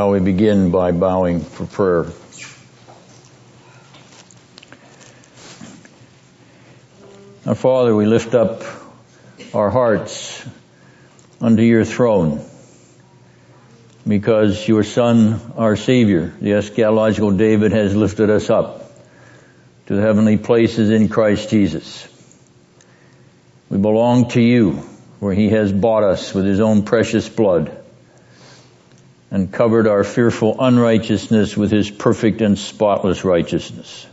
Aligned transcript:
Shall 0.00 0.12
we 0.12 0.20
begin 0.20 0.70
by 0.70 0.92
bowing 0.92 1.40
for 1.40 1.66
prayer? 1.66 2.06
Our 7.44 7.54
Father, 7.54 7.94
we 7.94 8.06
lift 8.06 8.34
up 8.34 8.62
our 9.52 9.68
hearts 9.68 10.42
unto 11.38 11.60
your 11.60 11.84
throne 11.84 12.42
because 14.08 14.66
your 14.66 14.84
Son, 14.84 15.38
our 15.58 15.76
Savior, 15.76 16.32
the 16.40 16.52
eschatological 16.52 17.36
David, 17.36 17.72
has 17.72 17.94
lifted 17.94 18.30
us 18.30 18.48
up 18.48 18.90
to 19.88 19.96
the 19.96 20.00
heavenly 20.00 20.38
places 20.38 20.88
in 20.88 21.10
Christ 21.10 21.50
Jesus. 21.50 22.08
We 23.68 23.76
belong 23.76 24.30
to 24.30 24.40
you, 24.40 24.76
where 25.18 25.34
he 25.34 25.50
has 25.50 25.70
bought 25.70 26.04
us 26.04 26.32
with 26.32 26.46
his 26.46 26.60
own 26.60 26.84
precious 26.84 27.28
blood 27.28 27.79
and 29.30 29.52
covered 29.52 29.86
our 29.86 30.02
fearful 30.02 30.56
unrighteousness 30.58 31.56
with 31.56 31.70
his 31.70 31.90
perfect 31.90 32.40
and 32.40 32.58
spotless 32.58 33.24
righteousness. 33.24 34.06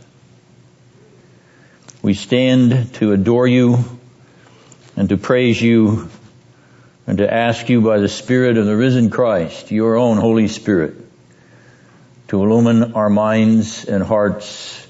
We 2.02 2.14
stand 2.14 2.94
to 2.94 3.12
adore 3.12 3.48
you 3.48 3.84
and 4.96 5.08
to 5.08 5.16
praise 5.16 5.60
you 5.60 6.08
and 7.06 7.18
to 7.18 7.32
ask 7.32 7.68
you 7.68 7.80
by 7.80 7.98
the 7.98 8.08
Spirit 8.08 8.58
of 8.58 8.66
the 8.66 8.76
risen 8.76 9.10
Christ, 9.10 9.72
your 9.72 9.96
own 9.96 10.18
Holy 10.18 10.46
Spirit, 10.46 10.94
to 12.28 12.42
illumine 12.42 12.92
our 12.92 13.10
minds 13.10 13.86
and 13.86 14.04
hearts, 14.04 14.86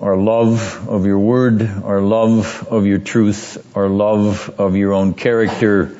our 0.00 0.16
love 0.16 0.88
of 0.88 1.06
your 1.06 1.18
word, 1.18 1.62
our 1.62 2.00
love 2.00 2.68
of 2.70 2.86
your 2.86 2.98
truth, 2.98 3.76
our 3.76 3.88
love 3.88 4.54
of 4.60 4.76
your 4.76 4.92
own 4.92 5.14
character, 5.14 5.96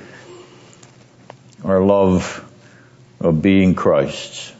our 1.64 1.80
love 1.80 2.45
of 3.26 3.42
being 3.42 3.74
Christ's. 3.74 4.52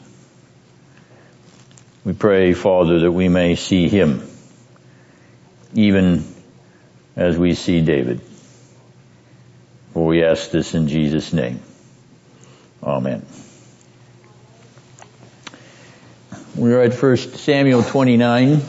We 2.04 2.14
pray, 2.14 2.52
Father, 2.52 2.98
that 3.00 3.12
we 3.12 3.28
may 3.28 3.54
see 3.54 3.88
him 3.88 4.28
even 5.72 6.24
as 7.14 7.38
we 7.38 7.54
see 7.54 7.80
David. 7.80 8.20
For 9.92 10.04
we 10.04 10.24
ask 10.24 10.50
this 10.50 10.74
in 10.74 10.88
Jesus' 10.88 11.32
name. 11.32 11.60
Amen. 12.82 13.24
We're 16.56 16.82
at 16.82 17.00
1 17.00 17.16
Samuel 17.16 17.84
29. 17.84 18.62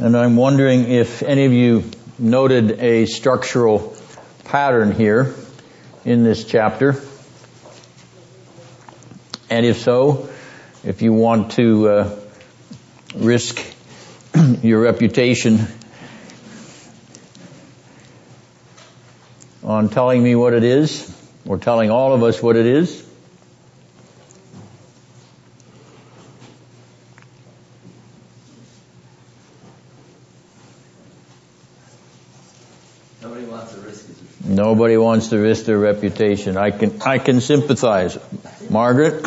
And 0.00 0.16
I'm 0.16 0.36
wondering 0.36 0.90
if 0.90 1.22
any 1.22 1.46
of 1.46 1.52
you 1.54 1.84
noted 2.18 2.72
a 2.72 3.06
structural 3.06 3.96
pattern 4.44 4.92
here 4.92 5.34
in 6.08 6.24
this 6.24 6.44
chapter. 6.44 6.94
And 9.50 9.66
if 9.66 9.76
so, 9.76 10.30
if 10.82 11.02
you 11.02 11.12
want 11.12 11.52
to 11.52 11.88
uh, 11.88 12.20
risk 13.14 13.62
your 14.62 14.80
reputation 14.80 15.66
on 19.62 19.90
telling 19.90 20.22
me 20.22 20.34
what 20.34 20.54
it 20.54 20.64
is, 20.64 21.14
or 21.46 21.58
telling 21.58 21.90
all 21.90 22.14
of 22.14 22.22
us 22.22 22.42
what 22.42 22.56
it 22.56 22.64
is. 22.64 23.06
Nobody 33.20 33.44
wants 33.44 33.74
to 33.74 33.80
risk 33.82 34.08
it. 34.08 34.16
Nobody 34.68 34.98
wants 34.98 35.28
to 35.28 35.38
risk 35.38 35.64
their 35.64 35.78
reputation. 35.78 36.58
I 36.58 36.72
can, 36.72 37.00
I 37.00 37.16
can 37.16 37.40
sympathize. 37.40 38.18
Margaret? 38.68 39.26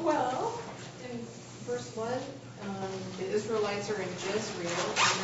Well, 0.00 0.60
in 1.02 1.18
verse 1.66 1.90
1, 1.96 2.08
um, 2.08 2.76
the 3.18 3.26
Israelites 3.26 3.90
are 3.90 4.00
in 4.00 4.08
Jezreel, 4.08 4.70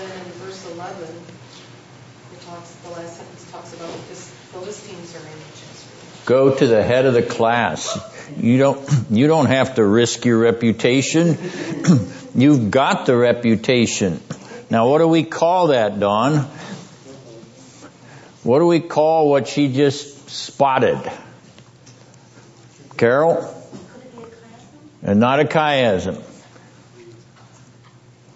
and 0.03 0.11
then 0.11 0.27
in 0.27 0.33
verse 0.43 0.69
11, 0.73 1.05
it 1.05 2.41
talks, 2.47 2.73
the 2.83 2.91
last 2.91 3.17
sentence 3.19 3.53
talks 3.53 3.75
about 3.75 3.93
the 3.93 4.17
Philistines 4.17 5.15
are 5.15 5.21
in 5.21 5.39
Jezreel. 5.55 6.27
Go 6.27 6.57
to 6.57 6.67
the 6.67 6.83
head 6.83 7.07
of 7.07 7.15
the 7.15 7.23
class. 7.23 7.97
You 8.37 8.59
don't, 8.59 8.91
you 9.09 9.29
don't 9.29 9.47
have 9.47 9.77
to 9.77 9.85
risk 9.85 10.25
your 10.25 10.39
reputation. 10.39 11.39
You've 12.35 12.73
got 12.73 13.07
the 13.07 13.17
reputation. 13.17 14.21
Now 14.69 14.89
what 14.89 14.99
do 14.99 15.07
we 15.07 15.23
call 15.23 15.69
that, 15.69 16.01
Don? 16.01 16.58
What 18.49 18.61
do 18.61 18.67
we 18.67 18.81
call 18.81 19.29
what 19.29 19.47
she 19.47 19.71
just 19.71 20.31
spotted? 20.31 20.99
Carol? 22.97 23.55
And 25.03 25.21
not 25.21 25.41
a 25.41 25.45
chiasm. 25.45 26.19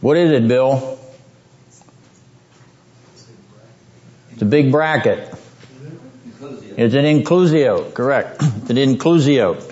What 0.02 0.18
is 0.18 0.32
it, 0.32 0.46
Bill? 0.46 0.98
It's 4.32 4.42
a 4.42 4.44
big 4.44 4.70
bracket. 4.70 5.34
It's 6.76 6.94
an 6.94 7.06
inclusio, 7.06 7.94
correct. 7.94 8.36
It's 8.42 8.68
an 8.68 8.76
inclusio. 8.76 9.64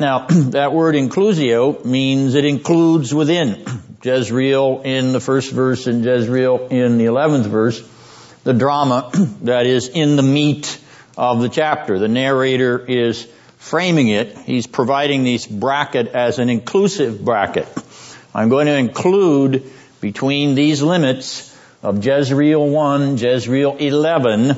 Now, 0.00 0.26
that 0.52 0.72
word 0.72 0.94
inclusio 0.94 1.84
means 1.84 2.34
it 2.34 2.46
includes 2.46 3.12
within. 3.12 3.62
Jezreel 4.02 4.80
in 4.86 5.12
the 5.12 5.20
first 5.20 5.52
verse 5.52 5.86
and 5.86 6.02
Jezreel 6.02 6.68
in 6.70 6.96
the 6.96 7.04
eleventh 7.04 7.46
verse, 7.46 7.86
the 8.44 8.52
drama 8.52 9.10
that 9.42 9.66
is 9.66 9.88
in 9.88 10.16
the 10.16 10.22
meat 10.22 10.78
of 11.16 11.40
the 11.40 11.48
chapter. 11.48 11.98
The 11.98 12.08
narrator 12.08 12.78
is 12.78 13.26
framing 13.58 14.08
it. 14.08 14.36
He's 14.38 14.66
providing 14.66 15.24
this 15.24 15.46
bracket 15.46 16.08
as 16.08 16.38
an 16.38 16.48
inclusive 16.48 17.24
bracket. 17.24 17.68
I'm 18.34 18.48
going 18.48 18.66
to 18.66 18.76
include 18.76 19.70
between 20.00 20.54
these 20.54 20.82
limits 20.82 21.56
of 21.82 22.04
Jezreel 22.04 22.68
1, 22.68 23.18
Jezreel 23.18 23.76
11, 23.76 24.56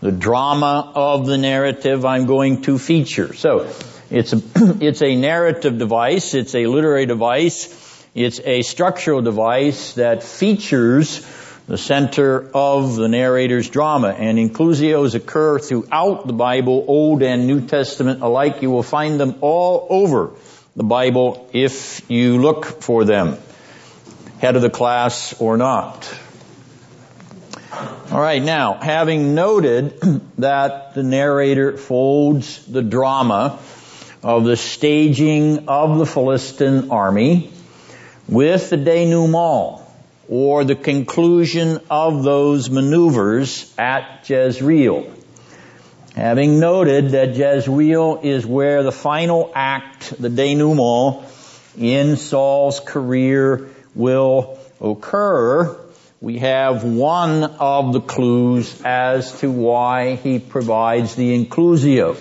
the 0.00 0.12
drama 0.12 0.92
of 0.94 1.26
the 1.26 1.38
narrative 1.38 2.04
I'm 2.04 2.26
going 2.26 2.62
to 2.62 2.78
feature. 2.78 3.34
So, 3.34 3.72
it's 4.10 4.32
a, 4.32 4.42
it's 4.80 5.02
a 5.02 5.16
narrative 5.16 5.78
device, 5.78 6.34
it's 6.34 6.54
a 6.54 6.66
literary 6.66 7.06
device, 7.06 8.06
it's 8.14 8.40
a 8.44 8.62
structural 8.62 9.22
device 9.22 9.94
that 9.94 10.22
features 10.22 11.26
the 11.66 11.78
center 11.78 12.48
of 12.54 12.96
the 12.96 13.08
narrator's 13.08 13.68
drama. 13.68 14.08
And 14.08 14.38
inclusios 14.38 15.14
occur 15.14 15.58
throughout 15.58 16.26
the 16.26 16.32
Bible, 16.32 16.84
Old 16.86 17.22
and 17.22 17.46
New 17.46 17.66
Testament 17.66 18.22
alike. 18.22 18.62
You 18.62 18.70
will 18.70 18.82
find 18.82 19.18
them 19.18 19.36
all 19.40 19.86
over 19.90 20.30
the 20.76 20.84
Bible 20.84 21.48
if 21.52 22.08
you 22.08 22.38
look 22.38 22.66
for 22.66 23.04
them. 23.04 23.36
Head 24.38 24.56
of 24.56 24.62
the 24.62 24.70
class 24.70 25.40
or 25.40 25.56
not. 25.56 26.08
Alright, 28.12 28.42
now, 28.42 28.74
having 28.74 29.34
noted 29.34 30.00
that 30.38 30.94
the 30.94 31.02
narrator 31.02 31.76
folds 31.76 32.64
the 32.66 32.82
drama 32.82 33.58
of 34.22 34.44
the 34.44 34.56
staging 34.56 35.68
of 35.68 35.98
the 35.98 36.06
Philistine 36.06 36.90
army 36.90 37.52
with 38.28 38.70
the 38.70 38.76
denouement, 38.76 39.85
or 40.28 40.64
the 40.64 40.74
conclusion 40.74 41.80
of 41.90 42.22
those 42.24 42.70
maneuvers 42.70 43.72
at 43.78 44.28
Jezreel. 44.28 45.10
Having 46.14 46.60
noted 46.60 47.10
that 47.10 47.36
Jezreel 47.36 48.20
is 48.22 48.46
where 48.46 48.82
the 48.82 48.92
final 48.92 49.52
act, 49.54 50.20
the 50.20 50.30
denouement, 50.30 51.24
in 51.78 52.16
Saul's 52.16 52.80
career 52.80 53.68
will 53.94 54.58
occur, 54.80 55.78
we 56.20 56.38
have 56.38 56.82
one 56.82 57.44
of 57.44 57.92
the 57.92 58.00
clues 58.00 58.80
as 58.82 59.38
to 59.40 59.50
why 59.50 60.14
he 60.14 60.38
provides 60.38 61.14
the 61.14 61.44
inclusio. 61.44 62.16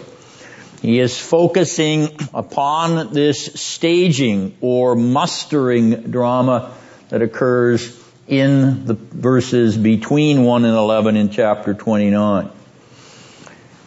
He 0.81 1.00
is 1.00 1.18
focusing 1.18 2.10
upon 2.34 3.13
this 3.13 3.46
staging 3.56 4.58
or 4.60 4.96
mustering 4.96 6.12
drama 6.12 6.74
that 7.15 7.21
occurs 7.21 7.97
in 8.27 8.85
the 8.85 8.94
verses 8.94 9.77
between 9.77 10.44
1 10.44 10.65
and 10.65 10.75
11 10.75 11.15
in 11.15 11.29
chapter 11.29 11.73
29. 11.73 12.50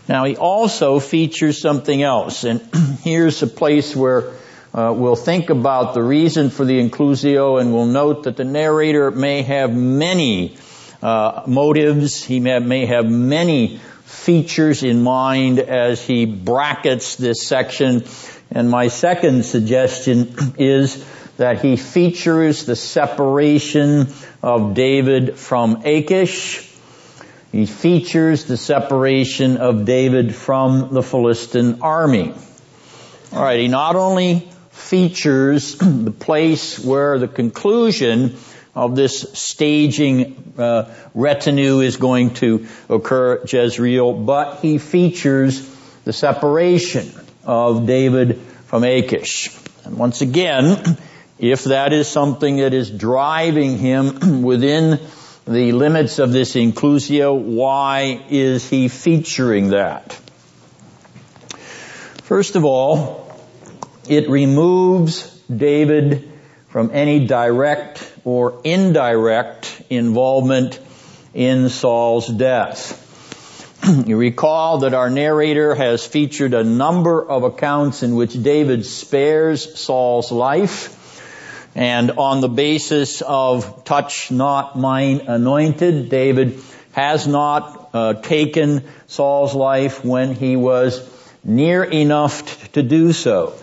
Now 0.09 0.25
he 0.25 0.35
also 0.39 0.99
features 0.99 1.61
something 1.61 2.03
else, 2.03 2.45
and 2.45 2.63
here's 3.03 3.43
a 3.43 3.47
place 3.47 3.95
where 3.95 4.33
uh, 4.73 4.95
we'll 4.97 5.15
think 5.15 5.51
about 5.51 5.93
the 5.93 6.03
reason 6.03 6.49
for 6.49 6.65
the 6.65 6.81
inclusio 6.81 7.61
and 7.61 7.75
we'll 7.75 7.85
note 7.85 8.23
that 8.23 8.39
the 8.39 8.45
narrator 8.45 9.11
may 9.11 9.43
have 9.43 9.75
many 9.75 10.57
uh, 11.03 11.43
motives, 11.47 12.25
he 12.25 12.41
may, 12.41 12.59
may 12.61 12.87
have 12.87 13.11
many 13.11 13.77
features 14.07 14.83
in 14.83 15.03
mind 15.03 15.59
as 15.59 16.03
he 16.03 16.25
brackets 16.25 17.17
this 17.17 17.47
section. 17.47 18.05
And 18.51 18.71
my 18.71 18.89
second 18.89 19.45
suggestion 19.45 20.35
is 20.59 21.05
that 21.39 21.63
he 21.63 21.77
features 21.77 22.67
the 22.67 22.77
separation 22.77 24.13
of 24.43 24.75
David 24.75 25.39
from 25.39 25.83
Achish 25.85 26.69
He 27.53 27.65
features 27.65 28.45
the 28.45 28.59
separation 28.59 29.57
of 29.57 29.87
David 29.87 30.35
from 30.35 30.93
the 30.93 31.03
Philistine 31.03 31.81
army. 31.81 32.35
Alright, 33.33 33.61
he 33.61 33.69
not 33.69 33.97
only 33.97 34.51
features 34.71 35.75
the 35.79 36.11
place 36.11 36.79
where 36.79 37.19
the 37.19 37.29
conclusion 37.29 38.37
of 38.75 38.97
this 38.97 39.27
staging 39.33 40.55
uh, 40.59 40.95
retinue 41.15 41.81
is 41.81 41.97
going 41.97 42.35
to 42.35 42.67
occur 42.89 43.39
at 43.39 43.53
Jezreel, 43.53 44.13
but 44.13 44.61
he 44.61 44.79
features 44.79 45.67
the 46.05 46.13
separation 46.13 47.11
of 47.45 47.87
David 47.87 48.39
from 48.67 48.85
Achish. 48.85 49.57
And 49.85 49.97
once 49.97 50.21
again, 50.21 50.99
if 51.39 51.65
that 51.65 51.93
is 51.93 52.09
something 52.09 52.57
that 52.57 52.75
is 52.75 52.91
driving 52.91 53.79
him 53.79 54.43
within 54.43 55.01
the 55.47 55.73
limits 55.73 56.19
of 56.19 56.33
this 56.33 56.55
inclusio, 56.55 57.39
why 57.39 58.25
is 58.29 58.69
he 58.69 58.89
featuring 58.89 59.71
that? 59.71 60.13
First 62.25 62.57
of 62.57 62.65
all, 62.65 63.33
it 64.09 64.29
removes 64.29 65.31
David 65.45 66.31
from 66.69 66.91
any 66.93 67.27
direct 67.27 68.13
or 68.25 68.61
indirect 68.65 69.83
involvement 69.89 70.79
in 71.33 71.69
Saul's 71.71 72.27
death. 72.27 73.05
you 74.07 74.17
recall 74.17 74.79
that 74.79 74.93
our 74.93 75.09
narrator 75.09 75.75
has 75.75 76.07
featured 76.07 76.53
a 76.53 76.65
number 76.65 77.27
of 77.27 77.45
accounts 77.45 78.03
in 78.03 78.17
which 78.17 78.43
David 78.43 78.85
spares 78.85 79.79
Saul's 79.79 80.31
life 80.31 80.98
and 81.79 82.11
on 82.19 82.41
the 82.41 82.49
basis 82.49 83.23
of 83.23 83.85
touch 83.85 84.33
not 84.33 84.77
mine 84.77 85.21
anointed, 85.29 86.09
David 86.09 86.61
has 86.91 87.29
not 87.29 87.91
uh, 87.95 88.15
taken 88.15 88.83
Saul's 89.07 89.55
life 89.55 90.05
when 90.05 90.35
he 90.35 90.57
was 90.57 91.09
near 91.45 91.85
enough 91.85 92.73
to 92.73 92.83
do 92.83 93.13
so. 93.13 93.55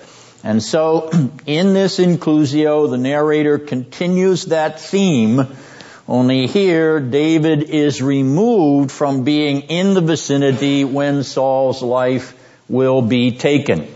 And 0.45 0.63
so, 0.63 1.09
in 1.45 1.73
this 1.73 1.99
inclusio, 1.99 2.89
the 2.89 2.97
narrator 2.97 3.59
continues 3.59 4.45
that 4.45 4.79
theme, 4.79 5.45
only 6.07 6.47
here, 6.47 7.01
David 7.01 7.63
is 7.63 8.01
removed 8.01 8.93
from 8.93 9.25
being 9.25 9.63
in 9.63 9.93
the 9.93 9.99
vicinity 9.99 10.85
when 10.85 11.23
Saul's 11.23 11.81
life 11.81 12.33
will 12.69 13.01
be 13.01 13.35
taken. 13.35 13.93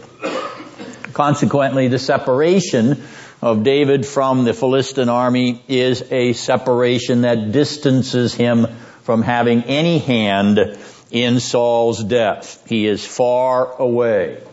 Consequently, 1.14 1.88
the 1.88 2.00
separation 2.00 3.02
of 3.42 3.64
David 3.64 4.06
from 4.06 4.44
the 4.44 4.54
Philistine 4.54 5.10
army 5.10 5.64
is 5.68 6.04
a 6.12 6.34
separation 6.34 7.22
that 7.22 7.52
distances 7.52 8.34
him 8.34 8.68
from 9.04 9.22
having 9.22 9.64
any 9.64 9.98
hand 9.98 10.78
in 11.10 11.40
Saul's 11.40 12.04
death. 12.04 12.64
He 12.68 12.86
is 12.86 13.06
far 13.06 13.74
away. 13.82 14.44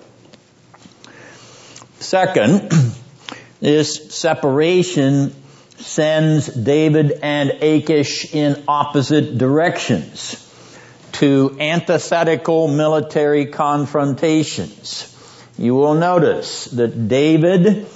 Second, 1.98 2.72
this 3.60 4.14
separation 4.14 5.34
sends 5.78 6.46
David 6.46 7.18
and 7.22 7.50
Achish 7.50 8.34
in 8.34 8.62
opposite 8.68 9.36
directions 9.36 10.42
to 11.12 11.56
antithetical 11.60 12.68
military 12.68 13.46
confrontations. 13.46 15.12
You 15.58 15.74
will 15.74 15.94
notice 15.94 16.66
that 16.66 17.08
David 17.08 17.86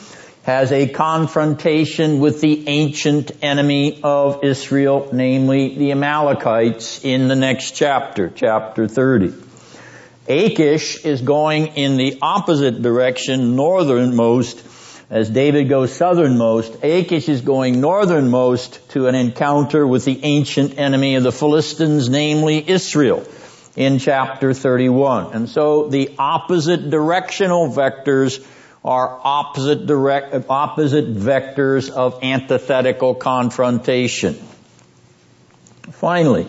has 0.42 0.72
a 0.72 0.88
confrontation 0.88 2.18
with 2.18 2.40
the 2.40 2.66
ancient 2.66 3.30
enemy 3.42 4.00
of 4.02 4.42
Israel, 4.42 5.10
namely 5.12 5.76
the 5.76 5.92
Amalekites 5.92 7.04
in 7.04 7.28
the 7.28 7.36
next 7.36 7.72
chapter, 7.72 8.32
chapter 8.34 8.88
30. 8.88 9.34
Achish 10.28 11.04
is 11.04 11.20
going 11.20 11.68
in 11.76 11.96
the 11.96 12.18
opposite 12.22 12.80
direction, 12.80 13.54
northernmost, 13.54 14.64
as 15.10 15.28
David 15.28 15.68
goes 15.68 15.92
southernmost. 15.92 16.84
Achish 16.84 17.28
is 17.28 17.42
going 17.42 17.80
northernmost 17.80 18.88
to 18.90 19.08
an 19.08 19.14
encounter 19.14 19.86
with 19.86 20.04
the 20.04 20.20
ancient 20.22 20.78
enemy 20.78 21.16
of 21.16 21.22
the 21.22 21.32
Philistines, 21.32 22.08
namely 22.08 22.66
Israel, 22.66 23.24
in 23.76 23.98
chapter 23.98 24.54
31. 24.54 25.34
And 25.34 25.48
so 25.48 25.88
the 25.88 26.14
opposite 26.18 26.88
directional 26.88 27.68
vectors 27.68 28.42
are 28.84 29.20
opposite 29.22 29.86
direct, 29.86 30.34
opposite 30.48 31.14
vectors 31.14 31.90
of 31.90 32.22
antithetical 32.22 33.14
confrontation. 33.14 34.34
Finally, 35.90 36.46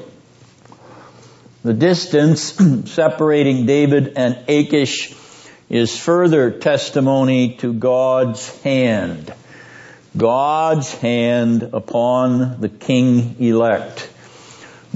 the 1.64 1.74
distance 1.74 2.42
separating 2.92 3.66
David 3.66 4.14
and 4.16 4.38
Achish 4.48 5.14
is 5.70 5.98
further 5.98 6.52
testimony 6.52 7.56
to 7.58 7.74
God's 7.74 8.62
hand. 8.62 9.34
God's 10.16 10.94
hand 10.96 11.64
upon 11.74 12.60
the 12.60 12.70
king 12.70 13.38
elect. 13.40 14.10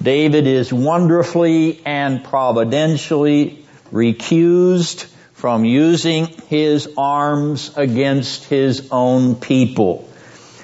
David 0.02 0.48
is 0.48 0.74
wonderfully 0.74 1.82
and 1.86 2.24
providentially 2.24 3.66
recused 3.92 5.10
from 5.46 5.64
using 5.64 6.26
his 6.48 6.90
arms 6.98 7.72
against 7.78 8.46
his 8.46 8.88
own 8.90 9.36
people 9.36 10.10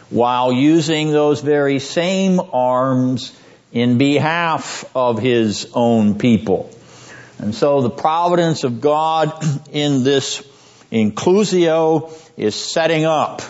while 0.09 0.51
using 0.51 1.11
those 1.11 1.39
very 1.39 1.77
same 1.77 2.41
arms 2.51 3.31
in 3.71 3.99
behalf 3.99 4.83
of 4.95 5.19
his 5.19 5.69
own 5.75 6.17
people. 6.17 6.71
And 7.37 7.53
so 7.53 7.81
the 7.81 7.91
providence 7.91 8.63
of 8.63 8.81
God 8.81 9.31
in 9.71 10.03
this 10.03 10.41
inclusio 10.91 12.11
is 12.35 12.55
setting 12.55 13.05
up 13.05 13.43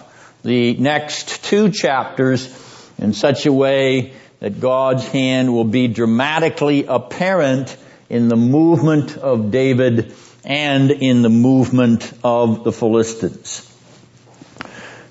the 0.43 0.73
next 0.73 1.45
two 1.45 1.71
chapters 1.71 2.45
in 2.97 3.13
such 3.13 3.45
a 3.45 3.53
way 3.53 4.11
that 4.41 4.59
God's 4.59 5.07
hand 5.07 5.53
will 5.53 5.63
be 5.63 5.87
dramatically 5.87 6.83
apparent 6.83 7.77
in 8.09 8.27
the 8.27 8.35
movement 8.35 9.15
of 9.15 9.49
David 9.49 10.13
and 10.43 10.91
in 10.91 11.21
the 11.21 11.29
movement 11.29 12.11
of 12.23 12.63
the 12.63 12.71
Philistines. 12.71 13.67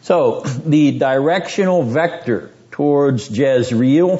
So, 0.03 0.41
the 0.41 0.99
directional 0.99 1.83
vector 1.83 2.51
towards 2.71 3.31
Jezreel, 3.31 4.17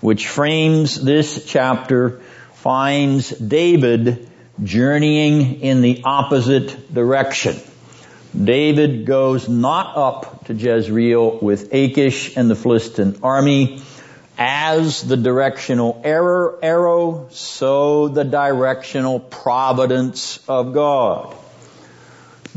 which 0.00 0.28
frames 0.28 1.00
this 1.00 1.44
chapter, 1.46 2.20
finds 2.54 3.30
David 3.30 4.28
journeying 4.62 5.60
in 5.60 5.82
the 5.82 6.02
opposite 6.04 6.92
direction. 6.92 7.56
David 8.36 9.06
goes 9.06 9.48
not 9.48 9.96
up 9.96 10.46
to 10.46 10.54
Jezreel 10.54 11.38
with 11.38 11.72
Achish 11.72 12.36
and 12.36 12.50
the 12.50 12.54
Philistine 12.54 13.18
army, 13.22 13.82
as 14.38 15.02
the 15.02 15.16
directional 15.16 16.00
error, 16.04 16.58
arrow, 16.62 17.28
so 17.30 18.08
the 18.08 18.24
directional 18.24 19.20
providence 19.20 20.38
of 20.48 20.74
God. 20.74 21.34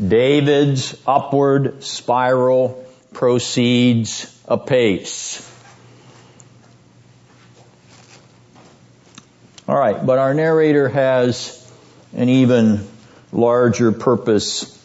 David's 0.06 0.98
upward 1.06 1.84
spiral 1.84 2.86
proceeds 3.14 4.34
apace. 4.48 5.46
Alright, 9.68 10.06
but 10.06 10.18
our 10.18 10.34
narrator 10.34 10.90
has 10.90 11.56
an 12.14 12.28
even 12.28 12.88
larger 13.32 13.92
purpose 13.92 14.76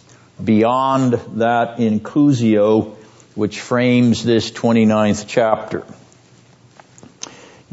beyond 0.43 1.15
that 1.39 1.79
inclusio 1.79 2.97
which 3.35 3.61
frames 3.61 4.23
this 4.23 4.51
29th 4.51 5.25
chapter 5.27 5.85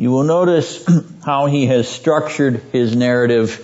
you 0.02 0.10
will 0.10 0.24
notice 0.24 0.84
how 1.24 1.46
he 1.46 1.68
has 1.68 1.88
structured 1.88 2.56
his 2.72 2.96
narrative 2.96 3.64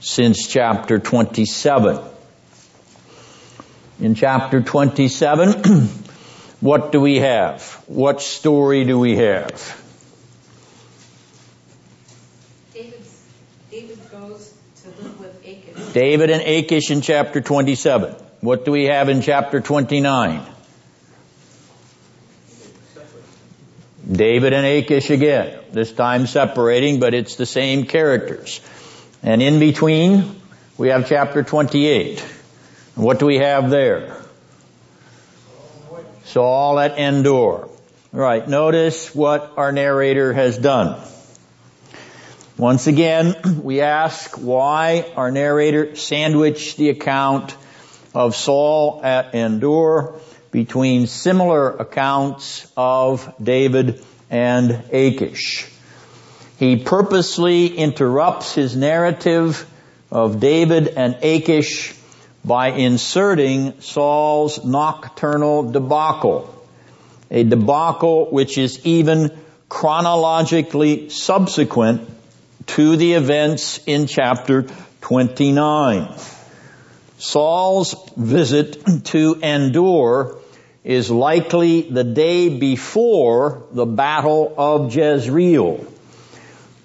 since 0.00 0.46
chapter 0.46 0.98
27. 0.98 1.98
In 3.98 4.14
chapter 4.14 4.60
27, 4.60 5.48
what 6.60 6.92
do 6.92 7.00
we 7.00 7.20
have? 7.20 7.62
What 7.86 8.20
story 8.20 8.84
do 8.84 8.98
we 8.98 9.16
have? 9.16 9.82
David 12.74 13.98
goes 14.10 14.54
to 14.82 14.88
live 15.02 15.20
with 15.20 15.40
Achish. 15.42 15.92
David 15.94 16.28
and 16.28 16.42
Achish 16.42 16.90
in 16.90 17.00
chapter 17.00 17.40
27. 17.40 18.14
What 18.42 18.66
do 18.66 18.72
we 18.72 18.88
have 18.88 19.08
in 19.08 19.22
chapter 19.22 19.62
29? 19.62 20.51
David 24.12 24.52
and 24.52 24.66
Achish 24.66 25.10
again, 25.10 25.58
this 25.72 25.90
time 25.90 26.26
separating, 26.26 27.00
but 27.00 27.14
it's 27.14 27.36
the 27.36 27.46
same 27.46 27.86
characters. 27.86 28.60
And 29.22 29.40
in 29.40 29.58
between, 29.58 30.40
we 30.76 30.88
have 30.88 31.08
chapter 31.08 31.42
28. 31.42 32.20
What 32.94 33.18
do 33.18 33.26
we 33.26 33.38
have 33.38 33.70
there? 33.70 34.16
Saul 36.24 36.78
at 36.78 36.98
Endor. 36.98 37.68
Right, 38.12 38.46
notice 38.46 39.14
what 39.14 39.54
our 39.56 39.72
narrator 39.72 40.34
has 40.34 40.58
done. 40.58 41.02
Once 42.58 42.86
again, 42.86 43.34
we 43.62 43.80
ask 43.80 44.36
why 44.36 45.10
our 45.16 45.30
narrator 45.30 45.96
sandwiched 45.96 46.76
the 46.76 46.90
account 46.90 47.56
of 48.14 48.36
Saul 48.36 49.00
at 49.02 49.34
Endor 49.34 50.20
between 50.52 51.06
similar 51.06 51.70
accounts 51.70 52.70
of 52.76 53.34
David 53.42 54.04
and 54.30 54.70
Achish. 54.92 55.66
He 56.58 56.76
purposely 56.76 57.66
interrupts 57.66 58.54
his 58.54 58.76
narrative 58.76 59.66
of 60.10 60.38
David 60.38 60.88
and 60.88 61.16
Achish 61.22 61.94
by 62.44 62.68
inserting 62.68 63.80
Saul's 63.80 64.64
nocturnal 64.64 65.72
debacle, 65.72 66.54
a 67.30 67.44
debacle 67.44 68.30
which 68.30 68.58
is 68.58 68.84
even 68.84 69.36
chronologically 69.70 71.08
subsequent 71.08 72.08
to 72.66 72.96
the 72.96 73.14
events 73.14 73.80
in 73.86 74.06
chapter 74.06 74.66
29. 75.00 76.14
Saul's 77.16 77.94
visit 78.16 79.04
to 79.06 79.40
Endor 79.42 80.41
is 80.84 81.10
likely 81.10 81.82
the 81.82 82.04
day 82.04 82.48
before 82.48 83.64
the 83.72 83.86
battle 83.86 84.52
of 84.56 84.94
Jezreel. 84.94 85.86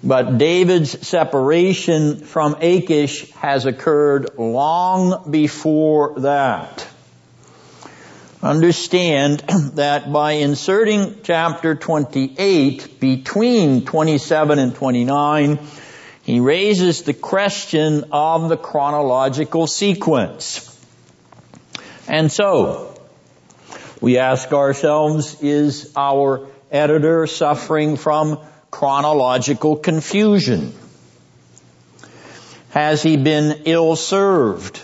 But 0.02 0.38
David's 0.38 1.06
separation 1.06 2.20
from 2.20 2.56
Achish 2.60 3.32
has 3.32 3.66
occurred 3.66 4.38
long 4.38 5.30
before 5.30 6.20
that. 6.20 6.86
Understand 8.40 9.40
that 9.74 10.12
by 10.12 10.32
inserting 10.32 11.16
chapter 11.24 11.74
28 11.74 13.00
between 13.00 13.84
27 13.84 14.58
and 14.60 14.74
29, 14.76 15.58
he 16.22 16.38
raises 16.38 17.02
the 17.02 17.14
question 17.14 18.04
of 18.12 18.48
the 18.48 18.56
chronological 18.56 19.66
sequence. 19.66 20.64
And 22.06 22.30
so, 22.30 22.87
we 24.00 24.18
ask 24.18 24.52
ourselves, 24.52 25.42
is 25.42 25.92
our 25.96 26.46
editor 26.70 27.26
suffering 27.26 27.96
from 27.96 28.38
chronological 28.70 29.76
confusion? 29.76 30.72
Has 32.70 33.02
he 33.02 33.16
been 33.16 33.62
ill 33.64 33.96
served 33.96 34.80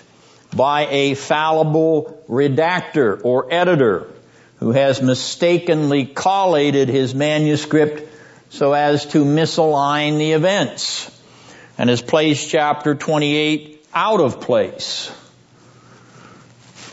by 0.54 0.86
a 0.86 1.14
fallible 1.14 2.24
redactor 2.28 3.20
or 3.24 3.52
editor 3.52 4.08
who 4.58 4.72
has 4.72 5.02
mistakenly 5.02 6.06
collated 6.06 6.88
his 6.88 7.14
manuscript 7.14 8.10
so 8.50 8.72
as 8.72 9.06
to 9.06 9.24
misalign 9.24 10.18
the 10.18 10.32
events 10.32 11.10
and 11.76 11.90
has 11.90 12.00
placed 12.00 12.48
chapter 12.48 12.94
28 12.94 13.86
out 13.94 14.20
of 14.20 14.40
place? 14.40 15.12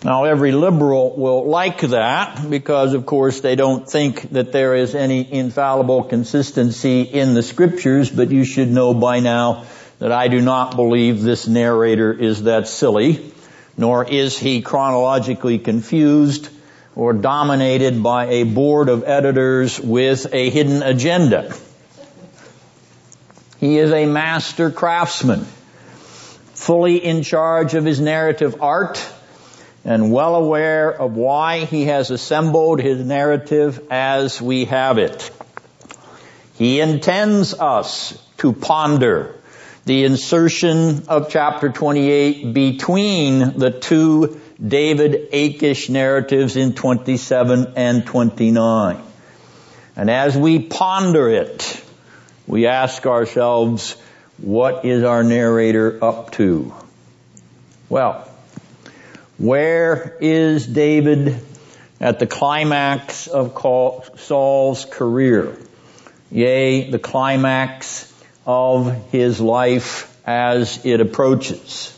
Now 0.04 0.24
every 0.24 0.52
liberal 0.52 1.16
will 1.16 1.46
like 1.46 1.82
that 1.82 2.50
because 2.50 2.96
of 2.96 3.06
course 3.06 3.42
they 3.42 3.56
don't 3.56 3.88
think 3.88 4.32
that 4.32 4.52
there 4.52 4.74
is 4.74 4.96
any 4.96 5.32
infallible 5.32 6.06
consistency 6.06 7.02
in 7.04 7.36
the 7.36 7.44
scriptures, 7.44 8.10
but 8.10 8.32
you 8.32 8.44
should 8.44 8.70
know 8.70 8.96
by 8.96 9.20
now 9.20 9.66
that 10.00 10.12
I 10.12 10.28
do 10.28 10.42
not 10.42 10.76
believe 10.76 11.22
this 11.22 11.48
narrator 11.48 12.12
is 12.12 12.44
that 12.44 12.68
silly, 12.68 13.32
nor 13.78 14.04
is 14.04 14.40
he 14.40 14.64
chronologically 14.64 15.60
confused 15.60 16.50
or 16.96 17.14
dominated 17.14 18.02
by 18.02 18.26
a 18.26 18.44
board 18.44 18.90
of 18.90 19.04
editors 19.04 19.80
with 19.80 20.34
a 20.34 20.50
hidden 20.50 20.82
agenda. 20.82 21.56
He 23.60 23.78
is 23.78 23.92
a 23.92 24.08
master 24.08 24.72
craftsman, 24.72 25.42
fully 26.56 26.98
in 26.98 27.22
charge 27.22 27.76
of 27.76 27.86
his 27.86 28.00
narrative 28.00 28.56
art, 28.60 29.08
and 29.84 30.12
well 30.12 30.36
aware 30.36 30.92
of 30.92 31.16
why 31.16 31.66
he 31.66 31.86
has 31.86 32.12
assembled 32.12 32.80
his 32.80 33.04
narrative 33.04 33.88
as 33.90 34.42
we 34.42 34.66
have 34.66 34.98
it. 34.98 35.32
He 36.56 36.80
intends 36.80 37.54
us 37.54 38.18
to 38.38 38.54
ponder 38.54 39.36
the 39.86 40.04
insertion 40.04 41.08
of 41.08 41.30
chapter 41.30 41.70
28 41.70 42.54
between 42.54 43.58
the 43.58 43.72
two 43.72 44.40
David 44.66 45.30
Achish 45.34 45.90
narratives 45.90 46.56
in 46.56 46.74
27 46.74 47.74
and 47.76 48.06
29. 48.06 49.02
And 49.96 50.10
as 50.10 50.38
we 50.38 50.60
ponder 50.60 51.30
it, 51.30 51.84
we 52.46 52.68
ask 52.68 53.08
ourselves, 53.08 53.96
what 54.38 54.86
is 54.86 55.04
our 55.04 55.24
narrator 55.24 56.04
up 56.04 56.32
to? 56.34 56.74
Well, 57.90 58.31
where 59.42 60.18
is 60.22 60.68
David 60.68 61.44
at 62.00 62.20
the 62.20 62.28
climax 62.28 63.26
of 63.26 63.56
Saul's 64.18 64.86
career? 64.86 65.58
Yea, 66.30 66.92
the 66.92 67.00
climax 67.00 68.14
of 68.46 69.12
his 69.12 69.42
life 69.42 70.16
as 70.28 70.86
it 70.86 71.02
approaches. 71.02 71.98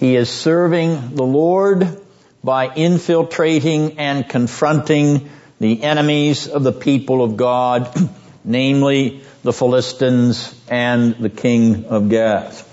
He 0.00 0.16
is 0.16 0.28
serving 0.28 1.14
the 1.14 1.22
Lord 1.22 2.00
by 2.42 2.74
infiltrating 2.74 4.00
and 4.00 4.28
confronting 4.28 5.30
the 5.60 5.84
enemies 5.84 6.48
of 6.48 6.64
the 6.64 6.72
people 6.72 7.22
of 7.22 7.36
God, 7.36 7.94
namely 8.44 9.22
the 9.44 9.52
Philistines 9.52 10.52
and 10.68 11.14
the 11.14 11.30
king 11.30 11.84
of 11.84 12.08
Gath. 12.08 12.66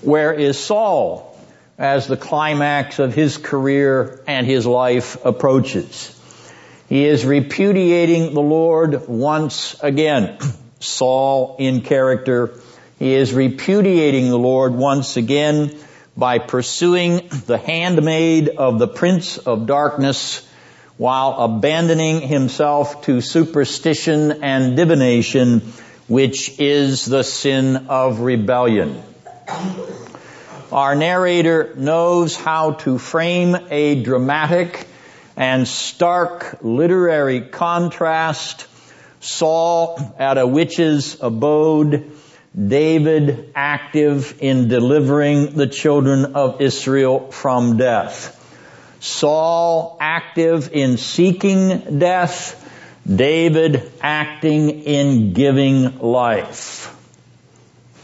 Where 0.00 0.32
is 0.32 0.58
Saul 0.58 1.27
as 1.78 2.08
the 2.08 2.16
climax 2.16 2.98
of 2.98 3.14
his 3.14 3.38
career 3.38 4.20
and 4.26 4.46
his 4.46 4.66
life 4.66 5.24
approaches. 5.24 6.14
He 6.88 7.04
is 7.04 7.24
repudiating 7.24 8.34
the 8.34 8.40
Lord 8.40 9.06
once 9.08 9.76
again. 9.80 10.38
Saul 10.80 11.56
in 11.58 11.82
character. 11.82 12.52
He 12.98 13.14
is 13.14 13.32
repudiating 13.32 14.28
the 14.28 14.38
Lord 14.38 14.74
once 14.74 15.16
again 15.16 15.76
by 16.16 16.38
pursuing 16.38 17.28
the 17.46 17.58
handmaid 17.58 18.48
of 18.48 18.78
the 18.78 18.88
prince 18.88 19.38
of 19.38 19.66
darkness 19.66 20.44
while 20.96 21.34
abandoning 21.34 22.20
himself 22.20 23.02
to 23.02 23.20
superstition 23.20 24.42
and 24.42 24.76
divination, 24.76 25.60
which 26.08 26.58
is 26.58 27.04
the 27.04 27.22
sin 27.22 27.86
of 27.88 28.20
rebellion. 28.20 29.00
Our 30.70 30.94
narrator 30.94 31.72
knows 31.76 32.36
how 32.36 32.72
to 32.84 32.98
frame 32.98 33.56
a 33.70 34.02
dramatic 34.02 34.86
and 35.34 35.66
stark 35.66 36.58
literary 36.60 37.40
contrast. 37.40 38.66
Saul 39.20 40.14
at 40.18 40.36
a 40.36 40.46
witch's 40.46 41.22
abode, 41.22 42.12
David 42.54 43.52
active 43.54 44.36
in 44.40 44.68
delivering 44.68 45.54
the 45.54 45.68
children 45.68 46.34
of 46.34 46.60
Israel 46.60 47.30
from 47.30 47.78
death. 47.78 48.34
Saul 49.00 49.96
active 50.00 50.70
in 50.74 50.98
seeking 50.98 51.98
death, 51.98 52.54
David 53.06 53.90
acting 54.02 54.68
in 54.84 55.32
giving 55.32 55.98
life. 56.00 56.94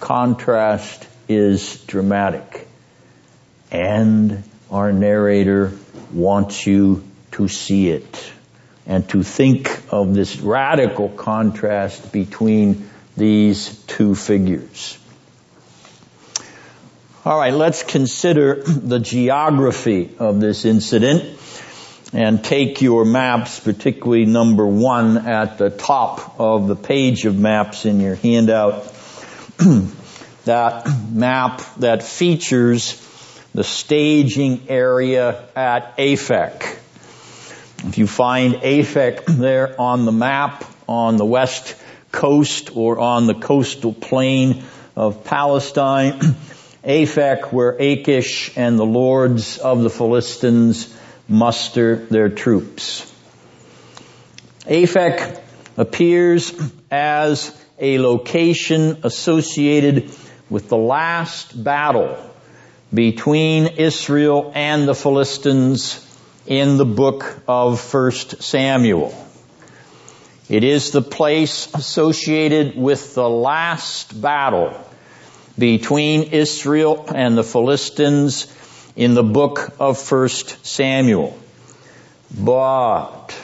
Contrast 0.00 1.09
is 1.28 1.83
dramatic. 1.87 2.66
And 3.71 4.43
our 4.71 4.93
narrator 4.93 5.73
wants 6.12 6.66
you 6.66 7.04
to 7.33 7.49
see 7.49 7.88
it 7.88 8.33
and 8.87 9.09
to 9.09 9.23
think 9.23 9.83
of 9.93 10.14
this 10.14 10.37
radical 10.37 11.09
contrast 11.09 12.12
between 12.12 12.88
these 13.16 13.76
two 13.87 14.14
figures. 14.14 14.99
All 17.25 17.38
right, 17.38 17.54
let's 17.54 17.83
consider 17.83 18.62
the 18.62 18.99
geography 18.99 20.14
of 20.19 20.40
this 20.40 20.66
incident 20.66 21.40
and 22.12 22.45
take 22.45 22.83
your 22.83 23.04
maps, 23.04 23.59
particularly 23.59 24.26
number 24.26 24.66
one 24.66 25.16
at 25.16 25.57
the 25.57 25.71
top 25.71 26.38
of 26.38 26.69
the 26.69 26.76
page 26.76 27.25
of 27.25 27.38
maps 27.38 27.87
in 27.87 28.00
your 28.00 28.14
handout. 28.14 28.93
that 30.44 30.86
map 31.10 31.62
that 31.78 32.02
features 32.02 33.00
the 33.54 33.64
staging 33.64 34.66
area 34.68 35.44
at 35.54 35.96
Aphek. 35.96 36.78
If 37.86 37.98
you 37.98 38.06
find 38.06 38.54
Aphek 38.54 39.26
there 39.26 39.80
on 39.80 40.04
the 40.04 40.12
map 40.12 40.64
on 40.88 41.16
the 41.16 41.24
west 41.24 41.76
coast 42.12 42.76
or 42.76 42.98
on 42.98 43.26
the 43.26 43.34
coastal 43.34 43.92
plain 43.92 44.64
of 44.96 45.24
Palestine, 45.24 46.18
Aphek 46.84 47.52
where 47.52 47.76
Achish 47.80 48.56
and 48.56 48.78
the 48.78 48.86
lords 48.86 49.58
of 49.58 49.82
the 49.82 49.90
Philistines 49.90 50.94
muster 51.28 51.96
their 51.96 52.28
troops. 52.28 53.10
Aphek 54.66 55.40
appears 55.76 56.52
as 56.90 57.56
a 57.78 57.98
location 57.98 58.98
associated 59.02 60.10
with 60.54 60.68
the 60.68 60.76
last 60.76 61.64
battle 61.64 62.16
between 62.94 63.66
Israel 63.66 64.52
and 64.54 64.87
the 64.87 64.94
Philistines 64.94 65.99
in 66.46 66.76
the 66.76 66.84
book 66.84 67.40
of 67.49 67.92
1 67.92 68.12
Samuel. 68.12 69.12
It 70.49 70.62
is 70.62 70.92
the 70.92 71.02
place 71.02 71.75
associated 71.75 72.76
with 72.76 73.16
the 73.16 73.28
last 73.28 74.23
battle 74.23 74.78
between 75.58 76.23
Israel 76.30 77.04
and 77.12 77.37
the 77.37 77.42
Philistines 77.42 78.46
in 78.94 79.14
the 79.14 79.25
book 79.25 79.75
of 79.80 79.99
1 80.08 80.28
Samuel. 80.28 81.37
But, 82.32 83.37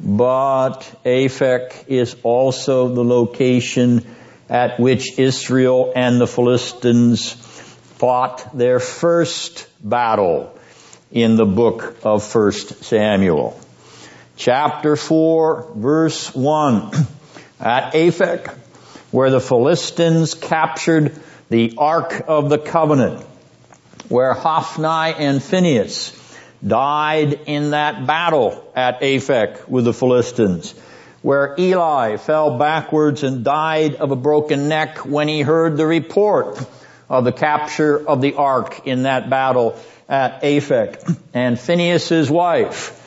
but 0.00 0.80
Aphek 1.04 1.84
is 1.86 2.16
also 2.24 2.92
the 2.92 3.04
location 3.04 4.04
at 4.48 4.78
which 4.78 5.18
Israel 5.18 5.92
and 5.94 6.20
the 6.20 6.26
Philistines 6.26 7.32
fought 7.32 8.56
their 8.56 8.80
first 8.80 9.68
battle 9.82 10.56
in 11.10 11.36
the 11.36 11.46
book 11.46 11.96
of 12.04 12.34
1 12.34 12.52
Samuel 12.52 13.60
chapter 14.36 14.96
4, 14.96 15.72
verse 15.74 16.34
1. 16.34 16.90
At 17.60 17.94
Aphek, 17.94 18.54
where 19.10 19.30
the 19.30 19.40
Philistines 19.40 20.34
captured 20.34 21.18
the 21.48 21.74
Ark 21.78 22.24
of 22.28 22.50
the 22.50 22.58
Covenant, 22.58 23.22
where 24.08 24.34
Hophni 24.34 25.14
and 25.24 25.42
Phinehas 25.42 26.12
died 26.66 27.40
in 27.46 27.70
that 27.70 28.06
battle 28.06 28.70
at 28.74 29.00
Aphek 29.00 29.68
with 29.68 29.86
the 29.86 29.94
Philistines, 29.94 30.74
where 31.26 31.56
Eli 31.58 32.18
fell 32.18 32.56
backwards 32.56 33.24
and 33.24 33.42
died 33.42 33.96
of 33.96 34.12
a 34.12 34.16
broken 34.16 34.68
neck 34.68 34.98
when 34.98 35.26
he 35.26 35.40
heard 35.40 35.76
the 35.76 35.84
report 35.84 36.64
of 37.08 37.24
the 37.24 37.32
capture 37.32 37.98
of 38.08 38.20
the 38.20 38.34
ark 38.34 38.86
in 38.86 39.02
that 39.02 39.28
battle 39.28 39.76
at 40.08 40.42
Aphek, 40.42 41.18
and 41.34 41.58
Phinehas' 41.58 42.30
wife 42.30 43.02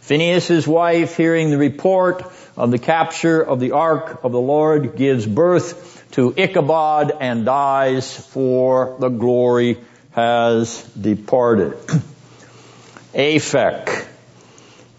Phinehas' 0.00 0.66
wife, 0.66 1.16
hearing 1.16 1.50
the 1.50 1.58
report 1.58 2.24
of 2.56 2.72
the 2.72 2.80
capture 2.80 3.40
of 3.40 3.60
the 3.60 3.70
ark 3.70 4.24
of 4.24 4.32
the 4.32 4.40
Lord, 4.40 4.96
gives 4.96 5.24
birth 5.24 6.04
to 6.10 6.34
Ichabod 6.36 7.12
and 7.20 7.44
dies 7.44 8.16
for 8.16 8.96
the 8.98 9.10
glory 9.10 9.78
has 10.10 10.82
departed. 11.00 11.74
Aphek, 13.14 14.06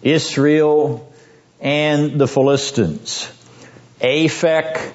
Israel 0.00 1.11
and 1.62 2.20
the 2.20 2.26
Philistines. 2.28 3.32
Aphek 4.00 4.92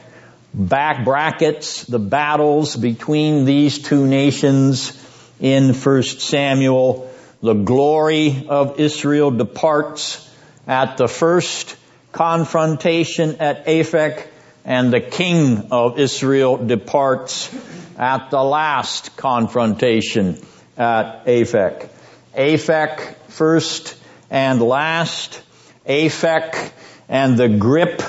back 0.53 1.05
brackets 1.05 1.85
the 1.85 1.99
battles 1.99 2.75
between 2.75 3.45
these 3.45 3.79
two 3.79 4.05
nations 4.05 4.91
in 5.39 5.73
1 5.73 6.03
Samuel 6.03 7.09
the 7.41 7.53
glory 7.53 8.45
of 8.49 8.79
Israel 8.79 9.31
departs 9.31 10.27
at 10.65 10.97
the 10.97 11.07
first 11.07 11.75
confrontation 12.11 13.37
at 13.39 13.67
Aphek, 13.67 14.25
and 14.65 14.91
the 14.91 14.99
king 15.01 15.67
of 15.71 15.99
Israel 15.99 16.57
departs 16.57 17.53
at 17.97 18.31
the 18.31 18.43
last 18.43 19.15
confrontation 19.15 20.37
at 20.77 21.25
Aphek. 21.25 21.89
Aphek 22.35 23.15
first 23.29 23.95
and 24.29 24.61
last. 24.61 25.41
Aphek 25.87 26.71
and 27.09 27.37
the 27.37 27.49
grip 27.49 28.01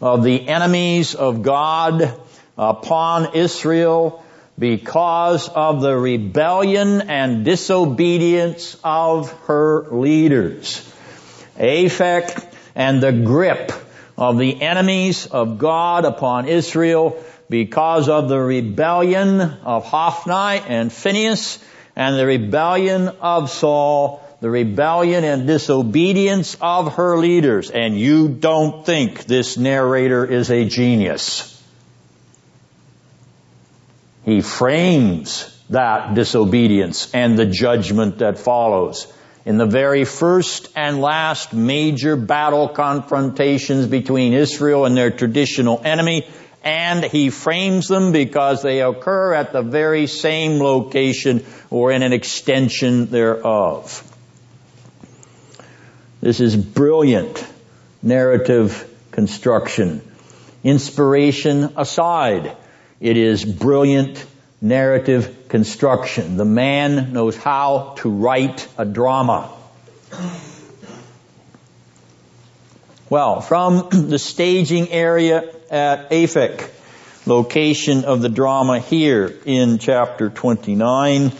of 0.00 0.24
the 0.24 0.48
enemies 0.48 1.14
of 1.14 1.42
God 1.42 2.14
upon 2.56 3.34
Israel 3.34 4.24
because 4.58 5.48
of 5.48 5.80
the 5.80 5.96
rebellion 5.96 7.02
and 7.02 7.44
disobedience 7.44 8.76
of 8.84 9.32
her 9.46 9.86
leaders. 9.90 10.86
Aphek 11.58 12.54
and 12.74 13.02
the 13.02 13.12
grip 13.12 13.72
of 14.16 14.38
the 14.38 14.60
enemies 14.60 15.26
of 15.26 15.58
God 15.58 16.04
upon 16.04 16.46
Israel 16.46 17.22
because 17.48 18.08
of 18.08 18.28
the 18.28 18.38
rebellion 18.38 19.40
of 19.40 19.84
Hophni 19.84 20.62
and 20.68 20.92
Phinehas 20.92 21.58
and 21.96 22.16
the 22.16 22.26
rebellion 22.26 23.08
of 23.08 23.50
Saul, 23.50 24.22
the 24.40 24.50
rebellion 24.50 25.22
and 25.22 25.46
disobedience 25.46 26.56
of 26.60 26.94
her 26.94 27.18
leaders. 27.18 27.70
And 27.70 27.98
you 27.98 28.28
don't 28.28 28.84
think 28.84 29.24
this 29.24 29.58
narrator 29.58 30.24
is 30.24 30.50
a 30.50 30.64
genius. 30.64 31.46
He 34.24 34.40
frames 34.40 35.56
that 35.70 36.14
disobedience 36.14 37.12
and 37.14 37.38
the 37.38 37.46
judgment 37.46 38.18
that 38.18 38.38
follows. 38.38 39.12
In 39.46 39.56
the 39.56 39.66
very 39.66 40.04
first 40.04 40.68
and 40.76 41.00
last 41.00 41.54
major 41.54 42.16
battle 42.16 42.68
confrontations 42.68 43.86
between 43.86 44.32
Israel 44.32 44.84
and 44.84 44.96
their 44.96 45.10
traditional 45.10 45.80
enemy, 45.82 46.28
and 46.62 47.02
he 47.04 47.30
frames 47.30 47.88
them 47.88 48.12
because 48.12 48.62
they 48.62 48.82
occur 48.82 49.32
at 49.32 49.52
the 49.52 49.62
very 49.62 50.06
same 50.06 50.60
location 50.60 51.44
or 51.70 51.90
in 51.90 52.02
an 52.02 52.12
extension 52.12 53.06
thereof. 53.06 54.09
This 56.20 56.40
is 56.40 56.54
brilliant 56.54 57.42
narrative 58.02 58.86
construction. 59.10 60.02
Inspiration 60.62 61.72
aside, 61.78 62.56
it 63.00 63.16
is 63.16 63.42
brilliant 63.42 64.26
narrative 64.60 65.48
construction. 65.48 66.36
The 66.36 66.44
man 66.44 67.14
knows 67.14 67.36
how 67.38 67.94
to 67.98 68.10
write 68.10 68.68
a 68.76 68.84
drama. 68.84 69.50
Well, 73.08 73.40
from 73.40 73.88
the 73.90 74.18
staging 74.18 74.90
area 74.90 75.42
at 75.70 76.10
Aphek, 76.10 76.68
location 77.24 78.04
of 78.04 78.20
the 78.20 78.28
drama 78.28 78.78
here 78.78 79.34
in 79.46 79.78
chapter 79.78 80.28
29, 80.28 81.32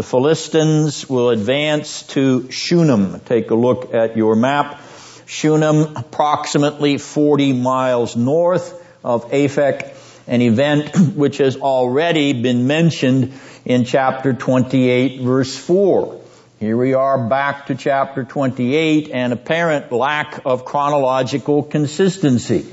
the 0.00 0.06
Philistines 0.06 1.10
will 1.10 1.28
advance 1.28 2.04
to 2.04 2.50
Shunem. 2.50 3.20
Take 3.26 3.50
a 3.50 3.54
look 3.54 3.92
at 3.92 4.16
your 4.16 4.34
map. 4.34 4.80
Shunem, 5.26 5.94
approximately 5.94 6.96
40 6.96 7.52
miles 7.52 8.16
north 8.16 8.82
of 9.04 9.30
Aphek, 9.30 9.94
an 10.26 10.40
event 10.40 10.96
which 11.16 11.36
has 11.36 11.58
already 11.58 12.32
been 12.32 12.66
mentioned 12.66 13.34
in 13.66 13.84
chapter 13.84 14.32
28 14.32 15.20
verse 15.20 15.54
4. 15.54 16.18
Here 16.60 16.78
we 16.78 16.94
are 16.94 17.28
back 17.28 17.66
to 17.66 17.74
chapter 17.74 18.24
28 18.24 19.10
and 19.12 19.34
apparent 19.34 19.92
lack 19.92 20.46
of 20.46 20.64
chronological 20.64 21.62
consistency. 21.62 22.72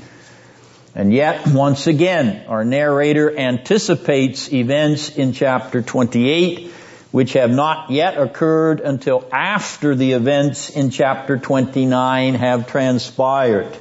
And 0.94 1.12
yet, 1.12 1.46
once 1.46 1.86
again, 1.86 2.46
our 2.48 2.64
narrator 2.64 3.38
anticipates 3.38 4.50
events 4.50 5.10
in 5.10 5.34
chapter 5.34 5.82
28 5.82 6.72
which 7.10 7.32
have 7.32 7.50
not 7.50 7.90
yet 7.90 8.18
occurred 8.18 8.80
until 8.80 9.26
after 9.32 9.94
the 9.94 10.12
events 10.12 10.70
in 10.70 10.90
chapter 10.90 11.38
29 11.38 12.34
have 12.34 12.66
transpired. 12.70 13.76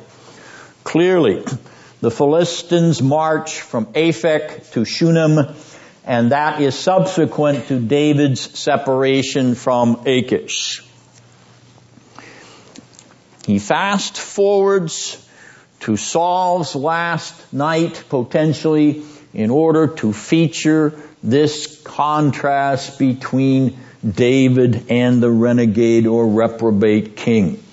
Clearly, 0.84 1.44
the 2.00 2.12
Philistines 2.12 3.02
march 3.02 3.60
from 3.60 3.88
Aphek 3.88 4.72
to 4.72 4.86
Shunem, 4.86 5.54
and 6.06 6.32
that 6.32 6.62
is 6.62 6.76
subsequent 6.76 7.68
to 7.68 7.80
David's 7.80 8.58
separation 8.58 9.56
from 9.56 10.04
Achish. 10.06 10.84
He 13.46 13.60
fast 13.60 14.18
forwards 14.18 15.24
to 15.82 15.98
Saul's 15.98 16.76
last 16.76 17.54
night, 17.54 18.04
potentially, 18.10 19.04
in 19.34 19.50
order 19.50 19.88
to 19.88 20.14
feature 20.14 20.94
this 21.30 21.82
contrast 21.84 22.98
between 22.98 23.78
David 24.08 24.86
and 24.90 25.22
the 25.22 25.32
renegade 25.32 26.08
or 26.08 26.28
reprobate 26.28 27.16
king. 27.16 27.64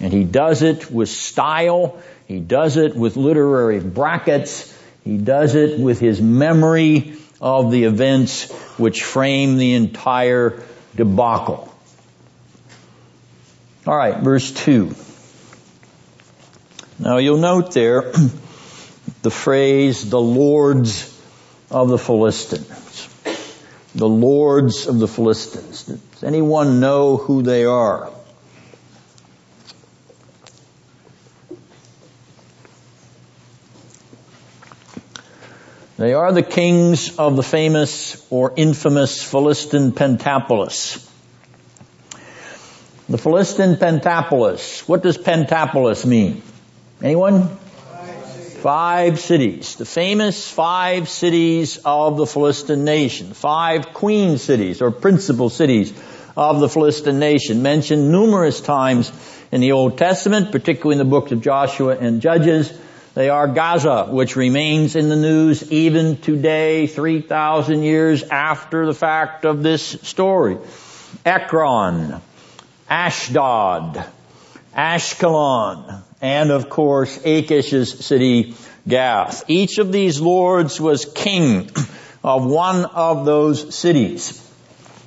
And 0.00 0.12
he 0.12 0.24
does 0.24 0.62
it 0.62 0.90
with 0.90 1.08
style 1.08 2.00
he 2.28 2.40
does 2.40 2.76
it 2.76 2.94
with 2.94 3.16
literary 3.16 3.80
brackets. 3.80 4.72
He 5.02 5.16
does 5.16 5.54
it 5.54 5.80
with 5.80 5.98
his 5.98 6.20
memory 6.20 7.14
of 7.40 7.70
the 7.70 7.84
events 7.84 8.52
which 8.76 9.02
frame 9.02 9.56
the 9.56 9.72
entire 9.72 10.62
debacle. 10.94 11.72
All 13.86 13.96
right, 13.96 14.18
verse 14.18 14.52
2. 14.52 14.94
Now 16.98 17.16
you'll 17.16 17.38
note 17.38 17.72
there 17.72 18.12
the 19.22 19.30
phrase, 19.30 20.10
the 20.10 20.20
lords 20.20 21.18
of 21.70 21.88
the 21.88 21.98
Philistines. 21.98 22.87
The 23.98 24.08
lords 24.08 24.86
of 24.86 25.00
the 25.00 25.08
Philistines. 25.08 25.82
Does 25.82 26.22
anyone 26.22 26.78
know 26.78 27.16
who 27.16 27.42
they 27.42 27.64
are? 27.64 28.12
They 35.96 36.14
are 36.14 36.32
the 36.32 36.44
kings 36.44 37.18
of 37.18 37.34
the 37.34 37.42
famous 37.42 38.24
or 38.30 38.52
infamous 38.54 39.20
Philistine 39.20 39.90
Pentapolis. 39.90 41.04
The 43.08 43.18
Philistine 43.18 43.78
Pentapolis. 43.78 44.88
What 44.88 45.02
does 45.02 45.18
Pentapolis 45.18 46.06
mean? 46.06 46.42
Anyone? 47.02 47.57
Five 48.62 49.20
cities. 49.20 49.76
The 49.76 49.84
famous 49.84 50.50
five 50.50 51.08
cities 51.08 51.78
of 51.84 52.16
the 52.16 52.26
Philistine 52.26 52.84
nation. 52.84 53.32
Five 53.32 53.94
queen 53.94 54.36
cities 54.38 54.82
or 54.82 54.90
principal 54.90 55.48
cities 55.48 55.92
of 56.36 56.58
the 56.58 56.68
Philistine 56.68 57.20
nation 57.20 57.62
mentioned 57.62 58.10
numerous 58.10 58.60
times 58.60 59.12
in 59.52 59.60
the 59.60 59.72
Old 59.72 59.96
Testament, 59.96 60.50
particularly 60.50 61.00
in 61.00 61.06
the 61.06 61.10
books 61.10 61.30
of 61.30 61.40
Joshua 61.40 61.96
and 61.96 62.20
Judges. 62.20 62.76
They 63.14 63.30
are 63.30 63.46
Gaza, 63.46 64.06
which 64.10 64.34
remains 64.34 64.96
in 64.96 65.08
the 65.08 65.16
news 65.16 65.70
even 65.70 66.16
today, 66.16 66.88
3,000 66.88 67.84
years 67.84 68.24
after 68.24 68.86
the 68.86 68.94
fact 68.94 69.44
of 69.44 69.62
this 69.62 69.82
story. 69.82 70.58
Ekron, 71.24 72.20
Ashdod, 72.90 74.04
Ashkelon, 74.76 76.02
and 76.20 76.50
of 76.50 76.68
course 76.68 77.18
Achish's 77.24 78.04
city, 78.04 78.54
Gath. 78.86 79.44
Each 79.48 79.78
of 79.78 79.92
these 79.92 80.20
lords 80.20 80.80
was 80.80 81.04
king 81.04 81.70
of 82.24 82.46
one 82.46 82.84
of 82.84 83.24
those 83.26 83.74
cities. 83.74 84.44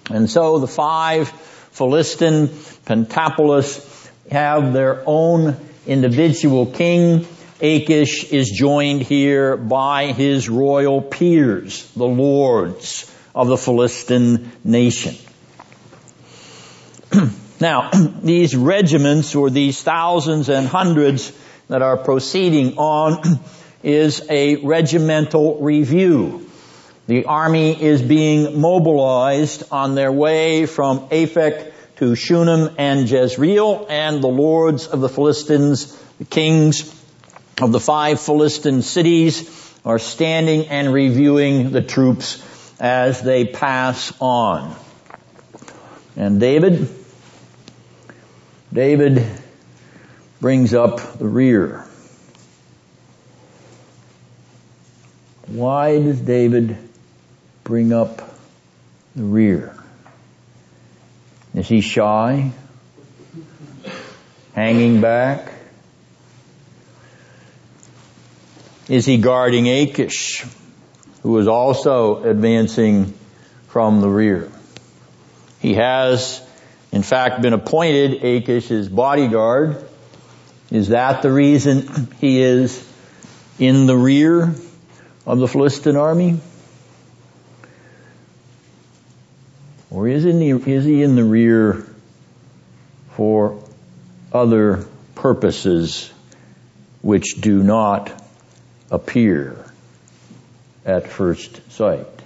And 0.09 0.29
so 0.29 0.59
the 0.59 0.67
five 0.67 1.29
Philistine 1.71 2.49
Pentapolis 2.85 4.09
have 4.29 4.73
their 4.73 5.03
own 5.05 5.57
individual 5.87 6.65
king. 6.65 7.25
Achish 7.61 8.31
is 8.31 8.49
joined 8.49 9.01
here 9.01 9.55
by 9.55 10.13
his 10.13 10.49
royal 10.49 11.01
peers, 11.01 11.89
the 11.93 12.07
lords 12.07 13.11
of 13.35 13.47
the 13.47 13.57
Philistine 13.57 14.51
nation. 14.63 15.15
Now, 17.61 17.89
these 18.21 18.55
regiments 18.55 19.35
or 19.35 19.49
these 19.49 19.81
thousands 19.81 20.49
and 20.49 20.67
hundreds 20.67 21.31
that 21.67 21.81
are 21.81 21.97
proceeding 21.97 22.77
on 22.77 23.39
is 23.83 24.25
a 24.29 24.57
regimental 24.57 25.61
review. 25.61 26.49
The 27.07 27.25
army 27.25 27.81
is 27.81 28.01
being 28.01 28.59
mobilized 28.59 29.63
on 29.71 29.95
their 29.95 30.11
way 30.11 30.65
from 30.65 31.09
Aphek 31.09 31.73
to 31.97 32.15
Shunem 32.15 32.75
and 32.77 33.09
Jezreel, 33.09 33.85
and 33.89 34.23
the 34.23 34.27
lords 34.27 34.87
of 34.87 35.01
the 35.01 35.09
Philistines, 35.09 35.95
the 36.17 36.25
kings 36.25 36.89
of 37.61 37.71
the 37.71 37.79
five 37.79 38.19
Philistine 38.19 38.81
cities, 38.81 39.75
are 39.85 39.99
standing 39.99 40.67
and 40.67 40.93
reviewing 40.93 41.71
the 41.71 41.81
troops 41.81 42.41
as 42.79 43.21
they 43.21 43.45
pass 43.45 44.13
on. 44.19 44.75
And 46.15 46.39
David, 46.39 47.00
David 48.73 49.25
brings 50.39 50.73
up 50.73 51.17
the 51.17 51.27
rear. 51.27 51.85
Why 55.47 55.99
does 55.99 56.19
David 56.19 56.77
bring 57.63 57.91
up 57.91 58.21
the 59.15 59.23
rear? 59.23 59.75
Is 61.53 61.67
he 61.67 61.81
shy? 61.81 62.51
Hanging 64.53 65.01
back? 65.01 65.51
Is 68.87 69.05
he 69.05 69.17
guarding 69.17 69.67
Achish, 69.67 70.45
who 71.23 71.37
is 71.37 71.47
also 71.47 72.23
advancing 72.23 73.13
from 73.67 74.01
the 74.01 74.09
rear? 74.09 74.49
He 75.59 75.75
has, 75.75 76.41
in 76.91 77.03
fact, 77.03 77.41
been 77.41 77.53
appointed 77.53 78.21
Achish's 78.21 78.89
bodyguard. 78.89 79.83
Is 80.69 80.89
that 80.89 81.21
the 81.21 81.31
reason 81.31 82.09
he 82.19 82.41
is 82.41 82.87
in 83.59 83.85
the 83.85 83.95
rear 83.95 84.53
of 85.25 85.39
the 85.39 85.47
Philistine 85.47 85.95
army? 85.95 86.39
Or 89.89 90.07
is, 90.07 90.25
in 90.25 90.41
is 90.41 90.85
he 90.85 91.03
in 91.03 91.15
the 91.15 91.23
rear 91.23 91.85
for 93.11 93.61
other 94.31 94.85
purposes 95.15 96.11
which 97.01 97.41
do 97.41 97.61
not 97.61 98.11
appear 98.89 99.65
at 100.85 101.07
first 101.07 101.71
sight? 101.71 102.20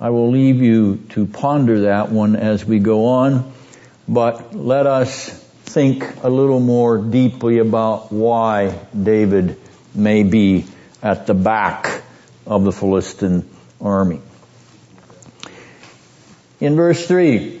I 0.00 0.10
will 0.10 0.30
leave 0.30 0.62
you 0.62 0.98
to 1.10 1.26
ponder 1.26 1.80
that 1.80 2.12
one 2.12 2.36
as 2.36 2.64
we 2.64 2.78
go 2.78 3.06
on, 3.06 3.52
but 4.06 4.54
let 4.54 4.86
us 4.86 5.28
think 5.64 6.22
a 6.22 6.30
little 6.30 6.60
more 6.60 6.98
deeply 6.98 7.58
about 7.58 8.12
why 8.12 8.78
David 9.00 9.58
may 9.96 10.22
be 10.22 10.66
at 11.02 11.26
the 11.26 11.34
back 11.34 12.02
of 12.46 12.62
the 12.62 12.70
Philistine 12.70 13.48
army. 13.80 14.20
In 16.60 16.76
verse 16.76 17.04
3, 17.04 17.60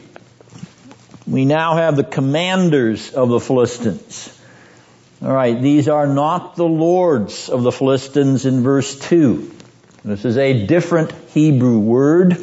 we 1.26 1.44
now 1.44 1.74
have 1.74 1.96
the 1.96 2.04
commanders 2.04 3.12
of 3.14 3.30
the 3.30 3.40
Philistines. 3.40 4.32
Alright, 5.20 5.60
these 5.60 5.88
are 5.88 6.06
not 6.06 6.54
the 6.54 6.68
lords 6.68 7.48
of 7.48 7.64
the 7.64 7.72
Philistines 7.72 8.46
in 8.46 8.62
verse 8.62 8.96
2. 8.96 9.54
This 10.08 10.24
is 10.24 10.36
a 10.36 10.66
different 10.66 11.12
Hebrew 11.28 11.78
word. 11.78 12.36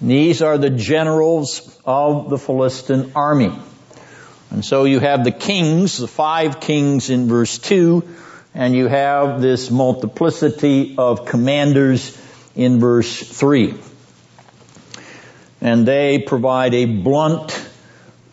These 0.00 0.42
are 0.42 0.58
the 0.58 0.70
generals 0.70 1.78
of 1.84 2.30
the 2.30 2.38
Philistine 2.38 3.12
army. 3.14 3.52
And 4.50 4.64
so 4.64 4.84
you 4.84 5.00
have 5.00 5.24
the 5.24 5.32
kings, 5.32 5.98
the 5.98 6.06
five 6.06 6.60
kings 6.60 7.10
in 7.10 7.28
verse 7.28 7.58
2, 7.58 8.02
and 8.54 8.74
you 8.74 8.86
have 8.86 9.40
this 9.40 9.70
multiplicity 9.70 10.94
of 10.96 11.26
commanders 11.26 12.16
in 12.54 12.78
verse 12.78 13.20
3 13.20 13.74
and 15.60 15.86
they 15.86 16.18
provide 16.18 16.74
a 16.74 16.84
blunt, 16.84 17.68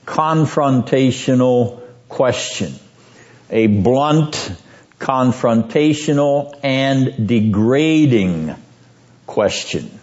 confrontational 0.06 1.82
question. 2.10 2.74
A 3.50 3.68
blunt, 3.68 4.52
confrontational, 5.04 6.58
and 6.64 7.28
degrading 7.28 8.56
question. 9.28 10.00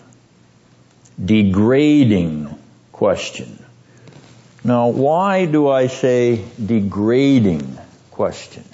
Degrading 1.23 2.55
question. 2.93 3.65
Now, 4.63 4.89
why 4.89 5.47
do 5.47 5.69
I 5.69 5.87
say 5.87 6.45
degrading 6.63 7.79
question? 8.11 8.65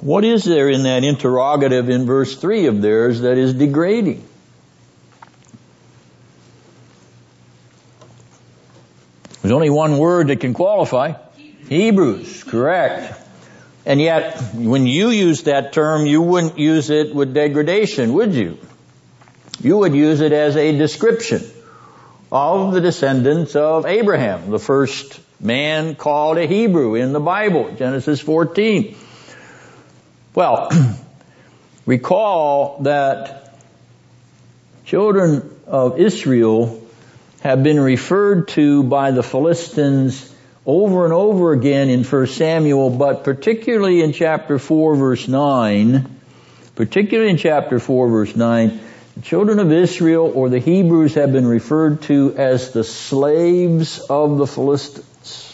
What 0.00 0.24
is 0.24 0.44
there 0.44 0.70
in 0.70 0.84
that 0.84 1.04
interrogative 1.04 1.90
in 1.90 2.06
verse 2.06 2.34
3 2.36 2.66
of 2.66 2.80
theirs 2.80 3.20
that 3.20 3.36
is 3.36 3.52
degrading? 3.52 4.26
There's 9.44 9.52
only 9.52 9.68
one 9.68 9.98
word 9.98 10.28
that 10.28 10.40
can 10.40 10.54
qualify. 10.54 11.12
Hebrews, 11.68 12.44
correct. 12.44 13.20
And 13.84 14.00
yet, 14.00 14.40
when 14.54 14.86
you 14.86 15.10
use 15.10 15.42
that 15.42 15.74
term, 15.74 16.06
you 16.06 16.22
wouldn't 16.22 16.58
use 16.58 16.88
it 16.88 17.14
with 17.14 17.34
degradation, 17.34 18.14
would 18.14 18.34
you? 18.34 18.56
You 19.60 19.76
would 19.76 19.94
use 19.94 20.22
it 20.22 20.32
as 20.32 20.56
a 20.56 20.78
description 20.78 21.42
of 22.32 22.72
the 22.72 22.80
descendants 22.80 23.54
of 23.54 23.84
Abraham, 23.84 24.50
the 24.50 24.58
first 24.58 25.20
man 25.38 25.94
called 25.94 26.38
a 26.38 26.46
Hebrew 26.46 26.94
in 26.94 27.12
the 27.12 27.20
Bible, 27.20 27.70
Genesis 27.72 28.22
14. 28.22 28.96
Well, 30.34 30.70
recall 31.84 32.78
that 32.84 33.58
children 34.86 35.54
of 35.66 36.00
Israel 36.00 36.83
have 37.44 37.62
been 37.62 37.78
referred 37.78 38.48
to 38.48 38.82
by 38.82 39.10
the 39.10 39.22
Philistines 39.22 40.34
over 40.64 41.04
and 41.04 41.12
over 41.12 41.52
again 41.52 41.90
in 41.90 42.02
1 42.02 42.26
Samuel, 42.26 42.88
but 42.88 43.22
particularly 43.22 44.00
in 44.00 44.14
chapter 44.14 44.58
4 44.58 44.96
verse 44.96 45.28
9, 45.28 46.20
particularly 46.74 47.30
in 47.30 47.36
chapter 47.36 47.78
4 47.78 48.08
verse 48.08 48.34
9, 48.34 48.80
the 49.16 49.20
children 49.20 49.58
of 49.58 49.70
Israel 49.70 50.32
or 50.34 50.48
the 50.48 50.58
Hebrews 50.58 51.14
have 51.14 51.32
been 51.32 51.46
referred 51.46 52.00
to 52.04 52.34
as 52.34 52.72
the 52.72 52.82
slaves 52.82 53.98
of 54.00 54.38
the 54.38 54.46
Philistines 54.46 55.50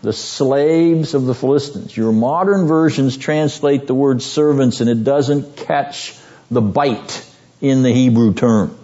the 0.00 0.12
slaves 0.12 1.14
of 1.14 1.26
the 1.26 1.34
Philistines. 1.34 1.96
Your 1.96 2.10
modern 2.10 2.66
versions 2.66 3.16
translate 3.16 3.86
the 3.86 3.94
word 3.94 4.20
servants 4.20 4.80
and 4.80 4.90
it 4.90 5.04
doesn't 5.04 5.56
catch 5.56 6.18
the 6.50 6.60
bite 6.60 7.24
in 7.60 7.84
the 7.84 7.92
Hebrew 7.92 8.34
term. 8.34 8.76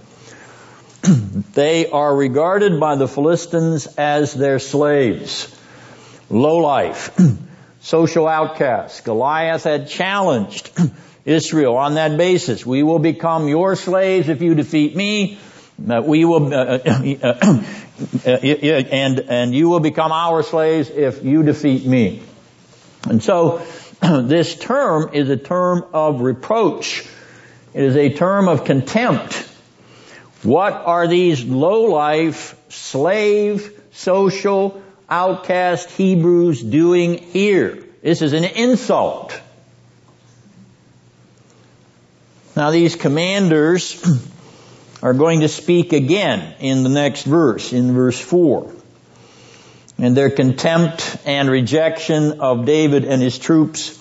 they 1.54 1.88
are 1.90 2.14
regarded 2.14 2.80
by 2.80 2.96
the 2.96 3.08
Philistines 3.08 3.86
as 3.98 4.34
their 4.34 4.58
slaves. 4.58 5.54
Low 6.30 6.58
life. 6.58 7.18
Social 7.80 8.26
outcasts. 8.26 9.00
Goliath 9.00 9.64
had 9.64 9.88
challenged 9.88 10.70
Israel 11.24 11.76
on 11.76 11.94
that 11.94 12.16
basis. 12.16 12.66
We 12.66 12.82
will 12.82 12.98
become 12.98 13.48
your 13.48 13.76
slaves 13.76 14.28
if 14.28 14.42
you 14.42 14.54
defeat 14.54 14.96
me. 14.96 15.38
Uh, 15.88 16.02
we 16.04 16.24
will, 16.24 16.52
uh, 16.52 16.78
uh, 17.22 17.62
and, 18.26 19.20
and 19.20 19.54
you 19.54 19.68
will 19.68 19.80
become 19.80 20.10
our 20.10 20.42
slaves 20.42 20.90
if 20.90 21.22
you 21.24 21.44
defeat 21.44 21.86
me. 21.86 22.22
And 23.04 23.22
so, 23.22 23.64
this 24.02 24.56
term 24.56 25.10
is 25.12 25.28
a 25.30 25.36
term 25.36 25.84
of 25.92 26.20
reproach. 26.20 27.06
It 27.74 27.84
is 27.84 27.96
a 27.96 28.10
term 28.10 28.48
of 28.48 28.64
contempt. 28.64 29.47
What 30.42 30.72
are 30.72 31.08
these 31.08 31.44
low-life, 31.44 32.56
slave, 32.68 33.80
social, 33.92 34.82
outcast 35.10 35.90
Hebrews 35.90 36.62
doing 36.62 37.18
here? 37.18 37.84
This 38.02 38.22
is 38.22 38.32
an 38.32 38.44
insult. 38.44 39.40
Now 42.54 42.70
these 42.70 42.94
commanders 42.94 44.00
are 45.02 45.14
going 45.14 45.40
to 45.40 45.48
speak 45.48 45.92
again 45.92 46.54
in 46.60 46.84
the 46.84 46.88
next 46.88 47.24
verse, 47.24 47.72
in 47.72 47.92
verse 47.92 48.18
4. 48.20 48.72
And 49.98 50.16
their 50.16 50.30
contempt 50.30 51.16
and 51.24 51.50
rejection 51.50 52.40
of 52.40 52.64
David 52.64 53.04
and 53.04 53.20
his 53.20 53.38
troops 53.38 53.96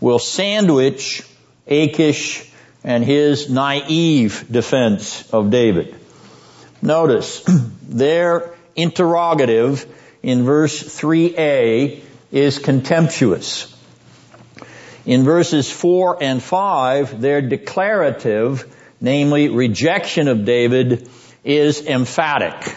will 0.00 0.18
sandwich 0.18 1.22
Achish 1.66 2.49
and 2.84 3.04
his 3.04 3.50
naive 3.50 4.46
defense 4.50 5.28
of 5.32 5.50
David. 5.50 5.94
Notice, 6.82 7.44
their 7.88 8.54
interrogative 8.74 9.86
in 10.22 10.44
verse 10.44 10.82
3a 10.82 12.02
is 12.32 12.58
contemptuous. 12.58 13.74
In 15.06 15.24
verses 15.24 15.70
4 15.70 16.22
and 16.22 16.42
5, 16.42 17.20
their 17.20 17.40
declarative, 17.40 18.76
namely 19.00 19.48
rejection 19.48 20.28
of 20.28 20.44
David, 20.44 21.08
is 21.42 21.86
emphatic. 21.86 22.76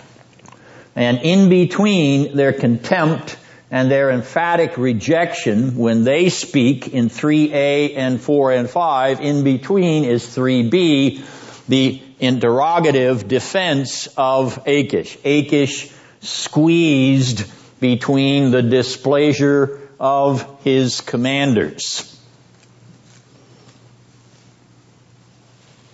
And 0.96 1.20
in 1.22 1.50
between 1.50 2.36
their 2.36 2.54
contempt 2.54 3.38
and 3.74 3.90
their 3.90 4.12
emphatic 4.12 4.78
rejection, 4.78 5.76
when 5.76 6.04
they 6.04 6.30
speak 6.30 6.90
in 6.90 7.10
3a 7.10 7.98
and 7.98 8.22
4 8.22 8.52
and 8.52 8.70
5, 8.70 9.20
in 9.20 9.44
between 9.44 10.04
is 10.04 10.24
3b, 10.24 11.66
the 11.68 12.00
interrogative 12.20 13.28
defense 13.28 14.08
of 14.16 14.62
Achish. 14.68 15.18
Achish 15.26 15.92
squeezed 16.22 17.52
between 17.80 18.52
the 18.52 18.62
displeasure 18.62 19.82
of 20.00 20.64
his 20.64 21.02
commanders. 21.02 22.12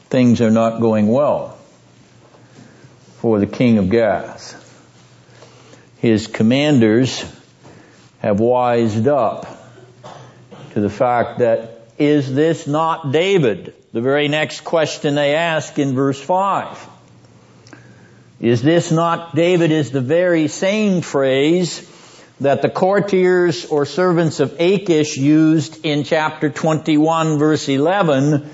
things 0.09 0.41
are 0.41 0.49
not 0.49 0.81
going 0.81 1.07
well 1.07 1.55
for 3.17 3.39
the 3.39 3.45
king 3.45 3.77
of 3.77 3.91
Gath. 3.91 4.55
His 5.99 6.25
commanders 6.25 7.23
have 8.19 8.39
wised 8.39 9.07
up 9.07 9.47
to 10.73 10.81
the 10.81 10.89
fact 10.89 11.39
that 11.39 11.81
is 11.97 12.33
this 12.33 12.67
not 12.67 13.11
David? 13.11 13.73
The 13.91 14.01
very 14.01 14.27
next 14.27 14.61
question 14.61 15.15
they 15.15 15.35
ask 15.35 15.79
in 15.79 15.95
verse 15.95 16.21
5. 16.21 16.87
Is 18.39 18.61
this 18.61 18.91
not 18.91 19.35
David 19.35 19.71
is 19.71 19.91
the 19.91 20.01
very 20.01 20.47
same 20.47 21.01
phrase 21.01 21.85
that 22.39 22.61
the 22.61 22.69
courtiers 22.69 23.65
or 23.65 23.85
servants 23.85 24.39
of 24.39 24.59
Achish 24.59 25.17
used 25.17 25.85
in 25.85 26.05
chapter 26.05 26.49
21 26.49 27.37
verse 27.37 27.67
11 27.67 28.49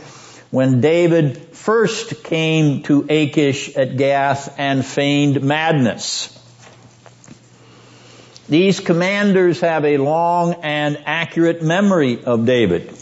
when 0.49 0.81
David 0.81 1.37
first 1.51 2.23
came 2.23 2.81
to 2.83 3.05
Achish 3.09 3.75
at 3.75 3.97
Gath 3.97 4.55
and 4.57 4.83
feigned 4.83 5.43
madness. 5.43 6.31
These 8.47 8.79
commanders 8.79 9.61
have 9.61 9.85
a 9.85 9.97
long 9.97 10.55
and 10.61 10.99
accurate 11.05 11.63
memory 11.63 12.23
of 12.23 12.45
David. 12.45 12.93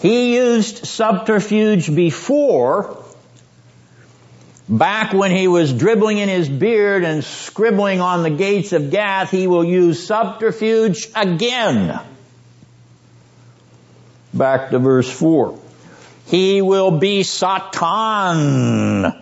He 0.00 0.36
used 0.36 0.86
subterfuge 0.86 1.92
before, 1.94 3.02
back 4.68 5.14
when 5.14 5.30
he 5.30 5.48
was 5.48 5.72
dribbling 5.72 6.18
in 6.18 6.28
his 6.28 6.48
beard 6.48 7.04
and 7.04 7.24
scribbling 7.24 8.00
on 8.00 8.22
the 8.22 8.30
gates 8.30 8.72
of 8.72 8.90
Gath, 8.90 9.30
he 9.30 9.46
will 9.46 9.64
use 9.64 10.06
subterfuge 10.06 11.08
again. 11.16 11.98
Back 14.34 14.70
to 14.70 14.78
verse 14.78 15.10
4. 15.10 15.58
He 16.26 16.60
will 16.60 16.90
be 16.98 17.22
Satan. 17.22 19.14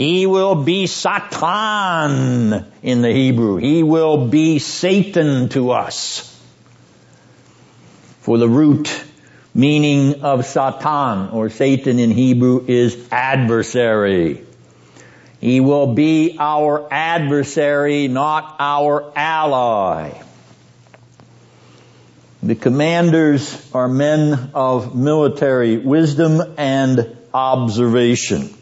He 0.00 0.24
will 0.24 0.54
be 0.54 0.86
Satan 0.86 2.64
in 2.82 3.02
the 3.02 3.12
Hebrew. 3.12 3.56
He 3.56 3.82
will 3.82 4.28
be 4.28 4.58
Satan 4.58 5.50
to 5.50 5.72
us. 5.72 6.26
For 8.22 8.38
the 8.38 8.48
root 8.48 9.04
meaning 9.52 10.22
of 10.22 10.46
Satan 10.46 11.28
or 11.32 11.50
Satan 11.50 11.98
in 11.98 12.12
Hebrew 12.12 12.64
is 12.66 12.96
adversary. 13.12 14.42
He 15.38 15.60
will 15.60 15.92
be 15.92 16.38
our 16.38 16.90
adversary, 16.90 18.08
not 18.08 18.56
our 18.58 19.12
ally. 19.14 20.18
The 22.42 22.54
commanders 22.54 23.70
are 23.74 23.86
men 23.86 24.52
of 24.54 24.96
military 24.96 25.76
wisdom 25.76 26.54
and 26.56 27.18
observation. 27.34 28.54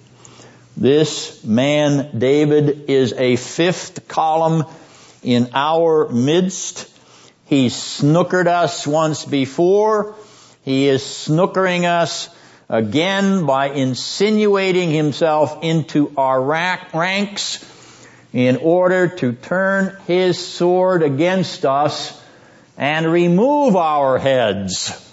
This 0.80 1.42
man, 1.42 2.16
David, 2.16 2.88
is 2.88 3.12
a 3.12 3.34
fifth 3.34 4.06
column 4.06 4.64
in 5.24 5.50
our 5.52 6.08
midst. 6.08 6.88
He 7.46 7.66
snookered 7.66 8.46
us 8.46 8.86
once 8.86 9.24
before. 9.24 10.14
He 10.64 10.86
is 10.86 11.02
snookering 11.02 11.84
us 11.84 12.28
again 12.68 13.44
by 13.44 13.70
insinuating 13.70 14.92
himself 14.92 15.64
into 15.64 16.12
our 16.16 16.40
ranks 16.40 17.64
in 18.32 18.58
order 18.58 19.08
to 19.08 19.32
turn 19.32 19.96
his 20.06 20.38
sword 20.38 21.02
against 21.02 21.64
us 21.64 22.22
and 22.76 23.10
remove 23.10 23.74
our 23.74 24.16
heads. 24.16 25.07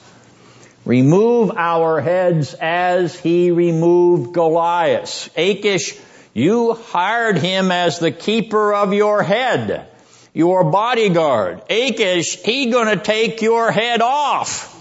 Remove 0.85 1.51
our 1.57 1.99
heads 1.99 2.53
as 2.61 3.19
he 3.19 3.49
removed 3.49 4.33
Goliath. 4.33 5.35
Achish, 5.35 5.97
you 6.33 6.73
hired 6.73 7.39
him 7.39 7.71
as 7.71 7.97
the 7.97 8.11
keeper 8.11 8.73
of 8.73 8.93
your 8.93 9.23
head, 9.23 9.87
your 10.33 10.63
bodyguard. 10.69 11.63
Achish, 11.71 12.37
he 12.43 12.69
gonna 12.69 12.97
take 12.97 13.41
your 13.41 13.71
head 13.71 14.01
off. 14.01 14.71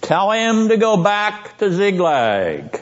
Tell 0.00 0.32
him 0.32 0.68
to 0.68 0.76
go 0.76 0.96
back 0.96 1.58
to 1.58 1.72
Ziklag. 1.72 2.80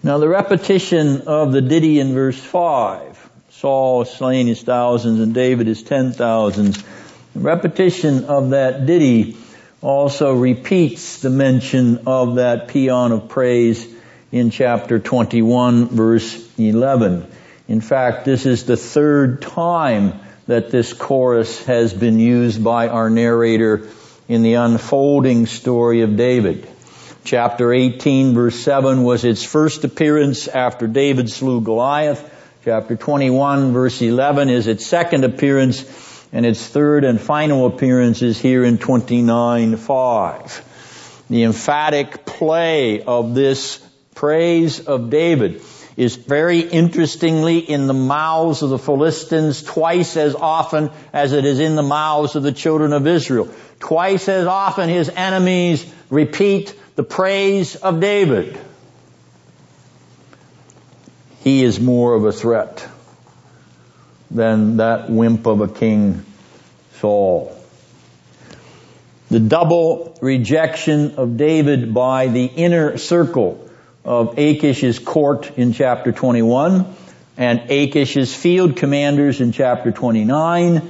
Now 0.00 0.18
the 0.18 0.28
repetition 0.28 1.22
of 1.22 1.50
the 1.50 1.60
ditty 1.60 1.98
in 1.98 2.14
verse 2.14 2.38
5, 2.38 3.30
Saul 3.50 4.04
slain 4.04 4.46
his 4.46 4.62
thousands 4.62 5.18
and 5.18 5.34
David 5.34 5.66
his 5.66 5.82
ten 5.82 6.12
thousands, 6.12 6.80
the 7.34 7.40
repetition 7.40 8.26
of 8.26 8.50
that 8.50 8.86
ditty 8.86 9.36
also 9.80 10.34
repeats 10.34 11.18
the 11.18 11.30
mention 11.30 12.06
of 12.06 12.36
that 12.36 12.68
paean 12.68 13.10
of 13.10 13.28
praise 13.28 13.92
in 14.30 14.50
chapter 14.50 15.00
21 15.00 15.88
verse 15.88 16.48
11. 16.58 17.26
In 17.66 17.80
fact, 17.80 18.24
this 18.24 18.46
is 18.46 18.64
the 18.64 18.76
third 18.76 19.42
time 19.42 20.20
that 20.46 20.70
this 20.70 20.92
chorus 20.92 21.64
has 21.64 21.92
been 21.92 22.20
used 22.20 22.62
by 22.62 22.86
our 22.86 23.10
narrator 23.10 23.88
in 24.28 24.42
the 24.42 24.54
unfolding 24.54 25.46
story 25.46 26.02
of 26.02 26.16
David. 26.16 26.67
Chapter 27.28 27.74
18 27.74 28.32
verse 28.32 28.58
7 28.58 29.02
was 29.02 29.22
its 29.22 29.44
first 29.44 29.84
appearance 29.84 30.48
after 30.48 30.86
David 30.86 31.28
slew 31.28 31.60
Goliath. 31.60 32.24
Chapter 32.64 32.96
21 32.96 33.72
verse 33.74 34.00
11 34.00 34.48
is 34.48 34.66
its 34.66 34.86
second 34.86 35.24
appearance 35.24 35.84
and 36.32 36.46
its 36.46 36.66
third 36.66 37.04
and 37.04 37.20
final 37.20 37.66
appearance 37.66 38.22
is 38.22 38.40
here 38.40 38.64
in 38.64 38.78
29:5. 38.78 40.62
The 41.28 41.42
emphatic 41.44 42.24
play 42.24 43.02
of 43.02 43.34
this 43.34 43.78
praise 44.14 44.80
of 44.80 45.10
David 45.10 45.60
is 45.98 46.16
very 46.16 46.60
interestingly 46.60 47.58
in 47.58 47.88
the 47.88 47.92
mouths 47.92 48.62
of 48.62 48.70
the 48.70 48.78
Philistines 48.78 49.62
twice 49.62 50.16
as 50.16 50.34
often 50.34 50.90
as 51.12 51.34
it 51.34 51.44
is 51.44 51.60
in 51.60 51.76
the 51.76 51.82
mouths 51.82 52.36
of 52.36 52.42
the 52.42 52.52
children 52.52 52.94
of 52.94 53.06
Israel. 53.06 53.50
Twice 53.80 54.30
as 54.30 54.46
often 54.46 54.88
his 54.88 55.10
enemies 55.10 55.84
repeat 56.08 56.74
the 56.98 57.04
praise 57.04 57.76
of 57.76 58.00
David. 58.00 58.58
He 61.44 61.62
is 61.62 61.78
more 61.78 62.14
of 62.14 62.24
a 62.24 62.32
threat 62.32 62.88
than 64.32 64.78
that 64.78 65.08
wimp 65.08 65.46
of 65.46 65.60
a 65.60 65.68
king 65.68 66.24
Saul. 66.94 67.56
The 69.30 69.38
double 69.38 70.18
rejection 70.20 71.14
of 71.18 71.36
David 71.36 71.94
by 71.94 72.26
the 72.26 72.46
inner 72.46 72.98
circle 72.98 73.70
of 74.04 74.34
Achish's 74.36 74.98
court 74.98 75.56
in 75.56 75.74
chapter 75.74 76.10
21 76.10 76.96
and 77.36 77.60
Achish's 77.70 78.34
field 78.34 78.74
commanders 78.74 79.40
in 79.40 79.52
chapter 79.52 79.92
29 79.92 80.82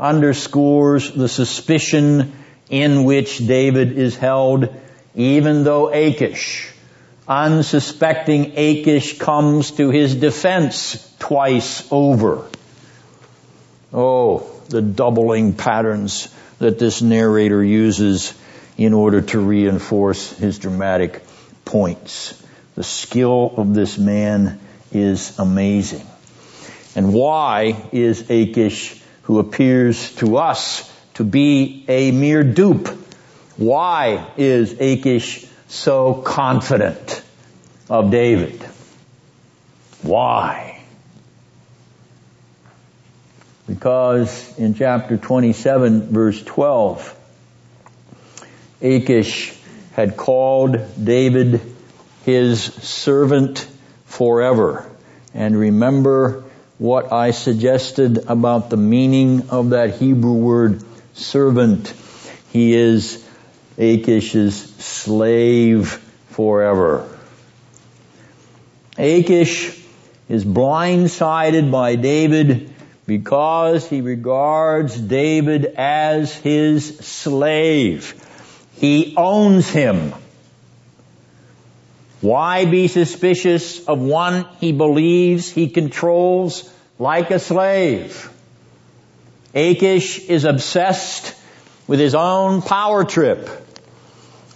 underscores 0.00 1.12
the 1.12 1.28
suspicion 1.28 2.32
in 2.68 3.04
which 3.04 3.38
David 3.38 3.96
is 3.96 4.16
held 4.16 4.80
even 5.14 5.64
though 5.64 5.92
Achish, 5.92 6.72
unsuspecting 7.28 8.52
Achish 8.56 9.18
comes 9.18 9.72
to 9.72 9.90
his 9.90 10.14
defense 10.14 11.14
twice 11.18 11.86
over. 11.90 12.46
Oh, 13.92 14.50
the 14.68 14.82
doubling 14.82 15.54
patterns 15.54 16.28
that 16.58 16.78
this 16.78 17.00
narrator 17.00 17.62
uses 17.62 18.34
in 18.76 18.92
order 18.92 19.22
to 19.22 19.40
reinforce 19.40 20.36
his 20.36 20.58
dramatic 20.58 21.22
points. 21.64 22.40
The 22.74 22.82
skill 22.82 23.54
of 23.56 23.72
this 23.72 23.96
man 23.98 24.60
is 24.92 25.38
amazing. 25.38 26.06
And 26.96 27.12
why 27.12 27.88
is 27.92 28.30
Achish, 28.30 29.00
who 29.22 29.38
appears 29.38 30.14
to 30.16 30.38
us 30.38 30.90
to 31.14 31.24
be 31.24 31.84
a 31.88 32.10
mere 32.10 32.42
dupe, 32.42 32.88
why 33.56 34.26
is 34.36 34.72
Achish 34.80 35.46
so 35.68 36.14
confident 36.14 37.22
of 37.88 38.10
David? 38.10 38.62
Why? 40.02 40.82
Because 43.66 44.58
in 44.58 44.74
chapter 44.74 45.16
27 45.16 46.12
verse 46.12 46.42
12, 46.42 47.16
Achish 48.82 49.56
had 49.92 50.16
called 50.16 50.78
David 51.02 51.60
his 52.24 52.62
servant 52.62 53.66
forever. 54.04 54.90
And 55.32 55.58
remember 55.58 56.44
what 56.78 57.12
I 57.12 57.30
suggested 57.30 58.18
about 58.28 58.70
the 58.70 58.76
meaning 58.76 59.48
of 59.50 59.70
that 59.70 59.96
Hebrew 59.96 60.34
word 60.34 60.82
servant. 61.14 61.94
He 62.50 62.74
is 62.74 63.23
Achish's 63.76 64.56
slave 64.76 65.88
forever. 66.28 67.08
Achish 68.96 69.76
is 70.28 70.44
blindsided 70.44 71.70
by 71.70 71.96
David 71.96 72.72
because 73.06 73.88
he 73.88 74.00
regards 74.00 74.96
David 74.96 75.66
as 75.76 76.32
his 76.34 76.98
slave. 76.98 78.14
He 78.76 79.14
owns 79.16 79.68
him. 79.68 80.14
Why 82.20 82.64
be 82.64 82.88
suspicious 82.88 83.84
of 83.84 84.00
one 84.00 84.46
he 84.60 84.72
believes 84.72 85.50
he 85.50 85.68
controls 85.68 86.72
like 86.98 87.30
a 87.30 87.38
slave? 87.38 88.30
Achish 89.54 90.20
is 90.20 90.44
obsessed 90.44 91.34
with 91.86 92.00
his 92.00 92.14
own 92.14 92.62
power 92.62 93.04
trip. 93.04 93.63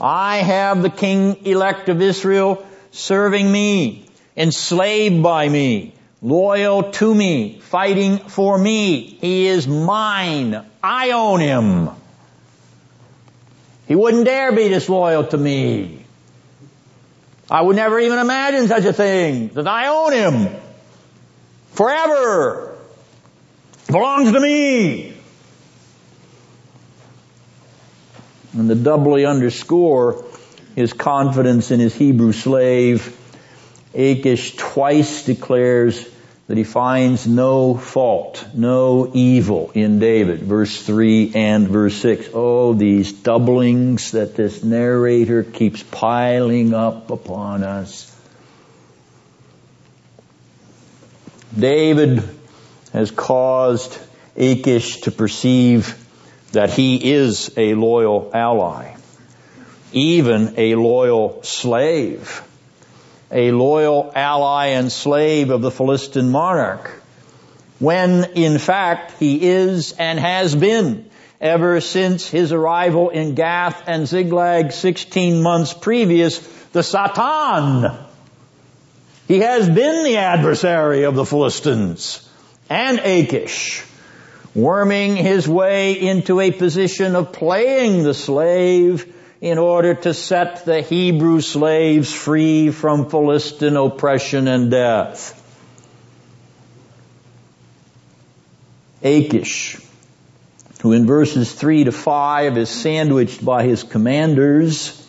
I 0.00 0.38
have 0.38 0.82
the 0.82 0.90
king 0.90 1.44
elect 1.44 1.88
of 1.88 2.00
Israel 2.00 2.64
serving 2.92 3.50
me, 3.50 4.06
enslaved 4.37 5.22
by 5.22 5.48
me, 5.48 5.94
loyal 6.22 6.92
to 6.92 7.14
me, 7.14 7.61
fighting 7.61 8.18
for 8.18 8.56
me. 8.56 9.18
He 9.20 9.46
is 9.46 9.66
mine. 9.66 10.64
I 10.82 11.11
own 11.11 11.40
him. 11.40 11.90
He 13.87 13.94
wouldn't 13.94 14.24
dare 14.24 14.52
be 14.52 14.68
disloyal 14.68 15.24
to 15.24 15.37
me. 15.37 16.04
I 17.50 17.62
would 17.62 17.76
never 17.76 17.98
even 17.98 18.18
imagine 18.18 18.68
such 18.68 18.84
a 18.84 18.92
thing, 18.92 19.48
that 19.54 19.66
I 19.66 19.88
own 19.88 20.12
him. 20.12 20.61
Forever. 21.72 22.76
belongs 23.87 24.32
to 24.32 24.40
me. 24.40 25.17
And 28.52 28.68
the 28.68 28.74
doubly 28.74 29.26
underscore 29.26 30.24
his 30.74 30.92
confidence 30.92 31.70
in 31.70 31.80
his 31.80 31.94
Hebrew 31.94 32.32
slave, 32.32 33.16
Achish 33.94 34.56
twice 34.56 35.24
declares 35.24 36.08
that 36.46 36.56
he 36.56 36.64
finds 36.64 37.26
no 37.26 37.74
fault, 37.74 38.46
no 38.54 39.11
evil 39.12 39.70
in 39.74 39.98
David. 39.98 40.40
Verse 40.40 40.80
3 40.80 41.32
and 41.34 41.68
verse 41.68 41.94
6. 41.96 42.30
Oh, 42.32 42.72
these 42.72 43.12
doublings 43.12 44.12
that 44.12 44.34
this 44.34 44.64
narrator 44.64 45.42
keeps 45.42 45.82
piling 45.82 46.72
up 46.72 47.11
upon 47.11 47.64
us. 47.64 48.14
David 51.58 52.22
has 52.92 53.11
caused 53.11 53.98
Achish 54.37 55.02
to 55.02 55.11
perceive 55.11 56.02
that 56.52 56.70
he 56.70 57.12
is 57.12 57.52
a 57.56 57.74
loyal 57.74 58.30
ally, 58.34 58.94
even 59.92 60.54
a 60.56 60.74
loyal 60.74 61.42
slave 61.42 62.42
a 63.30 63.50
loyal 63.50 64.11
ally 64.14 64.66
and 64.68 64.90
slave 64.90 65.50
of 65.50 65.61
the 65.61 65.70
Philistine 65.70 66.30
monarch, 66.30 66.90
when 67.78 68.24
in 68.34 68.58
fact 68.58 69.12
he 69.18 69.46
is 69.46 69.92
and 69.92 70.18
has 70.18 70.54
been 70.54 71.08
ever 71.40 71.80
since 71.80 72.28
his 72.28 72.52
arrival 72.52 73.11
in 73.11 73.34
Gath 73.34 73.84
and 73.87 74.08
Ziklag 74.08 74.72
16 74.72 75.42
months 75.42 75.72
previous, 75.72 76.38
the 76.72 76.82
Satan. 76.82 77.96
He 79.28 79.40
has 79.40 79.68
been 79.68 80.04
the 80.04 80.16
adversary 80.16 81.04
of 81.04 81.14
the 81.14 81.26
Philistines 81.26 82.26
and 82.70 82.98
Achish, 82.98 83.84
worming 84.54 85.16
his 85.16 85.48
way 85.48 86.00
into 86.00 86.40
a 86.40 86.50
position 86.50 87.16
of 87.16 87.32
playing 87.32 88.02
the 88.02 88.14
slave 88.14 89.14
in 89.40 89.58
order 89.58 89.94
to 89.94 90.12
set 90.14 90.64
the 90.64 90.80
Hebrew 90.80 91.40
slaves 91.40 92.12
free 92.12 92.70
from 92.70 93.08
Philistine 93.08 93.76
oppression 93.76 94.48
and 94.48 94.70
death. 94.70 95.34
Achish, 99.02 99.78
who 100.82 100.92
in 100.92 101.06
verses 101.06 101.52
3 101.52 101.84
to 101.84 101.92
5 101.92 102.58
is 102.58 102.68
sandwiched 102.68 103.44
by 103.44 103.62
his 103.62 103.84
commanders, 103.84 105.04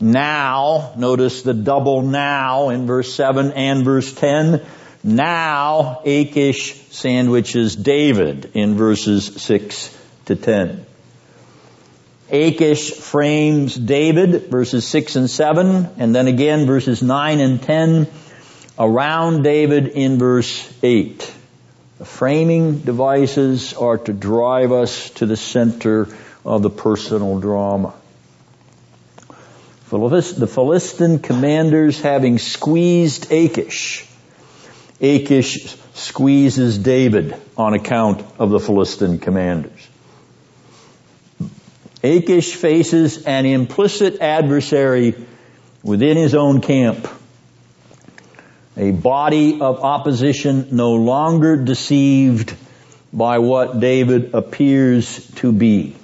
now, 0.00 0.92
notice 0.98 1.42
the 1.42 1.54
double 1.54 2.02
now 2.02 2.68
in 2.68 2.86
verse 2.86 3.14
7 3.14 3.52
and 3.52 3.84
verse 3.84 4.12
10, 4.12 4.62
now 5.02 6.02
Achish 6.04 6.85
sandwiches 6.96 7.76
David 7.76 8.52
in 8.54 8.76
verses 8.76 9.26
6 9.42 9.98
to 10.24 10.34
10. 10.34 10.86
Achish 12.30 12.92
frames 12.92 13.74
David, 13.74 14.46
verses 14.46 14.86
6 14.88 15.16
and 15.16 15.30
7, 15.30 15.90
and 15.98 16.14
then 16.14 16.26
again 16.26 16.66
verses 16.66 17.02
9 17.02 17.40
and 17.40 17.62
10, 17.62 18.06
around 18.78 19.42
David 19.42 19.88
in 19.88 20.18
verse 20.18 20.66
8. 20.82 21.34
The 21.98 22.04
framing 22.06 22.78
devices 22.78 23.74
are 23.74 23.98
to 23.98 24.14
drive 24.14 24.72
us 24.72 25.10
to 25.10 25.26
the 25.26 25.36
center 25.36 26.08
of 26.46 26.62
the 26.62 26.70
personal 26.70 27.38
drama. 27.40 27.94
The 29.90 30.48
Philistine 30.48 31.18
commanders 31.18 32.00
having 32.00 32.38
squeezed 32.38 33.30
Achish, 33.30 34.06
Achish 35.00 35.76
squeezes 35.96 36.78
David 36.78 37.34
on 37.56 37.74
account 37.74 38.22
of 38.38 38.50
the 38.50 38.60
Philistine 38.60 39.18
commanders. 39.18 39.88
Achish 42.02 42.54
faces 42.54 43.24
an 43.24 43.46
implicit 43.46 44.20
adversary 44.20 45.14
within 45.82 46.16
his 46.16 46.34
own 46.34 46.60
camp. 46.60 47.08
A 48.76 48.90
body 48.90 49.60
of 49.60 49.80
opposition 49.80 50.68
no 50.72 50.92
longer 50.92 51.56
deceived 51.56 52.54
by 53.12 53.38
what 53.38 53.80
David 53.80 54.34
appears 54.34 55.26
to 55.36 55.50
be. 55.50 55.96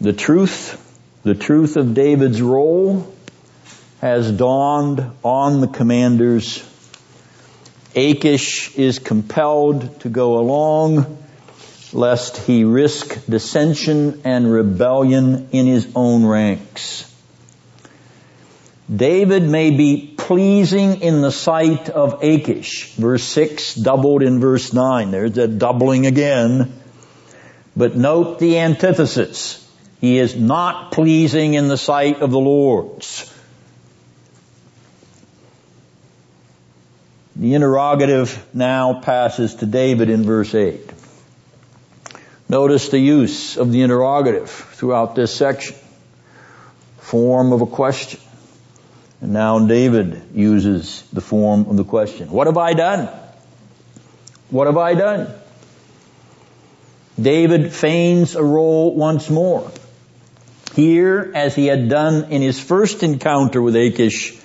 The 0.00 0.12
truth, 0.12 0.76
the 1.22 1.36
truth 1.36 1.76
of 1.76 1.94
David's 1.94 2.42
role 2.42 3.14
has 4.00 4.32
dawned 4.32 5.08
on 5.22 5.60
the 5.60 5.68
commanders. 5.68 6.64
Achish 7.94 8.76
is 8.76 8.98
compelled 8.98 10.00
to 10.00 10.08
go 10.08 10.38
along 10.38 11.18
lest 11.92 12.36
he 12.36 12.64
risk 12.64 13.26
dissension 13.26 14.22
and 14.24 14.50
rebellion 14.50 15.48
in 15.52 15.66
his 15.66 15.88
own 15.94 16.24
ranks. 16.24 17.06
David 18.94 19.44
may 19.44 19.70
be 19.70 20.14
pleasing 20.16 21.00
in 21.02 21.20
the 21.20 21.30
sight 21.30 21.88
of 21.88 22.22
Achish. 22.22 22.94
Verse 22.94 23.22
6 23.22 23.74
doubled 23.76 24.22
in 24.22 24.40
verse 24.40 24.72
9. 24.72 25.10
There's 25.10 25.38
a 25.38 25.46
doubling 25.48 26.06
again. 26.06 26.72
But 27.76 27.96
note 27.96 28.40
the 28.40 28.58
antithesis. 28.58 29.56
He 30.00 30.18
is 30.18 30.34
not 30.34 30.92
pleasing 30.92 31.54
in 31.54 31.68
the 31.68 31.76
sight 31.76 32.20
of 32.20 32.30
the 32.30 32.40
Lord's. 32.40 33.29
The 37.40 37.54
interrogative 37.54 38.46
now 38.52 39.00
passes 39.00 39.54
to 39.56 39.66
David 39.66 40.10
in 40.10 40.24
verse 40.24 40.54
8. 40.54 40.92
Notice 42.50 42.90
the 42.90 42.98
use 42.98 43.56
of 43.56 43.72
the 43.72 43.80
interrogative 43.80 44.50
throughout 44.50 45.14
this 45.14 45.34
section. 45.34 45.74
Form 46.98 47.54
of 47.54 47.62
a 47.62 47.66
question. 47.66 48.20
And 49.22 49.32
now 49.32 49.58
David 49.66 50.20
uses 50.34 51.02
the 51.14 51.22
form 51.22 51.64
of 51.70 51.78
the 51.78 51.84
question. 51.84 52.30
What 52.30 52.46
have 52.46 52.58
I 52.58 52.74
done? 52.74 53.08
What 54.50 54.66
have 54.66 54.76
I 54.76 54.92
done? 54.92 55.32
David 57.18 57.72
feigns 57.72 58.34
a 58.34 58.44
role 58.44 58.94
once 58.94 59.30
more. 59.30 59.72
Here, 60.74 61.32
as 61.34 61.54
he 61.54 61.68
had 61.68 61.88
done 61.88 62.32
in 62.32 62.42
his 62.42 62.60
first 62.60 63.02
encounter 63.02 63.62
with 63.62 63.76
Achish, 63.76 64.38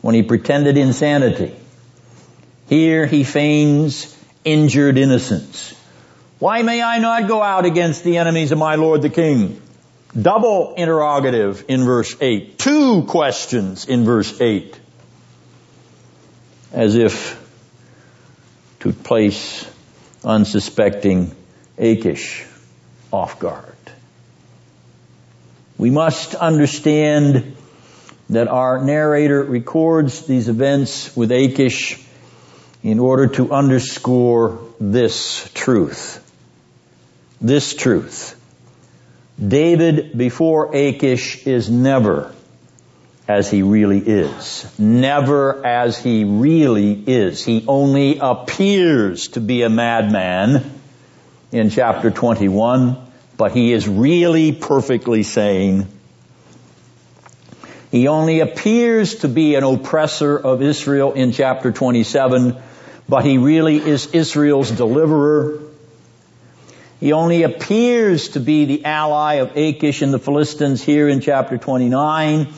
when 0.00 0.14
he 0.14 0.22
pretended 0.22 0.78
insanity. 0.78 1.54
Here 2.68 3.06
he 3.06 3.24
feigns 3.24 4.14
injured 4.44 4.98
innocence. 4.98 5.74
Why 6.38 6.62
may 6.62 6.82
I 6.82 6.98
not 6.98 7.26
go 7.26 7.42
out 7.42 7.64
against 7.64 8.04
the 8.04 8.18
enemies 8.18 8.52
of 8.52 8.58
my 8.58 8.74
Lord 8.74 9.02
the 9.02 9.08
King? 9.08 9.60
Double 10.20 10.74
interrogative 10.74 11.64
in 11.68 11.84
verse 11.84 12.14
8. 12.20 12.58
Two 12.58 13.04
questions 13.04 13.86
in 13.86 14.04
verse 14.04 14.40
8. 14.40 14.78
As 16.72 16.94
if 16.94 17.42
to 18.80 18.92
place 18.92 19.68
unsuspecting 20.22 21.34
Achish 21.78 22.46
off 23.10 23.38
guard. 23.38 23.64
We 25.78 25.90
must 25.90 26.34
understand 26.34 27.56
that 28.30 28.48
our 28.48 28.84
narrator 28.84 29.42
records 29.42 30.26
these 30.26 30.48
events 30.48 31.16
with 31.16 31.32
Achish 31.32 32.04
in 32.90 32.98
order 32.98 33.26
to 33.26 33.52
underscore 33.52 34.58
this 34.80 35.50
truth 35.54 36.24
this 37.40 37.74
truth. 37.74 38.34
David 39.38 40.16
before 40.18 40.74
Achish 40.74 41.46
is 41.46 41.70
never 41.70 42.34
as 43.28 43.50
he 43.50 43.62
really 43.62 43.98
is. 43.98 44.66
Never 44.78 45.64
as 45.64 45.98
he 45.98 46.24
really 46.24 46.92
is. 46.92 47.44
He 47.44 47.64
only 47.68 48.18
appears 48.18 49.28
to 49.28 49.40
be 49.40 49.62
a 49.62 49.68
madman 49.68 50.72
in 51.52 51.70
chapter 51.70 52.10
21, 52.10 52.96
but 53.36 53.52
he 53.52 53.72
is 53.72 53.86
really 53.86 54.52
perfectly 54.52 55.22
sane. 55.22 55.86
He 57.90 58.08
only 58.08 58.40
appears 58.40 59.16
to 59.16 59.28
be 59.28 59.54
an 59.54 59.64
oppressor 59.64 60.36
of 60.36 60.60
Israel 60.62 61.12
in 61.12 61.32
chapter 61.32 61.70
27, 61.70 62.56
but 63.08 63.24
he 63.24 63.38
really 63.38 63.76
is 63.76 64.06
Israel's 64.14 64.70
deliverer 64.70 65.60
he 67.00 67.12
only 67.12 67.44
appears 67.44 68.30
to 68.30 68.40
be 68.40 68.64
the 68.64 68.84
ally 68.84 69.34
of 69.34 69.56
Achish 69.56 70.02
and 70.02 70.12
the 70.12 70.18
Philistines 70.18 70.82
here 70.82 71.08
in 71.08 71.20
chapter 71.20 71.56
29, 71.56 72.48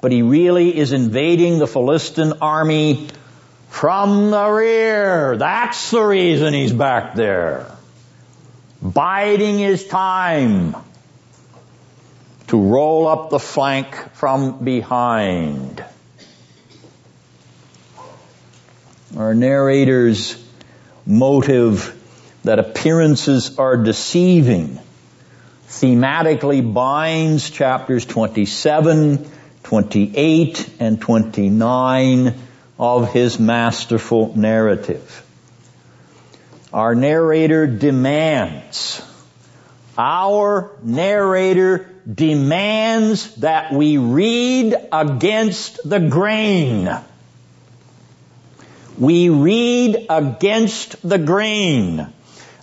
but 0.00 0.12
he 0.12 0.22
really 0.22 0.76
is 0.76 0.92
invading 0.92 1.58
the 1.58 1.66
Philistine 1.66 2.34
army 2.40 3.08
from 3.70 4.30
the 4.30 4.48
rear. 4.48 5.36
That's 5.36 5.90
the 5.90 6.02
reason 6.02 6.54
he's 6.54 6.72
back 6.72 7.14
there. 7.14 7.72
Biding 8.80 9.58
his 9.58 9.84
time 9.88 10.76
to 12.46 12.60
roll 12.60 13.08
up 13.08 13.30
the 13.30 13.40
flank 13.40 13.96
from 14.14 14.64
behind. 14.64 15.84
Our 19.16 19.34
narrator's 19.34 20.36
motive 21.06 21.94
that 22.44 22.58
appearances 22.58 23.58
are 23.58 23.76
deceiving 23.76 24.78
thematically 25.66 26.72
binds 26.72 27.48
chapters 27.48 28.04
27, 28.04 29.30
28, 29.62 30.70
and 30.78 31.00
29 31.00 32.34
of 32.78 33.12
his 33.12 33.38
masterful 33.38 34.36
narrative. 34.36 35.24
Our 36.72 36.94
narrator 36.94 37.66
demands, 37.66 39.02
our 39.96 40.70
narrator 40.82 41.94
demands 42.12 43.34
that 43.36 43.72
we 43.72 43.96
read 43.96 44.74
against 44.92 45.80
the 45.88 45.98
grain. 45.98 46.88
We 48.98 49.28
read 49.28 50.06
against 50.10 51.08
the 51.08 51.18
grain 51.18 52.12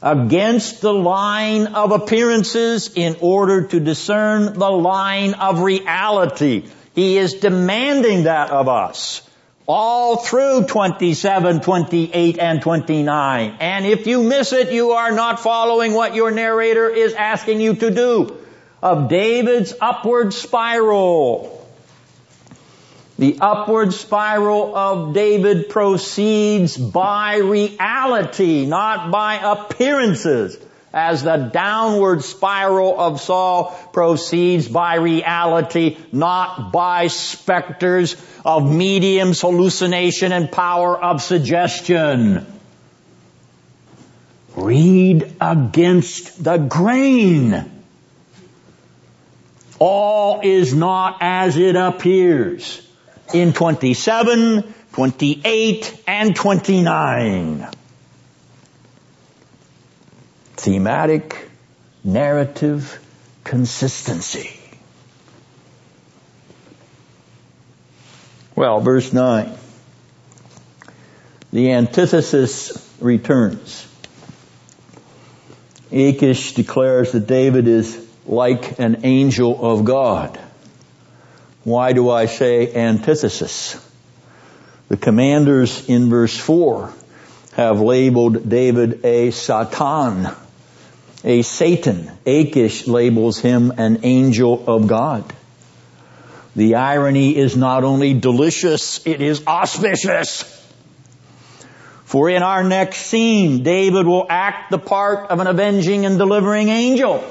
against 0.05 0.81
the 0.81 0.93
line 0.93 1.65
of 1.67 1.91
appearances 1.91 2.91
in 2.93 3.17
order 3.21 3.67
to 3.67 3.79
discern 3.79 4.53
the 4.53 4.69
line 4.69 5.33
of 5.33 5.61
reality. 5.61 6.69
He 6.93 7.17
is 7.17 7.33
demanding 7.33 8.23
that 8.23 8.51
of 8.51 8.67
us 8.67 9.27
all 9.67 10.17
through 10.17 10.65
27, 10.65 11.61
28, 11.61 12.37
and 12.37 12.61
29. 12.61 13.57
And 13.59 13.85
if 13.87 14.05
you 14.05 14.21
miss 14.21 14.53
it, 14.53 14.71
you 14.71 14.91
are 14.91 15.11
not 15.11 15.39
following 15.39 15.93
what 15.93 16.13
your 16.13 16.29
narrator 16.29 16.87
is 16.87 17.13
asking 17.15 17.59
you 17.59 17.73
to 17.75 17.89
do. 17.89 18.37
Of 18.83 19.09
David's 19.09 19.73
upward 19.81 20.35
spiral. 20.35 21.64
The 23.17 23.37
upward 23.39 23.93
spiral 23.93 24.75
of 24.75 25.13
David 25.13 25.69
proceeds 25.69 26.75
by 26.75 27.37
reality, 27.37 28.65
not 28.65 29.09
by 29.09 29.35
appearances, 29.35 30.57
as 30.93 31.23
the 31.23 31.37
downward 31.37 32.23
spiral 32.23 32.99
of 32.99 33.21
Saul 33.21 33.71
proceeds 33.93 34.67
by 34.67 34.95
reality, 34.95 35.97
not 36.11 36.73
by 36.73 37.07
specters 37.07 38.17
of 38.43 38.69
mediums, 38.69 39.39
hallucination, 39.39 40.33
and 40.33 40.51
power 40.51 41.01
of 41.01 41.21
suggestion. 41.21 42.45
Read 44.57 45.35
against 45.39 46.43
the 46.43 46.57
grain. 46.57 47.71
All 49.79 50.41
is 50.43 50.73
not 50.73 51.17
as 51.21 51.55
it 51.55 51.77
appears 51.77 52.84
in 53.33 53.53
27, 53.53 54.73
28, 54.93 56.03
and 56.07 56.35
29. 56.35 57.67
Thematic, 60.55 61.49
narrative, 62.03 62.99
consistency. 63.43 64.59
Well, 68.55 68.79
verse 68.79 69.11
9. 69.11 69.51
The 71.51 71.71
antithesis 71.71 72.89
returns. 72.99 73.87
Achish 75.91 76.53
declares 76.53 77.11
that 77.11 77.27
David 77.27 77.67
is 77.67 78.05
like 78.25 78.79
an 78.79 79.01
angel 79.03 79.63
of 79.63 79.85
God. 79.85 80.39
Why 81.65 81.93
do 81.93 82.11
I 82.11 82.27
say 82.27 82.71
antithesis? 82.75 83.75
The 84.87 84.97
commanders 84.97 85.89
in 85.89 86.11
verse 86.11 86.37
4 86.37 86.93
have 87.53 87.81
labeled 87.81 88.47
David 88.47 89.03
a 89.03 89.31
Satan, 89.31 90.27
a 91.23 91.41
Satan. 91.41 92.11
Achish 92.23 92.85
labels 92.85 93.39
him 93.39 93.73
an 93.77 94.01
angel 94.03 94.63
of 94.67 94.85
God. 94.85 95.33
The 96.55 96.75
irony 96.75 97.35
is 97.35 97.57
not 97.57 97.83
only 97.83 98.13
delicious, 98.13 99.05
it 99.07 99.19
is 99.19 99.41
auspicious. 99.47 100.43
For 102.03 102.29
in 102.29 102.43
our 102.43 102.63
next 102.63 102.97
scene, 102.97 103.63
David 103.63 104.05
will 104.05 104.27
act 104.29 104.69
the 104.69 104.77
part 104.77 105.31
of 105.31 105.39
an 105.39 105.47
avenging 105.47 106.05
and 106.05 106.19
delivering 106.19 106.69
angel. 106.69 107.23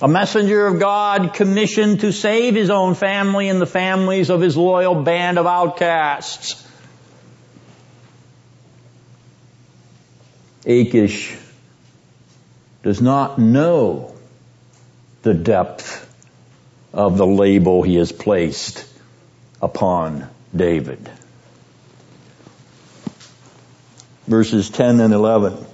A 0.00 0.06
messenger 0.06 0.66
of 0.66 0.78
God 0.78 1.34
commissioned 1.34 2.00
to 2.00 2.12
save 2.12 2.54
his 2.54 2.70
own 2.70 2.94
family 2.94 3.48
and 3.48 3.60
the 3.60 3.66
families 3.66 4.30
of 4.30 4.40
his 4.40 4.56
loyal 4.56 5.02
band 5.02 5.38
of 5.38 5.46
outcasts. 5.46 6.64
Achish 10.64 11.36
does 12.84 13.00
not 13.00 13.38
know 13.40 14.14
the 15.22 15.34
depth 15.34 16.04
of 16.92 17.18
the 17.18 17.26
label 17.26 17.82
he 17.82 17.96
has 17.96 18.12
placed 18.12 18.86
upon 19.60 20.28
David. 20.54 21.10
Verses 24.28 24.70
10 24.70 25.00
and 25.00 25.12
11. 25.12 25.67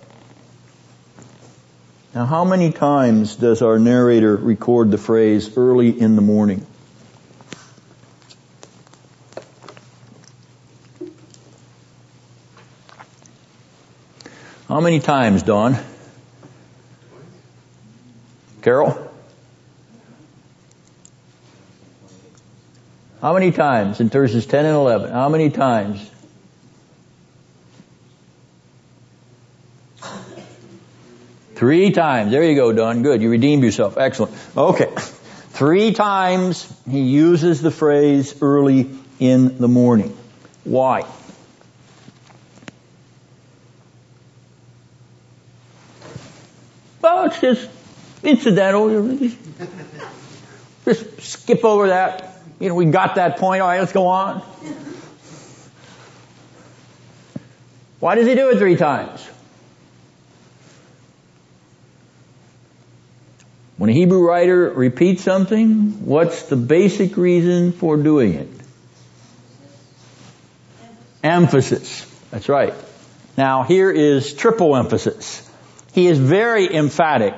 Now 2.15 2.27
how 2.27 2.45
many 2.45 2.71
times 2.71 3.35
does 3.35 3.61
our 3.61 3.77
narrator 3.77 4.37
record 4.37 4.93
the 4.93 4.99
phrase 4.99 5.57
early 5.57 5.89
in 5.89 6.15
the 6.15 6.23
morning? 6.23 6.65
How 14.69 14.81
many 14.81 15.01
times, 15.01 15.43
Don? 15.43 15.77
Carol? 18.63 19.11
How 23.21 23.35
many 23.35 23.51
times 23.51 23.99
in 24.01 24.09
verses 24.09 24.47
10 24.47 24.65
and 24.67 24.77
11? 24.77 25.11
How 25.11 25.29
many 25.29 25.51
times? 25.51 26.11
Three 31.65 31.93
times. 31.93 32.31
There 32.31 32.45
you 32.45 32.57
go, 32.57 32.75
Don. 32.75 33.03
Good. 33.03 33.23
You 33.23 33.31
redeemed 33.31 33.65
yourself. 33.65 33.97
Excellent. 33.97 34.35
Okay. 34.55 34.93
Three 35.49 35.95
times 35.95 36.71
he 36.87 37.01
uses 37.01 37.63
the 37.63 37.71
phrase 37.71 38.35
early 38.43 38.91
in 39.19 39.57
the 39.57 39.67
morning. 39.67 40.15
Why? 40.65 41.07
Well, 47.01 47.29
it's 47.29 47.41
just 47.41 47.71
incidental. 48.23 49.17
Just 50.85 51.23
skip 51.23 51.65
over 51.65 51.87
that. 51.87 52.43
You 52.61 52.69
know, 52.69 52.75
we 52.75 52.85
got 52.85 53.15
that 53.15 53.39
point. 53.39 53.63
All 53.63 53.69
right, 53.69 53.81
let's 53.81 53.93
go 53.95 54.09
on. 54.09 54.41
Why 58.01 58.17
does 58.17 58.27
he 58.27 58.35
do 58.35 58.51
it 58.51 58.59
three 58.59 58.77
times? 58.77 59.27
When 63.77 63.91
a 63.91 63.93
Hebrew 63.93 64.27
writer 64.27 64.71
repeats 64.71 65.25
something, 65.25 66.05
what's 66.05 66.45
the 66.45 66.57
basic 66.57 67.17
reason 67.17 67.73
for 67.73 67.97
doing 67.97 68.35
it? 68.35 68.49
Emphasis. 71.25 72.07
That's 72.31 72.49
right. 72.49 72.75
Now 73.37 73.65
here 73.65 73.91
is 73.91 74.35
triple 74.35 74.77
emphasis. 74.77 75.51
He 75.93 76.07
is 76.07 76.19
very 76.19 76.73
emphatic 76.73 77.35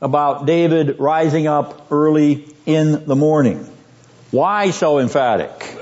about 0.00 0.46
David 0.46 1.00
rising 1.00 1.46
up 1.46 1.88
early 1.90 2.54
in 2.66 3.06
the 3.06 3.16
morning. 3.16 3.68
Why 4.30 4.70
so 4.70 5.00
emphatic? 5.00 5.76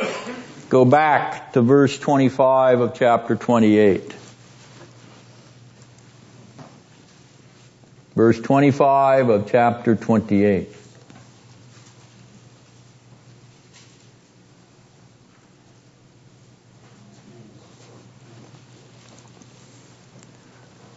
Go 0.70 0.84
back 0.84 1.52
to 1.52 1.62
verse 1.62 1.98
25 1.98 2.80
of 2.80 2.94
chapter 2.94 3.36
28. 3.36 4.14
Verse 8.18 8.40
25 8.40 9.28
of 9.28 9.48
chapter 9.48 9.94
28. 9.94 10.72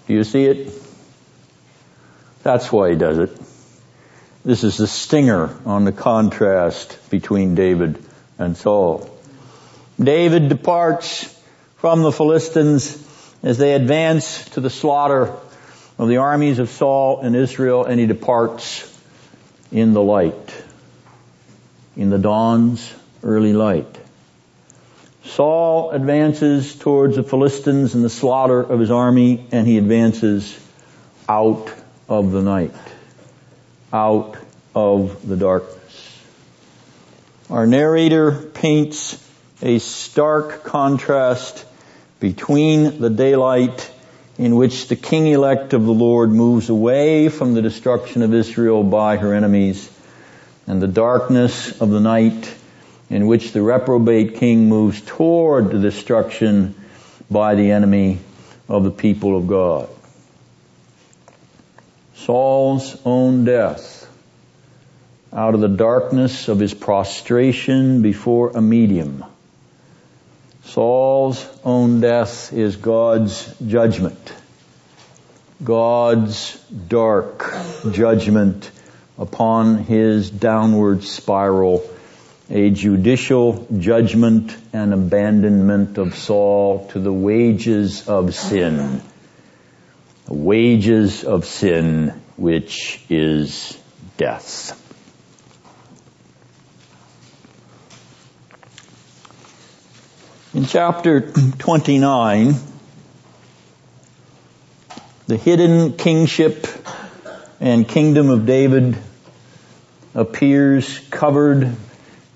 Do 0.07 0.13
you 0.15 0.23
see 0.23 0.45
it? 0.45 0.73
That's 2.41 2.71
why 2.71 2.89
he 2.89 2.95
does 2.95 3.19
it. 3.19 3.39
This 4.43 4.63
is 4.63 4.77
the 4.77 4.87
stinger 4.87 5.55
on 5.63 5.85
the 5.85 5.91
contrast 5.91 6.97
between 7.11 7.53
David 7.53 8.03
and 8.39 8.57
Saul. 8.57 9.07
David 9.99 10.49
departs 10.49 11.39
from 11.77 12.01
the 12.01 12.11
Philistines 12.11 12.97
as 13.43 13.59
they 13.59 13.75
advance 13.75 14.49
to 14.49 14.59
the 14.59 14.71
slaughter 14.71 15.37
of 16.01 16.07
the 16.07 16.17
armies 16.17 16.57
of 16.57 16.67
Saul 16.67 17.19
and 17.21 17.35
Israel 17.35 17.85
and 17.85 17.99
he 17.99 18.07
departs 18.07 18.91
in 19.71 19.93
the 19.93 20.01
light, 20.01 20.63
in 21.95 22.09
the 22.09 22.17
dawn's 22.17 22.91
early 23.21 23.53
light. 23.53 23.99
Saul 25.25 25.91
advances 25.91 26.75
towards 26.75 27.17
the 27.17 27.23
Philistines 27.23 27.93
and 27.93 28.03
the 28.03 28.09
slaughter 28.09 28.61
of 28.61 28.79
his 28.79 28.89
army 28.89 29.45
and 29.51 29.67
he 29.67 29.77
advances 29.77 30.59
out 31.29 31.71
of 32.09 32.31
the 32.31 32.41
night, 32.41 32.73
out 33.93 34.37
of 34.73 35.27
the 35.27 35.37
darkness. 35.37 36.19
Our 37.47 37.67
narrator 37.67 38.31
paints 38.31 39.23
a 39.61 39.77
stark 39.77 40.63
contrast 40.63 41.63
between 42.19 42.99
the 42.99 43.11
daylight 43.11 43.90
in 44.41 44.55
which 44.55 44.87
the 44.87 44.95
king 44.95 45.27
elect 45.27 45.71
of 45.73 45.85
the 45.85 45.93
Lord 45.93 46.31
moves 46.31 46.67
away 46.67 47.29
from 47.29 47.53
the 47.53 47.61
destruction 47.61 48.23
of 48.23 48.33
Israel 48.33 48.83
by 48.83 49.17
her 49.17 49.35
enemies 49.35 49.87
and 50.65 50.81
the 50.81 50.87
darkness 50.87 51.79
of 51.79 51.91
the 51.91 51.99
night 51.99 52.51
in 53.11 53.27
which 53.27 53.51
the 53.51 53.61
reprobate 53.61 54.37
king 54.37 54.67
moves 54.67 54.99
toward 55.01 55.69
the 55.69 55.77
destruction 55.77 56.73
by 57.29 57.53
the 57.53 57.69
enemy 57.69 58.17
of 58.67 58.83
the 58.83 58.89
people 58.89 59.37
of 59.37 59.47
God. 59.47 59.87
Saul's 62.15 62.99
own 63.05 63.45
death 63.45 64.07
out 65.31 65.53
of 65.53 65.61
the 65.61 65.67
darkness 65.67 66.47
of 66.47 66.57
his 66.57 66.73
prostration 66.73 68.01
before 68.01 68.49
a 68.55 68.61
medium. 68.61 69.23
Saul's 70.65 71.45
own 71.63 72.01
death 72.01 72.53
is 72.53 72.75
God's 72.75 73.53
judgment. 73.65 74.33
God's 75.63 76.55
dark 76.87 77.53
judgment 77.91 78.71
upon 79.17 79.83
his 79.83 80.29
downward 80.29 81.03
spiral, 81.03 81.83
a 82.49 82.69
judicial 82.69 83.67
judgment 83.77 84.55
and 84.73 84.93
abandonment 84.93 85.97
of 85.97 86.15
Saul 86.15 86.87
to 86.93 86.99
the 86.99 87.13
wages 87.13 88.07
of 88.07 88.33
sin 88.33 89.01
the 90.31 90.37
wages 90.37 91.25
of 91.25 91.45
sin, 91.45 92.13
which 92.37 93.03
is 93.09 93.77
death. 94.15 94.77
In 100.53 100.65
chapter 100.65 101.21
29, 101.31 102.55
the 105.27 105.37
hidden 105.37 105.93
kingship 105.93 106.67
and 107.61 107.87
kingdom 107.87 108.29
of 108.29 108.45
David 108.45 108.97
appears 110.13 110.99
covered 111.09 111.73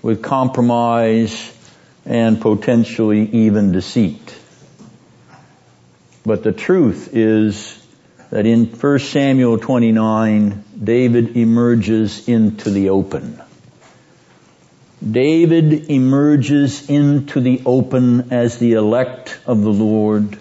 with 0.00 0.22
compromise 0.22 1.52
and 2.06 2.40
potentially 2.40 3.28
even 3.28 3.72
deceit. 3.72 4.34
But 6.24 6.42
the 6.42 6.52
truth 6.52 7.10
is 7.14 7.86
that 8.30 8.46
in 8.46 8.64
1 8.64 8.98
Samuel 8.98 9.58
29, 9.58 10.64
David 10.82 11.36
emerges 11.36 12.26
into 12.26 12.70
the 12.70 12.88
open. 12.88 13.42
David 15.02 15.90
emerges 15.90 16.88
into 16.88 17.40
the 17.40 17.62
open 17.66 18.32
as 18.32 18.58
the 18.58 18.72
elect 18.72 19.38
of 19.46 19.60
the 19.62 19.72
Lord, 19.72 20.38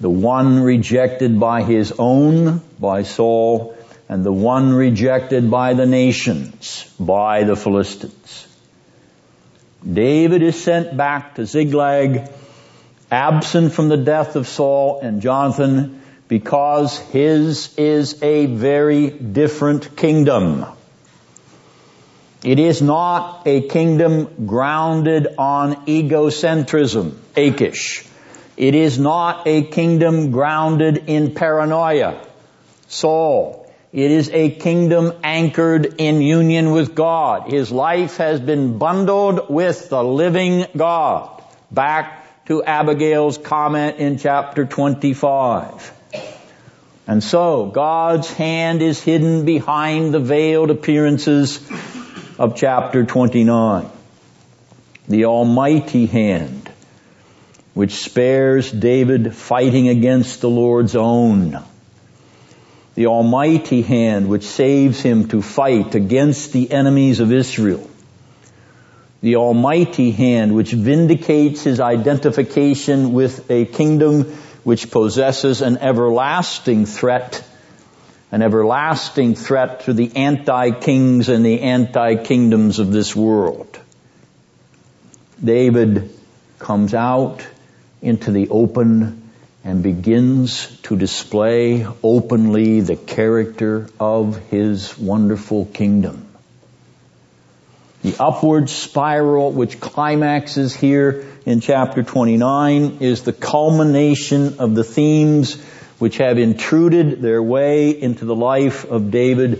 the 0.00 0.10
one 0.10 0.60
rejected 0.60 1.38
by 1.38 1.62
his 1.62 1.92
own, 1.96 2.62
by 2.80 3.04
Saul, 3.04 3.76
and 4.08 4.24
the 4.24 4.32
one 4.32 4.72
rejected 4.72 5.50
by 5.50 5.74
the 5.74 5.86
nations, 5.86 6.92
by 6.98 7.44
the 7.44 7.54
Philistines. 7.54 8.48
David 9.88 10.42
is 10.42 10.60
sent 10.60 10.96
back 10.96 11.36
to 11.36 11.46
Ziklag, 11.46 12.28
absent 13.10 13.72
from 13.72 13.88
the 13.88 13.96
death 13.96 14.34
of 14.34 14.48
Saul 14.48 14.98
and 15.00 15.22
Jonathan, 15.22 16.02
because 16.26 16.98
his 16.98 17.72
is 17.78 18.20
a 18.22 18.46
very 18.46 19.10
different 19.10 19.96
kingdom. 19.96 20.66
It 22.42 22.58
is 22.58 22.80
not 22.80 23.42
a 23.46 23.60
kingdom 23.68 24.46
grounded 24.46 25.28
on 25.36 25.86
egocentrism, 25.86 27.14
Achish. 27.36 28.06
It 28.56 28.74
is 28.74 28.98
not 28.98 29.46
a 29.46 29.62
kingdom 29.62 30.30
grounded 30.30 31.04
in 31.06 31.34
paranoia, 31.34 32.26
Saul. 32.88 33.70
It 33.92 34.10
is 34.10 34.30
a 34.30 34.50
kingdom 34.50 35.12
anchored 35.22 35.96
in 35.98 36.22
union 36.22 36.70
with 36.70 36.94
God. 36.94 37.50
His 37.50 37.70
life 37.70 38.16
has 38.16 38.40
been 38.40 38.78
bundled 38.78 39.50
with 39.50 39.90
the 39.90 40.02
living 40.02 40.64
God. 40.76 41.42
Back 41.70 42.46
to 42.46 42.64
Abigail's 42.64 43.36
comment 43.36 43.98
in 43.98 44.16
chapter 44.16 44.64
25. 44.64 45.92
And 47.06 47.22
so, 47.24 47.66
God's 47.66 48.32
hand 48.32 48.82
is 48.82 49.02
hidden 49.02 49.44
behind 49.44 50.14
the 50.14 50.20
veiled 50.20 50.70
appearances 50.70 51.58
of 52.40 52.56
chapter 52.56 53.04
29. 53.04 53.88
The 55.06 55.26
almighty 55.26 56.06
hand, 56.06 56.68
which 57.74 57.92
spares 57.92 58.72
David 58.72 59.36
fighting 59.36 59.88
against 59.88 60.40
the 60.40 60.50
Lord's 60.50 60.96
own 60.96 61.62
the 62.94 63.06
almighty 63.06 63.82
hand 63.82 64.28
which 64.28 64.42
saves 64.42 65.00
him 65.00 65.28
to 65.28 65.40
fight 65.40 65.94
against 65.94 66.52
the 66.52 66.70
enemies 66.70 67.20
of 67.20 67.32
Israel. 67.32 67.88
The 69.22 69.36
almighty 69.36 70.10
hand 70.10 70.54
which 70.54 70.72
vindicates 70.72 71.62
his 71.62 71.80
identification 71.80 73.12
with 73.12 73.50
a 73.50 73.64
kingdom 73.64 74.24
which 74.64 74.90
possesses 74.90 75.62
an 75.62 75.78
everlasting 75.78 76.84
threat, 76.84 77.42
an 78.32 78.42
everlasting 78.42 79.34
threat 79.34 79.80
to 79.80 79.92
the 79.92 80.14
anti-kings 80.16 81.28
and 81.28 81.44
the 81.44 81.60
anti-kingdoms 81.62 82.78
of 82.78 82.92
this 82.92 83.14
world. 83.14 83.78
David 85.42 86.10
comes 86.58 86.94
out 86.94 87.44
into 88.02 88.30
the 88.30 88.48
open 88.50 89.30
and 89.64 89.82
begins 89.82 90.74
to 90.82 90.96
display 90.96 91.86
openly 92.02 92.80
the 92.80 92.96
character 92.96 93.88
of 93.98 94.38
his 94.48 94.96
wonderful 94.98 95.66
kingdom. 95.66 96.26
The 98.02 98.16
upward 98.18 98.70
spiral 98.70 99.52
which 99.52 99.78
climaxes 99.78 100.74
here 100.74 101.26
in 101.44 101.60
chapter 101.60 102.02
29 102.02 102.98
is 103.00 103.22
the 103.22 103.34
culmination 103.34 104.58
of 104.58 104.74
the 104.74 104.84
themes 104.84 105.62
which 106.00 106.16
have 106.16 106.38
intruded 106.38 107.20
their 107.20 107.42
way 107.42 107.90
into 107.90 108.24
the 108.24 108.34
life 108.34 108.86
of 108.86 109.10
David 109.10 109.58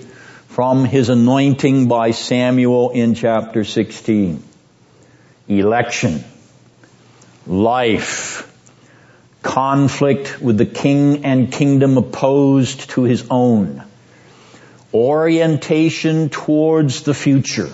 from 0.49 0.87
his 0.87 1.11
anointing 1.11 1.87
by 1.87 2.13
Samuel 2.13 2.91
in 2.91 3.15
chapter 3.15 3.63
16. 3.63 4.43
Election, 5.49 6.25
life, 7.47 8.51
conflict 9.43 10.41
with 10.41 10.57
the 10.57 10.65
king 10.65 11.27
and 11.27 11.53
kingdom 11.53 11.99
opposed 11.99 12.89
to 12.91 13.03
his 13.05 13.27
own, 13.31 13.85
orientation 14.95 16.31
towards 16.31 17.03
the 17.03 17.13
future. 17.13 17.71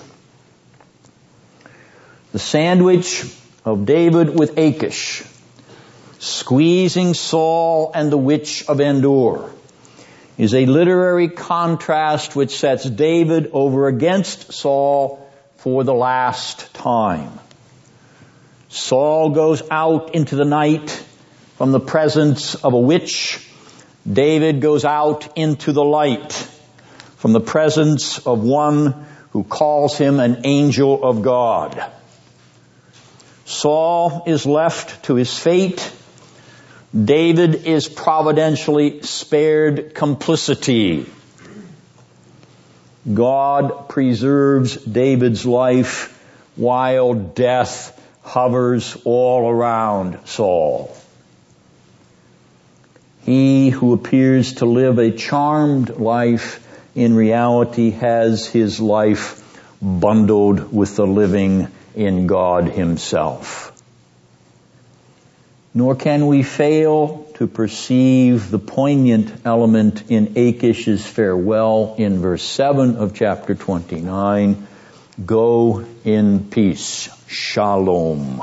The 2.33 2.41
sandwich 2.41 3.25
of 3.65 3.87
David 3.87 4.37
with 4.37 4.59
Achish, 4.59 5.23
squeezing 6.19 7.15
Saul 7.15 7.93
and 7.95 8.11
the 8.11 8.19
witch 8.19 8.65
of 8.69 8.81
Endor, 8.81 9.51
is 10.39 10.55
a 10.55 10.67
literary 10.67 11.29
contrast 11.29 12.37
which 12.37 12.59
sets 12.59 12.85
David 12.89 13.51
over 13.53 13.89
against 13.89 14.53
Saul 14.53 15.27
for 15.57 15.85
the 15.85 15.95
last 15.95 16.75
time. 16.75 17.39
Saul 18.69 19.31
goes 19.31 19.63
out 19.71 20.15
into 20.15 20.37
the 20.37 20.45
night 20.45 20.91
from 21.57 21.73
the 21.73 21.81
presence 21.81 22.55
of 22.55 22.75
a 22.75 22.79
witch, 22.79 23.43
David 24.11 24.61
goes 24.61 24.85
out 24.85 25.37
into 25.37 25.73
the 25.73 25.83
light 25.83 26.33
from 27.17 27.33
the 27.33 27.41
presence 27.41 28.25
of 28.27 28.43
one 28.43 29.07
who 29.31 29.43
calls 29.43 29.97
him 29.97 30.21
an 30.21 30.43
angel 30.45 31.03
of 31.03 31.23
God. 31.23 31.91
Saul 33.47 34.25
is 34.27 34.45
left 34.45 35.05
to 35.05 35.15
his 35.15 35.37
fate. 35.37 35.93
David 37.05 37.67
is 37.67 37.89
providentially 37.89 39.03
spared 39.03 39.95
complicity. 39.95 41.07
God 43.13 43.89
preserves 43.89 44.77
David's 44.77 45.45
life 45.45 46.13
while 46.57 47.13
death 47.13 47.93
hovers 48.23 48.97
all 49.05 49.51
around 49.51 50.21
Saul. 50.25 50.97
He 53.25 53.69
who 53.71 53.93
appears 53.93 54.55
to 54.55 54.67
live 54.67 54.99
a 54.99 55.11
charmed 55.11 55.91
life 55.91 56.67
in 56.95 57.15
reality 57.15 57.91
has 57.91 58.47
his 58.47 58.81
life 58.81 59.43
bundled 59.83 60.73
with 60.73 60.97
the 60.97 61.07
living 61.07 61.69
in 61.95 62.27
God 62.27 62.69
himself. 62.69 63.76
Nor 65.77 65.95
can 65.95 66.27
we 66.27 66.43
fail 66.43 67.31
to 67.35 67.47
perceive 67.47 68.51
the 68.51 68.59
poignant 68.59 69.31
element 69.45 70.11
in 70.11 70.33
Achish's 70.37 71.05
farewell 71.07 71.97
in 71.99 72.19
verse 72.19 72.43
7 72.43 72.97
of 72.97 73.13
chapter 73.13 73.55
29. 73.55 74.67
Go 75.27 75.85
in 76.03 76.49
peace. 76.49 77.11
Shalom. 77.27 78.43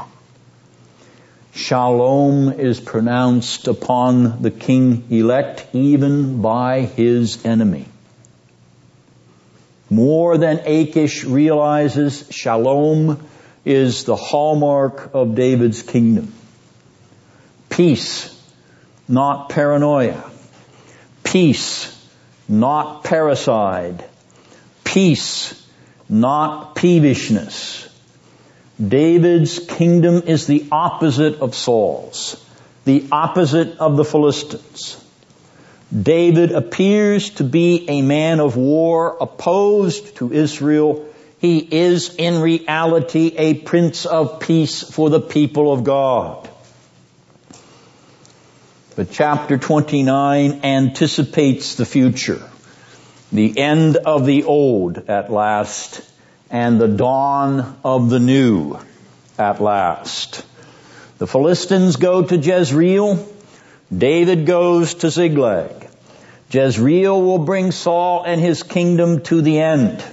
Shalom 1.56 2.52
is 2.52 2.80
pronounced 2.80 3.68
upon 3.68 4.44
the 4.44 4.52
king 4.52 5.06
elect 5.10 5.66
even 5.74 6.40
by 6.40 6.82
his 6.82 7.44
enemy. 7.48 7.88
More 9.90 10.38
than 10.38 10.60
Achish 10.68 11.24
realizes, 11.24 12.28
shalom 12.30 13.26
is 13.66 14.04
the 14.04 14.16
hallmark 14.16 15.16
of 15.16 15.34
David's 15.34 15.82
kingdom. 15.82 16.32
Peace, 17.74 18.30
not 19.08 19.50
paranoia. 19.50 20.30
Peace, 21.24 21.90
not 22.48 23.04
parricide. 23.04 24.06
Peace, 24.84 25.68
not 26.08 26.76
peevishness. 26.76 27.90
David's 28.80 29.58
kingdom 29.58 30.22
is 30.28 30.46
the 30.46 30.68
opposite 30.72 31.40
of 31.40 31.56
Saul's, 31.56 32.36
the 32.86 33.08
opposite 33.12 33.80
of 33.80 33.98
the 33.98 34.06
Philistines. 34.06 35.04
David 35.92 36.52
appears 36.52 37.32
to 37.32 37.44
be 37.44 37.90
a 37.90 38.04
man 38.04 38.40
of 38.40 38.56
war 38.56 39.18
opposed 39.20 40.18
to 40.18 40.32
Israel. 40.32 41.08
He 41.40 41.58
is 41.58 42.14
in 42.18 42.40
reality 42.40 43.34
a 43.36 43.56
prince 43.56 44.06
of 44.06 44.40
peace 44.40 44.84
for 44.84 45.10
the 45.10 45.22
people 45.22 45.74
of 45.74 45.84
God. 45.84 46.52
But 48.96 49.10
chapter 49.10 49.58
29 49.58 50.60
anticipates 50.64 51.74
the 51.74 51.86
future, 51.86 52.48
the 53.32 53.58
end 53.58 53.98
of 53.98 54.28
the 54.28 54.44
old 54.44 55.10
at 55.10 55.32
last 55.32 56.08
and 56.52 56.80
the 56.80 56.88
dawn 56.88 57.76
of 57.84 58.12
the 58.12 58.20
new 58.20 58.78
at 59.40 59.60
last. 59.60 60.46
The 61.18 61.26
Philistines 61.26 61.96
go 61.96 62.22
to 62.22 62.38
Jezreel. 62.38 63.28
David 63.96 64.46
goes 64.46 64.94
to 64.96 65.10
Ziklag. 65.10 65.90
Jezreel 66.52 67.20
will 67.20 67.40
bring 67.40 67.72
Saul 67.72 68.24
and 68.26 68.40
his 68.40 68.62
kingdom 68.62 69.22
to 69.22 69.42
the 69.42 69.60
end. 69.60 70.04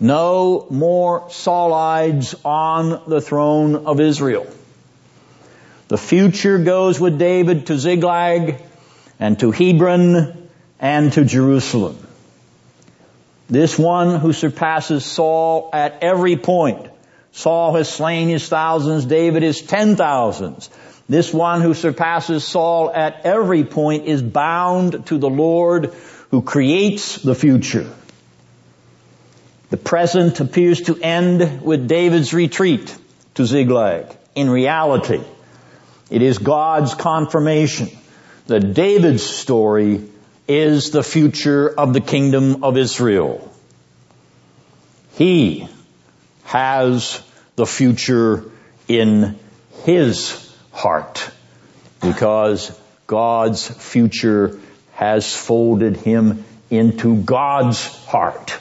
No 0.00 0.66
more 0.68 1.28
Saulides 1.28 2.34
on 2.44 3.08
the 3.08 3.20
throne 3.20 3.86
of 3.86 4.00
Israel. 4.00 4.48
The 5.94 5.98
future 5.98 6.58
goes 6.58 6.98
with 6.98 7.20
David 7.20 7.68
to 7.68 7.78
Ziklag 7.78 8.60
and 9.20 9.38
to 9.38 9.52
Hebron 9.52 10.48
and 10.80 11.12
to 11.12 11.24
Jerusalem. 11.24 11.96
This 13.48 13.78
one 13.78 14.18
who 14.18 14.32
surpasses 14.32 15.04
Saul 15.04 15.70
at 15.72 16.02
every 16.02 16.36
point. 16.36 16.88
Saul 17.30 17.76
has 17.76 17.88
slain 17.88 18.26
his 18.26 18.48
thousands, 18.48 19.04
David 19.04 19.44
his 19.44 19.62
ten 19.62 19.94
thousands. 19.94 20.68
This 21.08 21.32
one 21.32 21.60
who 21.60 21.74
surpasses 21.74 22.42
Saul 22.42 22.90
at 22.92 23.24
every 23.24 23.62
point 23.62 24.06
is 24.06 24.20
bound 24.20 25.06
to 25.06 25.18
the 25.18 25.30
Lord 25.30 25.94
who 26.32 26.42
creates 26.42 27.18
the 27.18 27.36
future. 27.36 27.88
The 29.70 29.76
present 29.76 30.40
appears 30.40 30.80
to 30.80 31.00
end 31.00 31.62
with 31.62 31.86
David's 31.86 32.34
retreat 32.34 32.92
to 33.36 33.46
Ziklag. 33.46 34.06
In 34.34 34.50
reality, 34.50 35.22
it 36.10 36.22
is 36.22 36.38
God's 36.38 36.94
confirmation 36.94 37.90
that 38.46 38.74
David's 38.74 39.22
story 39.22 40.02
is 40.46 40.90
the 40.90 41.02
future 41.02 41.68
of 41.68 41.92
the 41.92 42.00
kingdom 42.00 42.64
of 42.64 42.76
Israel. 42.76 43.50
He 45.12 45.68
has 46.44 47.22
the 47.56 47.66
future 47.66 48.44
in 48.88 49.38
his 49.84 50.54
heart 50.72 51.30
because 52.00 52.78
God's 53.06 53.66
future 53.66 54.60
has 54.92 55.34
folded 55.34 55.96
him 55.96 56.44
into 56.70 57.16
God's 57.16 57.86
heart. 58.06 58.58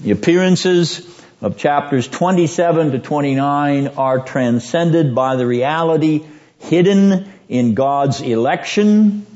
The 0.00 0.10
appearances 0.12 1.17
of 1.40 1.56
chapters 1.56 2.08
27 2.08 2.92
to 2.92 2.98
29 2.98 3.88
are 3.96 4.24
transcended 4.24 5.14
by 5.14 5.36
the 5.36 5.46
reality 5.46 6.24
hidden 6.58 7.30
in 7.48 7.74
God's 7.74 8.20
election, 8.20 9.26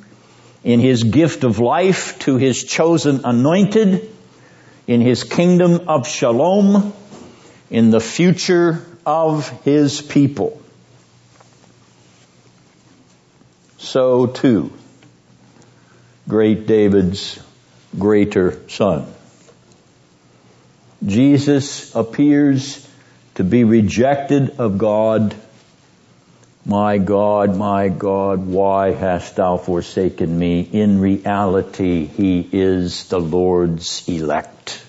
in 0.64 0.80
His 0.80 1.04
gift 1.04 1.44
of 1.44 1.60
life 1.60 2.18
to 2.20 2.36
His 2.36 2.64
chosen 2.64 3.20
anointed, 3.24 4.10
in 4.86 5.00
His 5.00 5.22
kingdom 5.22 5.88
of 5.88 6.08
shalom, 6.08 6.92
in 7.70 7.90
the 7.90 8.00
future 8.00 8.84
of 9.06 9.48
His 9.64 10.02
people. 10.02 10.60
So 13.78 14.26
too, 14.26 14.72
great 16.28 16.66
David's 16.66 17.38
greater 17.96 18.68
son. 18.68 19.06
Jesus 21.04 21.94
appears 21.94 22.88
to 23.34 23.44
be 23.44 23.64
rejected 23.64 24.58
of 24.58 24.78
God. 24.78 25.34
My 26.64 26.98
God, 26.98 27.56
my 27.56 27.88
God, 27.88 28.46
why 28.46 28.92
hast 28.92 29.36
thou 29.36 29.56
forsaken 29.56 30.38
me? 30.38 30.60
In 30.60 31.00
reality, 31.00 32.06
he 32.06 32.48
is 32.52 33.08
the 33.08 33.18
Lord's 33.18 34.08
elect. 34.08 34.84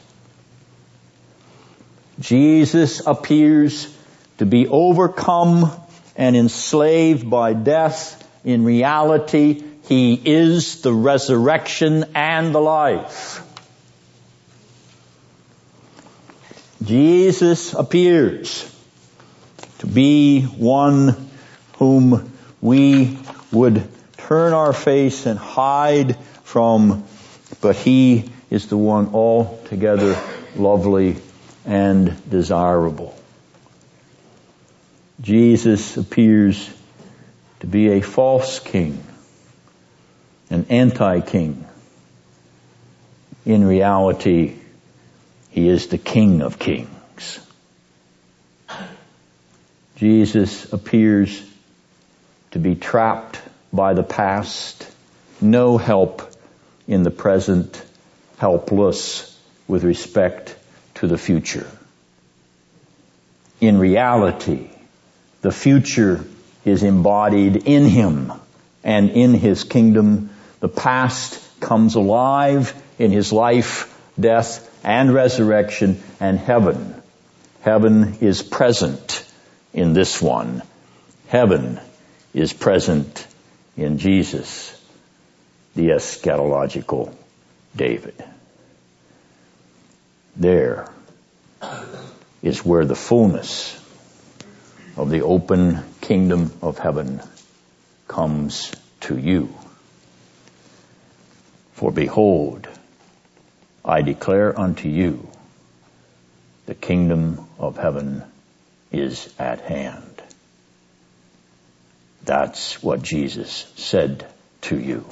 Jesus 2.20 3.06
appears 3.08 3.92
to 4.38 4.46
be 4.46 4.68
overcome 4.68 5.72
and 6.16 6.36
enslaved 6.36 7.28
by 7.28 7.54
death. 7.54 8.20
In 8.46 8.64
reality, 8.64 9.64
he 9.88 10.14
is 10.14 10.82
the 10.82 10.94
resurrection 10.94 12.06
and 12.14 12.54
the 12.54 12.62
life. 12.62 13.43
Jesus 16.84 17.74
appears 17.74 18.70
to 19.80 19.88
be 19.88 20.42
one 20.42 21.30
whom 21.78 22.32
we 22.62 23.18
would 23.52 23.88
turn 24.18 24.54
our 24.54 24.74
face 24.74 25.26
and 25.26 25.40
hide 25.40 26.18
from, 26.44 27.06
but 27.62 27.76
he 27.76 28.30
is 28.50 28.68
the 28.68 28.78
one 28.78 29.14
altogether 29.14 30.20
lovely 30.56 31.18
and 31.66 32.30
desirable. 32.30 33.18
Jesus 35.22 35.96
appears 35.96 36.70
to 37.62 37.68
be 37.68 37.90
a 37.90 38.02
false 38.02 38.60
king, 38.60 39.02
an 40.50 40.66
anti-king. 40.70 41.66
In 43.46 43.66
reality, 43.66 44.56
he 45.54 45.70
is 45.70 45.86
the 45.88 46.00
King 46.00 46.42
of 46.42 46.58
Kings. 46.58 47.40
Jesus 49.98 50.74
appears 50.74 51.48
to 52.52 52.60
be 52.60 52.74
trapped 52.74 53.40
by 53.72 53.94
the 53.94 54.02
past, 54.02 54.92
no 55.40 55.78
help 55.78 56.28
in 56.88 57.04
the 57.04 57.12
present, 57.12 57.80
helpless 58.40 59.40
with 59.68 59.84
respect 59.84 60.56
to 60.96 61.06
the 61.06 61.20
future. 61.20 61.70
In 63.62 63.78
reality, 63.78 64.72
the 65.42 65.52
future 65.52 66.26
is 66.66 66.82
embodied 66.82 67.68
in 67.68 67.86
Him 67.86 68.34
and 68.84 69.12
in 69.12 69.36
His 69.36 69.64
kingdom. 69.64 70.32
The 70.62 70.70
past 70.70 71.40
comes 71.60 71.94
alive 71.94 72.74
in 72.98 73.12
His 73.12 73.32
life, 73.32 73.96
death, 74.20 74.72
and 74.84 75.14
resurrection 75.14 76.02
and 76.20 76.38
heaven. 76.38 77.02
Heaven 77.62 78.18
is 78.22 78.44
present 78.44 79.26
in 79.74 79.94
this 79.94 80.22
one. 80.22 80.62
Heaven 81.28 81.80
is 82.34 82.54
present 82.54 83.26
in 83.78 83.98
Jesus, 83.98 84.80
the 85.76 85.90
eschatological 85.90 87.14
David. 87.76 88.24
There 90.36 90.90
is 92.42 92.66
where 92.66 92.86
the 92.86 92.96
fullness 92.96 93.80
of 94.98 95.10
the 95.10 95.22
open 95.22 95.84
kingdom 96.02 96.52
of 96.62 96.78
heaven 96.78 97.22
comes 98.08 98.72
to 99.02 99.18
you. 99.18 99.56
For 101.74 101.92
behold, 101.92 102.68
I 103.86 104.02
declare 104.02 104.58
unto 104.58 104.88
you, 104.88 105.28
the 106.66 106.76
kingdom 106.76 107.48
of 107.60 107.78
heaven 107.78 108.24
is 108.92 109.34
at 109.38 109.60
hand. 109.60 110.22
That's 112.24 112.82
what 112.82 113.02
Jesus 113.02 113.72
said 113.76 114.26
to 114.62 114.80
you, 114.80 115.06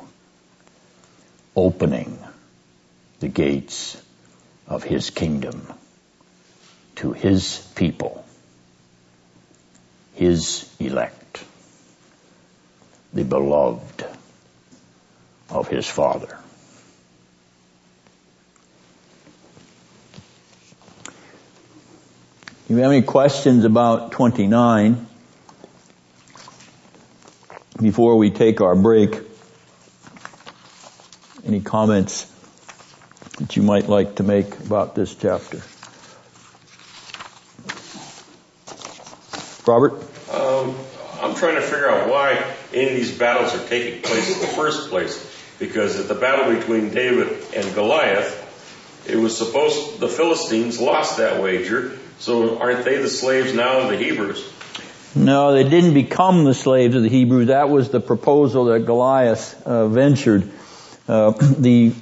opening 1.54 2.18
the 3.20 3.28
gates 3.28 4.02
of 4.68 4.84
his 4.84 5.10
kingdom 5.10 5.68
to 6.96 7.12
his 7.12 7.58
people, 7.76 8.24
his 10.14 10.74
elect, 10.80 11.44
the 13.14 13.24
beloved 13.26 14.06
of 15.50 15.68
his 15.68 15.86
Father. 15.86 16.41
If 22.72 22.78
you 22.78 22.84
have 22.84 22.94
any 22.94 23.02
questions 23.02 23.66
about 23.66 24.14
29 24.14 25.06
before 27.82 28.16
we 28.16 28.30
take 28.30 28.62
our 28.62 28.78
break? 28.78 29.14
Any 31.46 31.60
comments 31.60 32.32
that 33.40 33.58
you 33.58 33.64
might 33.64 33.90
like 33.90 34.16
to 34.16 34.24
make 34.24 34.58
about 34.58 34.96
this 34.96 35.14
chapter? 35.14 35.62
Robert? 39.70 39.92
Um, 40.32 40.74
I'm 41.22 41.36
trying 41.36 41.56
to 41.56 41.62
figure 41.62 41.90
out 41.90 42.10
why 42.10 42.42
any 42.74 42.88
of 42.88 42.96
these 42.96 43.18
battles 43.18 43.54
are 43.54 43.68
taking 43.68 44.02
place 44.02 44.34
in 44.34 44.40
the 44.40 44.48
first 44.48 44.90
place. 44.90 45.30
Because 45.60 46.00
at 46.00 46.08
the 46.08 46.16
battle 46.16 46.56
between 46.56 46.94
David 46.94 47.38
and 47.54 47.76
Goliath, 47.76 48.38
it 49.10 49.18
was 49.18 49.38
supposed 49.38 50.00
the 50.00 50.08
Philistines 50.08 50.80
lost 50.80 51.18
that 51.18 51.44
wager, 51.44 51.98
so 52.22 52.60
aren't 52.60 52.86
they 52.86 52.98
the 52.98 53.10
slaves 53.10 53.52
now 53.54 53.80
of 53.80 53.90
the 53.90 53.98
Hebrews? 53.98 54.48
No, 55.16 55.54
they 55.54 55.68
didn't 55.68 55.96
become 55.96 56.46
the 56.46 56.54
slaves 56.54 56.96
of 56.96 57.02
the 57.02 57.10
Hebrews. 57.10 57.48
That 57.48 57.70
was 57.70 57.90
the 57.90 58.00
proposal 58.00 58.66
that 58.66 58.86
Goliath 58.86 59.62
uh, 59.66 59.88
ventured. 59.88 60.50
Uh, 61.08 61.32
the 61.58 61.94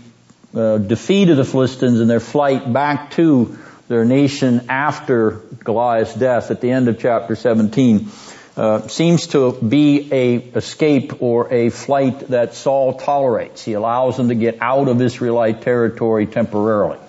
uh, 0.53 0.77
defeat 0.77 1.29
of 1.29 1.37
the 1.37 1.45
Philistines 1.45 2.01
and 2.01 2.09
their 2.09 2.19
flight 2.19 2.71
back 2.71 3.11
to 3.11 3.57
their 3.87 4.03
nation 4.03 4.65
after 4.67 5.41
Goliath's 5.63 6.15
death 6.15 6.51
at 6.51 6.59
the 6.59 6.69
end 6.69 6.89
of 6.89 6.99
chapter 6.99 7.35
17 7.37 8.09
uh, 8.57 8.87
seems 8.89 9.27
to 9.27 9.53
be 9.53 10.11
a 10.11 10.35
escape 10.35 11.21
or 11.21 11.51
a 11.51 11.69
flight 11.69 12.27
that 12.27 12.55
Saul 12.55 12.95
tolerates. 12.95 13.63
He 13.63 13.73
allows 13.73 14.17
them 14.17 14.27
to 14.27 14.35
get 14.35 14.57
out 14.59 14.89
of 14.89 15.01
Israelite 15.01 15.61
territory 15.61 16.25
temporarily 16.25 16.99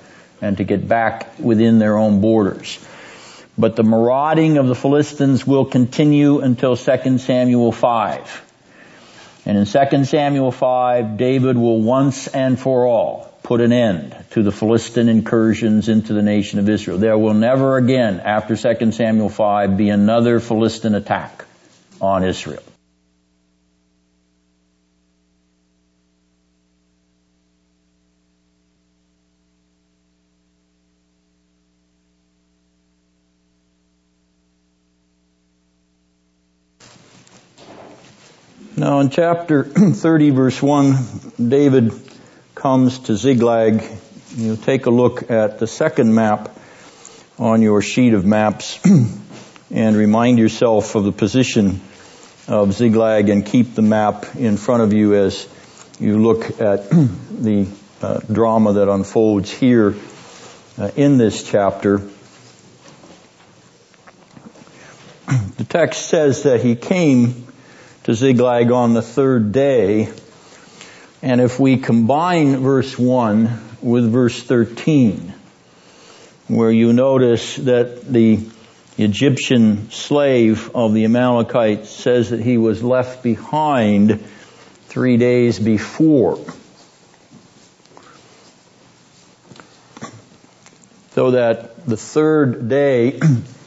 and 0.41 0.59
to 0.59 0.65
get 0.65 0.87
back 0.87 1.39
within 1.41 1.81
their 1.81 1.99
own 1.99 2.21
borders. 2.21 2.79
But 3.61 3.77
the 3.77 3.83
marauding 3.83 4.57
of 4.57 4.69
the 4.69 4.75
Philistines 4.75 5.47
will 5.47 5.67
continue 5.67 6.41
until 6.41 6.77
2 6.77 7.19
Samuel 7.19 7.73
5. 7.73 8.47
And 9.45 9.59
in 9.59 9.67
2 9.67 10.05
Samuel 10.05 10.51
5, 10.51 11.19
David 11.19 11.59
will 11.59 11.83
once 11.83 12.27
and 12.27 12.59
for 12.59 12.87
all 12.87 13.31
put 13.43 13.61
an 13.61 13.71
end 13.71 14.17
to 14.31 14.43
the 14.43 14.51
Philistine 14.51 15.11
incursions 15.11 15.91
into 15.91 16.15
the 16.15 16.23
nation 16.23 16.59
of 16.59 16.71
Israel. 16.71 16.97
There 16.97 17.19
will 17.19 17.35
never 17.35 17.77
again, 17.77 18.21
after 18.21 18.57
2 18.57 18.93
Samuel 18.93 19.29
5, 19.29 19.77
be 19.77 19.91
another 19.91 20.41
Philistine 20.41 20.95
attack 20.95 21.45
on 22.01 22.25
Israel. 22.25 22.63
Now 38.81 39.01
in 39.01 39.11
chapter 39.11 39.65
30 39.65 40.31
verse 40.31 40.63
1, 40.63 40.95
David 41.51 41.93
comes 42.55 43.01
to 43.01 43.15
Ziklag. 43.15 43.85
You 44.35 44.57
take 44.57 44.87
a 44.87 44.91
look 44.91 45.31
at 45.31 45.59
the 45.59 45.67
second 45.67 46.15
map 46.15 46.49
on 47.39 47.61
your 47.61 47.83
sheet 47.83 48.15
of 48.15 48.25
maps 48.25 48.81
and 49.71 49.97
remind 49.97 50.39
yourself 50.39 50.95
of 50.95 51.05
the 51.05 51.13
position 51.13 51.83
of 52.49 52.73
Ziklag 52.73 53.29
and 53.29 53.45
keep 53.45 53.75
the 53.75 53.83
map 53.83 54.35
in 54.35 54.57
front 54.57 54.83
of 54.83 54.95
you 54.95 55.15
as 55.15 55.47
you 55.99 56.19
look 56.19 56.59
at 56.59 56.89
the 56.91 57.69
uh, 58.01 58.21
drama 58.33 58.73
that 58.73 58.91
unfolds 58.91 59.51
here 59.51 59.95
uh, 60.79 60.91
in 60.97 61.19
this 61.19 61.43
chapter. 61.43 61.99
The 65.59 65.67
text 65.69 66.07
says 66.07 66.45
that 66.45 66.63
he 66.63 66.77
came 66.77 67.49
to 68.05 68.15
Ziklag 68.15 68.71
on 68.71 68.95
the 68.95 69.03
third 69.03 69.53
day, 69.53 70.09
and 71.23 71.41
if 71.41 71.61
we 71.61 71.77
combine 71.77 72.57
verse 72.57 72.99
1 72.99 73.61
with 73.83 74.11
verse 74.11 74.43
13, 74.43 75.35
where 76.49 76.71
you 76.71 76.93
notice 76.93 77.57
that 77.57 78.11
the 78.11 78.41
Egyptian 78.97 79.91
slave 79.91 80.71
of 80.75 80.95
the 80.95 81.05
Amalekites 81.05 81.91
says 81.91 82.31
that 82.31 82.41
he 82.41 82.59
was 82.59 82.83
left 82.83 83.23
behind 83.23 84.25
three 84.89 85.17
days 85.17 85.59
before. 85.59 86.39
So 91.13 91.33
that 91.33 91.87
the 91.87 91.97
third 91.97 92.69
day, 92.69 93.21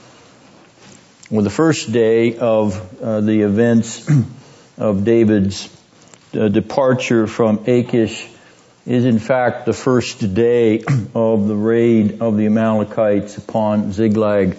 or 1.33 1.41
the 1.41 1.49
first 1.49 1.91
day 1.91 2.37
of 2.37 3.01
uh, 3.01 3.19
the 3.21 3.41
events 3.41 4.07
of 4.77 5.03
David's 5.03 5.67
uh, 6.35 6.47
departure 6.47 7.25
from 7.25 7.63
Achish 7.65 8.27
is 8.85 9.05
in 9.05 9.17
fact 9.17 9.65
the 9.65 9.73
first 9.73 10.35
day 10.35 10.83
of 11.15 11.47
the 11.47 11.55
raid 11.55 12.21
of 12.21 12.37
the 12.37 12.45
Amalekites 12.45 13.37
upon 13.37 13.93
Ziklag 13.93 14.57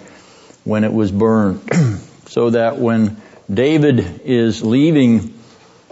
when 0.65 0.83
it 0.83 0.91
was 0.91 1.13
burned. 1.13 1.61
so 2.25 2.49
that 2.49 2.77
when 2.77 3.21
David 3.49 4.21
is 4.25 4.61
leaving 4.61 5.33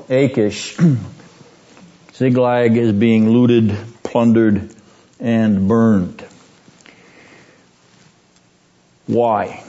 Achish, 0.10 0.78
Ziklag 2.14 2.76
is 2.76 2.92
being 2.92 3.30
looted, 3.30 3.78
plundered, 4.04 4.76
and 5.22 5.66
burned. 5.70 6.26
Why? 9.08 9.63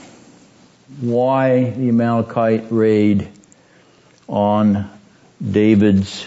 Why 1.01 1.71
the 1.71 1.89
Amalekite 1.89 2.67
raid 2.69 3.27
on 4.29 4.89
David's 5.43 6.25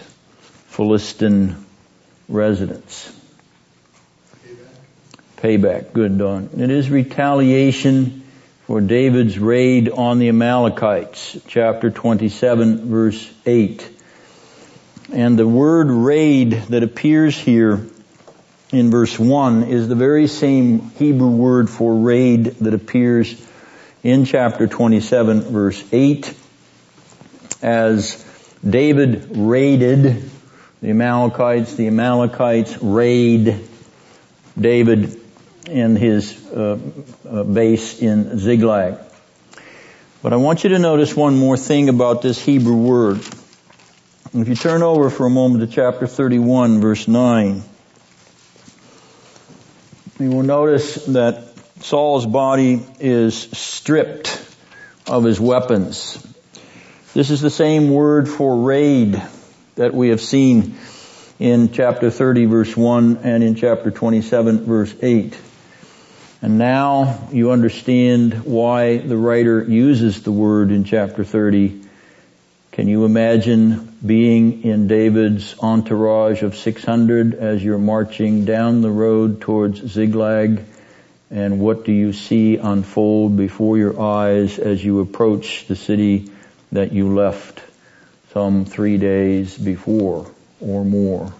Philistine 0.67 1.57
residence? 2.29 3.11
Payback. 5.39 5.39
Payback. 5.39 5.93
Good, 5.95 6.19
Don. 6.19 6.51
It 6.59 6.71
is 6.71 6.91
retaliation 6.91 8.25
for 8.67 8.83
David's 8.83 9.39
raid 9.39 9.89
on 9.89 10.19
the 10.19 10.29
Amalekites, 10.29 11.39
chapter 11.47 11.89
27, 11.89 12.91
verse 12.91 13.33
8. 13.47 13.89
And 15.15 15.39
the 15.39 15.49
word 15.49 15.91
raid 15.91 16.53
that 16.53 16.83
appears 16.83 17.39
here 17.39 17.87
in 18.71 18.91
verse 18.91 19.19
1 19.19 19.63
is 19.63 19.89
the 19.89 19.95
very 19.95 20.27
same 20.27 20.91
Hebrew 20.99 21.31
word 21.31 21.71
for 21.71 21.95
raid 21.95 22.45
that 22.61 22.75
appears 22.75 23.48
in 24.03 24.25
chapter 24.25 24.67
27, 24.67 25.41
verse 25.43 25.83
8, 25.93 26.35
as 27.63 28.25
David 28.69 29.37
raided 29.37 30.31
the 30.81 30.91
Amalekites, 30.91 31.75
the 31.75 31.89
Amalekites 31.89 32.81
raid 32.81 33.67
David 34.59 35.21
in 35.69 35.97
his 35.97 36.47
uh, 36.53 36.79
uh, 37.29 37.43
base 37.43 38.01
in 38.01 38.39
Ziklag. 38.39 38.99
But 40.23 40.33
I 40.33 40.37
want 40.37 40.65
you 40.65 40.71
to 40.71 40.79
notice 40.79 41.15
one 41.15 41.37
more 41.37 41.57
thing 41.57 41.89
about 41.89 42.23
this 42.23 42.41
Hebrew 42.41 42.77
word. 42.77 43.19
If 44.35 44.49
you 44.49 44.55
turn 44.55 44.83
over 44.83 45.11
for 45.11 45.27
a 45.27 45.31
moment 45.31 45.69
to 45.69 45.75
chapter 45.75 46.07
31 46.07 46.81
verse 46.81 47.09
9, 47.09 47.63
you 50.21 50.31
will 50.31 50.43
notice 50.43 51.07
that 51.07 51.48
Saul's 51.81 52.27
body 52.27 52.85
is 52.99 53.37
stripped 53.37 54.45
of 55.07 55.25
his 55.25 55.41
weapons. 55.41 56.25
This 57.15 57.31
is 57.31 57.41
the 57.41 57.51
same 57.51 57.91
word 57.91 58.29
for 58.29 58.63
raid 58.63 59.23
that 59.77 59.95
we 59.95 60.09
have 60.09 60.21
seen 60.21 60.77
in 61.39 61.73
chapter 61.73 62.11
30 62.11 62.47
verse 62.47 62.77
1 62.77 63.19
and 63.23 63.45
in 63.45 63.55
chapter 63.55 63.91
27 63.91 64.65
verse 64.65 64.95
8. 65.01 65.39
And 66.43 66.59
now 66.59 67.29
you 67.33 67.51
understand 67.51 68.45
why 68.45 68.99
the 68.99 69.17
writer 69.17 69.63
uses 69.63 70.23
the 70.23 70.33
word 70.33 70.71
in 70.71 70.85
chapter 70.85 71.25
30. 71.25 71.83
Can 72.73 72.87
you 72.87 73.05
imagine 73.05 73.97
being 74.05 74.63
in 74.63 74.87
David's 74.87 75.57
entourage 75.59 76.43
of 76.43 76.57
600 76.57 77.35
as 77.35 77.63
you're 77.63 77.79
marching 77.79 78.45
down 78.45 78.83
the 78.83 78.91
road 78.91 79.41
towards 79.41 79.81
Ziklag? 79.81 80.65
And 81.31 81.61
what 81.61 81.85
do 81.85 81.93
you 81.93 82.13
see 82.13 82.57
unfold 82.57 83.37
before 83.37 83.77
your 83.77 84.01
eyes 84.01 84.59
as 84.59 84.83
you 84.83 85.01
approach 85.01 85.67
the 85.67 85.77
city 85.77 86.31
that 86.73 86.93
you 86.93 87.15
left 87.15 87.63
some 88.33 88.65
three 88.65 88.97
days 88.97 89.57
before 89.57 90.31
or 90.61 90.85
more? 90.85 91.33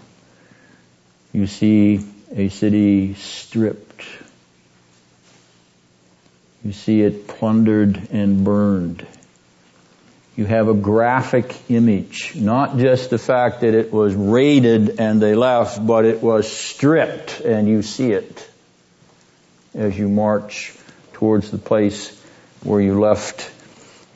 You 1.33 1.47
see 1.47 2.05
a 2.35 2.49
city 2.49 3.15
stripped 3.15 4.05
you 6.63 6.73
see 6.73 7.01
it 7.01 7.27
plundered 7.27 8.09
and 8.11 8.43
burned. 8.43 9.05
You 10.35 10.45
have 10.45 10.67
a 10.67 10.73
graphic 10.73 11.55
image, 11.69 12.33
not 12.35 12.77
just 12.77 13.09
the 13.09 13.17
fact 13.17 13.61
that 13.61 13.73
it 13.73 13.91
was 13.91 14.13
raided 14.13 14.99
and 14.99 15.21
they 15.21 15.35
left, 15.35 15.85
but 15.85 16.05
it 16.05 16.21
was 16.21 16.51
stripped 16.51 17.41
and 17.41 17.67
you 17.67 17.81
see 17.81 18.11
it 18.11 18.49
as 19.73 19.97
you 19.97 20.09
march 20.09 20.73
towards 21.13 21.51
the 21.51 21.57
place 21.57 22.17
where 22.63 22.81
you 22.81 22.99
left 22.99 23.51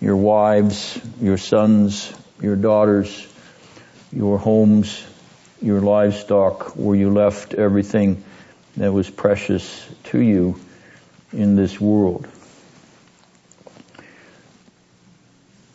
your 0.01 0.17
wives, 0.17 0.99
your 1.21 1.37
sons, 1.37 2.11
your 2.41 2.55
daughters, 2.55 3.27
your 4.11 4.37
homes, 4.37 5.03
your 5.61 5.79
livestock, 5.79 6.75
where 6.75 6.95
you 6.95 7.09
left 7.09 7.53
everything 7.53 8.23
that 8.77 8.91
was 8.91 9.09
precious 9.09 9.87
to 10.05 10.19
you 10.19 10.59
in 11.31 11.55
this 11.55 11.79
world. 11.79 12.27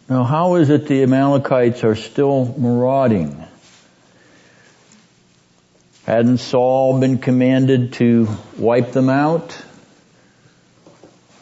Now, 0.08 0.24
how 0.24 0.56
is 0.56 0.70
it 0.70 0.86
the 0.86 1.02
Amalekites 1.02 1.84
are 1.84 1.96
still 1.96 2.54
marauding? 2.56 3.44
Hadn't 6.04 6.38
Saul 6.38 7.00
been 7.00 7.18
commanded 7.18 7.92
to 7.94 8.28
wipe 8.56 8.92
them 8.92 9.10
out? 9.10 9.62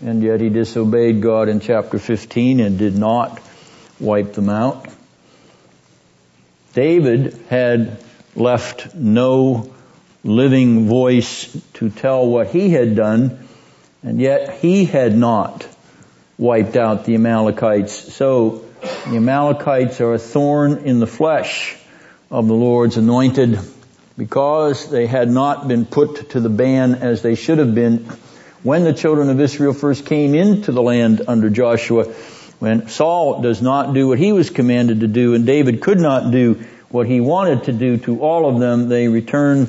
And 0.05 0.23
yet 0.23 0.41
he 0.41 0.49
disobeyed 0.49 1.23
God 1.23 1.49
in 1.49 1.61
chapter 1.61 1.99
15 1.99 2.61
and 2.61 2.79
did 2.79 2.97
not 2.97 3.41
wipe 3.99 4.35
them 4.35 4.51
out. 4.51 4.87
David 6.75 7.39
had 7.49 8.03
left 8.35 8.95
no 8.95 9.73
living 10.23 10.87
voice 10.89 11.57
to 11.75 11.89
tell 11.89 12.27
what 12.27 12.49
he 12.49 12.69
had 12.69 12.95
done 12.95 13.47
and 14.03 14.21
yet 14.21 14.59
he 14.59 14.85
had 14.85 15.17
not 15.17 15.67
wiped 16.39 16.77
out 16.77 17.07
the 17.07 17.15
Amalekites. 17.15 18.15
So 18.15 18.65
the 19.07 19.17
Amalekites 19.17 20.01
are 20.01 20.15
a 20.15 20.19
thorn 20.19 20.85
in 20.85 21.01
the 21.01 21.07
flesh 21.07 21.77
of 22.31 22.47
the 22.47 22.55
Lord's 22.55 22.97
anointed 22.97 23.59
because 24.19 24.91
they 24.91 25.07
had 25.07 25.31
not 25.31 25.67
been 25.67 25.87
put 25.87 26.31
to 26.31 26.41
the 26.41 26.49
ban 26.49 26.97
as 26.97 27.23
they 27.23 27.35
should 27.35 27.59
have 27.59 27.75
been 27.75 28.07
when 28.63 28.85
the 28.85 28.93
children 28.93 29.31
of 29.31 29.41
Israel 29.41 29.73
first 29.73 30.07
came 30.07 30.35
into 30.35 30.73
the 30.73 30.83
land 30.83 31.23
under 31.29 31.51
Joshua. 31.51 32.05
When 32.59 32.89
Saul 32.89 33.43
does 33.43 33.61
not 33.61 33.93
do 33.93 34.09
what 34.09 34.19
he 34.19 34.33
was 34.33 34.51
commanded 34.51 35.01
to 35.01 35.07
do 35.07 35.35
and 35.35 35.45
David 35.45 35.83
could 35.83 36.01
not 36.01 36.31
do 36.31 36.65
what 36.89 37.07
he 37.07 37.21
wanted 37.21 37.65
to 37.65 37.73
do 37.73 37.99
to 37.99 38.21
all 38.21 38.49
of 38.49 38.61
them, 38.61 38.89
they 38.89 39.09
return 39.09 39.69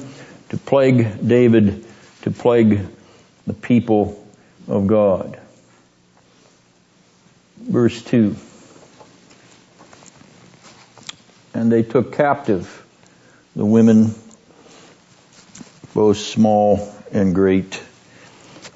to 0.50 0.58
plague 0.58 1.28
David, 1.28 1.86
to 2.22 2.32
plague 2.32 2.80
the 3.46 3.54
people 3.54 4.26
of 4.68 4.88
God. 4.88 5.40
Verse 7.58 8.02
2. 8.04 8.36
And 11.54 11.72
they 11.72 11.84
took 11.84 12.14
captive 12.14 12.86
the 13.56 13.66
women, 13.66 14.14
both 15.94 16.18
small 16.18 16.94
and 17.12 17.34
great, 17.34 17.82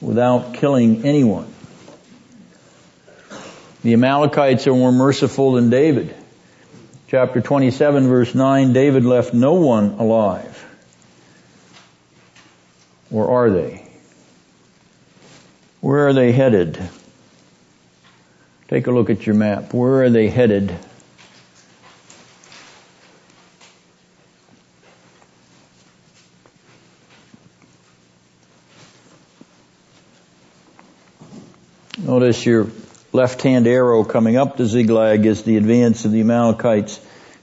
without 0.01 0.55
killing 0.55 1.05
anyone. 1.05 1.47
The 3.83 3.93
Amalekites 3.93 4.67
are 4.67 4.73
more 4.73 4.91
merciful 4.91 5.53
than 5.53 5.69
David. 5.69 6.13
Chapter 7.07 7.41
27 7.41 8.07
verse 8.07 8.33
9, 8.35 8.73
David 8.73 9.05
left 9.05 9.33
no 9.33 9.53
one 9.53 9.91
alive. 9.91 10.65
Or 13.11 13.29
are 13.31 13.49
they? 13.49 13.87
Where 15.81 16.07
are 16.07 16.13
they 16.13 16.31
headed? 16.31 16.79
Take 18.67 18.87
a 18.87 18.91
look 18.91 19.09
at 19.09 19.25
your 19.25 19.35
map. 19.35 19.73
Where 19.73 20.03
are 20.03 20.09
they 20.09 20.29
headed? 20.29 20.73
Notice 32.11 32.45
your 32.45 32.67
left-hand 33.13 33.67
arrow 33.67 34.03
coming 34.03 34.35
up 34.35 34.57
to 34.57 34.65
Ziklag 34.65 35.25
is 35.25 35.43
the 35.43 35.55
advance 35.55 36.03
of 36.03 36.11
the 36.11 36.19
Amalekites, 36.19 36.99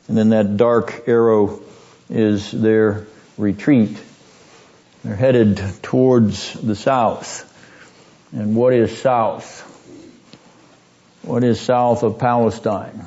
and 0.09 0.15
then 0.15 0.29
that 0.29 0.59
dark 0.59 1.05
arrow 1.07 1.63
is 2.11 2.51
their 2.51 3.07
retreat. 3.39 3.99
They're 5.03 5.17
headed 5.17 5.59
towards 5.81 6.53
the 6.53 6.77
south. 6.77 7.47
And 8.33 8.55
what 8.55 8.75
is 8.75 9.01
south? 9.01 9.63
What 11.23 11.45
is 11.45 11.59
south 11.59 12.03
of 12.03 12.19
Palestine? 12.19 13.07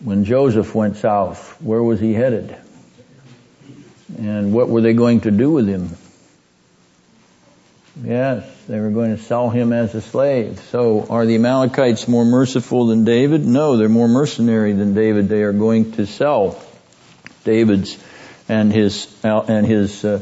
When 0.00 0.26
Joseph 0.26 0.74
went 0.74 0.98
south, 0.98 1.56
where 1.62 1.82
was 1.82 1.98
he 1.98 2.12
headed? 2.12 2.58
And 4.18 4.52
what 4.52 4.68
were 4.68 4.80
they 4.80 4.92
going 4.92 5.22
to 5.22 5.30
do 5.30 5.50
with 5.50 5.66
him? 5.66 5.90
Yes, 8.02 8.44
they 8.66 8.80
were 8.80 8.90
going 8.90 9.16
to 9.16 9.22
sell 9.22 9.50
him 9.50 9.72
as 9.72 9.94
a 9.94 10.00
slave. 10.00 10.58
So 10.70 11.06
are 11.08 11.24
the 11.26 11.36
Amalekites 11.36 12.08
more 12.08 12.24
merciful 12.24 12.86
than 12.86 13.04
David? 13.04 13.46
No, 13.46 13.76
they're 13.76 13.88
more 13.88 14.08
mercenary 14.08 14.72
than 14.72 14.94
David. 14.94 15.28
They 15.28 15.42
are 15.42 15.52
going 15.52 15.92
to 15.92 16.06
sell 16.06 16.60
David's 17.44 17.96
and 18.48 18.72
his 18.72 19.06
and 19.22 19.66
his 19.66 20.04
uh, 20.04 20.20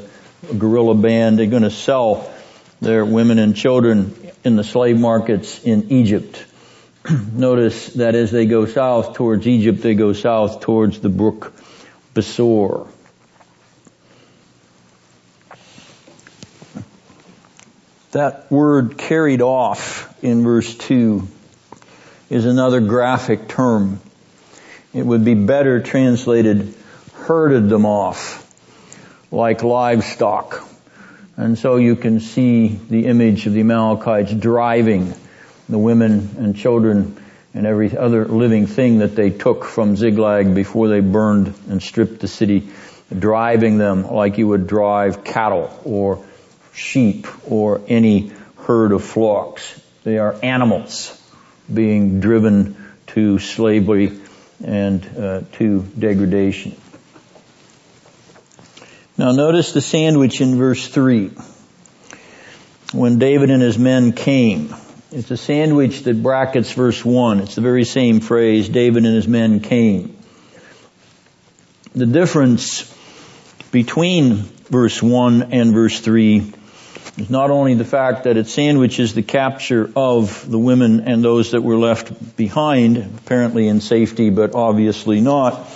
guerrilla 0.57 0.95
band. 0.95 1.39
They're 1.39 1.47
going 1.47 1.63
to 1.63 1.71
sell 1.71 2.31
their 2.81 3.05
women 3.05 3.39
and 3.39 3.57
children 3.57 4.15
in 4.45 4.57
the 4.57 4.65
slave 4.65 4.99
markets 4.99 5.63
in 5.65 5.91
Egypt. 5.93 6.45
Notice 7.33 7.95
that 7.95 8.15
as 8.15 8.31
they 8.31 8.45
go 8.47 8.67
south 8.67 9.15
towards 9.15 9.47
Egypt, 9.47 9.81
they 9.81 9.95
go 9.95 10.13
south 10.13 10.61
towards 10.61 11.01
the 11.01 11.09
brook 11.09 11.55
Besor. 12.15 12.92
That 18.13 18.53
word 18.53 18.99
carried 18.99 19.41
off 19.41 20.23
in 20.23 20.45
verse 20.45 20.75
2 20.75 21.27
is 22.29 22.45
another 22.45 22.81
graphic 22.81 23.49
term. 23.49 24.01
It 24.93 25.07
would 25.07 25.25
be 25.25 25.33
better 25.33 25.81
translated 25.81 26.75
herded 27.15 27.71
them 27.71 27.87
off 27.87 28.39
like 29.31 29.63
livestock. 29.63 30.63
And 31.39 31.59
so 31.59 31.77
you 31.77 31.97
can 31.97 32.21
see 32.21 32.69
the 32.69 33.07
image 33.07 33.47
of 33.47 33.55
the 33.55 33.61
Amalekites 33.61 34.35
driving 34.35 35.15
the 35.71 35.79
women 35.79 36.37
and 36.37 36.55
children 36.55 37.17
and 37.55 37.67
every 37.67 37.97
other 37.97 38.27
living 38.27 38.67
thing 38.67 38.99
that 38.99 39.17
they 39.17 39.31
took 39.31 39.65
from 39.65 39.97
Ziklag 39.97 40.55
before 40.55 40.89
they 40.89 41.01
burned 41.01 41.55
and 41.71 41.83
stripped 41.83 42.21
the 42.21 42.29
city, 42.29 42.69
driving 43.19 43.79
them 43.79 44.07
like 44.07 44.37
you 44.37 44.49
would 44.49 44.67
drive 44.67 45.25
cattle 45.25 45.81
or 45.87 46.23
sheep 46.75 47.27
or 47.51 47.83
any 47.89 48.33
herd 48.59 48.93
of 48.93 49.05
flocks. 49.05 49.81
They 50.05 50.19
are 50.19 50.37
animals 50.43 51.19
being 51.73 52.21
driven 52.21 52.77
to 53.09 53.39
slavery 53.39 54.21
and 54.65 55.05
uh, 55.19 55.43
to 55.53 55.83
degradation. 55.99 56.77
Now 59.19 59.33
notice 59.33 59.73
the 59.73 59.81
sandwich 59.81 60.41
in 60.41 60.57
verse 60.57 60.87
3. 60.89 61.31
When 62.93 63.19
David 63.19 63.51
and 63.51 63.63
his 63.63 63.79
men 63.79 64.13
came. 64.13 64.75
It's 65.11 65.31
a 65.31 65.37
sandwich 65.37 66.05
that 66.05 66.23
brackets 66.23 66.73
verse 66.73 67.05
1. 67.05 67.41
It's 67.41 67.55
the 67.55 67.61
very 67.61 67.85
same 67.85 68.21
phrase, 68.21 68.69
David 68.69 69.05
and 69.05 69.15
his 69.15 69.29
men 69.29 69.61
came. 69.61 70.17
The 71.95 72.07
difference 72.07 72.91
between 73.71 74.37
verse 74.71 75.03
1 75.03 75.53
and 75.53 75.75
verse 75.75 76.01
3 76.01 76.53
is 77.17 77.29
not 77.29 77.51
only 77.51 77.75
the 77.75 77.85
fact 77.85 78.25
that 78.25 78.37
it 78.37 78.49
sandwiches 78.49 79.15
the 79.15 79.23
capture 79.23 79.91
of 79.95 80.51
the 80.51 80.59
women 80.59 81.01
and 81.09 81.23
those 81.23 81.51
that 81.51 81.63
were 81.63 81.77
left 81.77 82.37
behind, 82.37 82.97
apparently 82.97 83.69
in 83.69 83.81
safety, 83.81 84.31
but 84.31 84.55
obviously 84.55 85.21
not. 85.21 85.69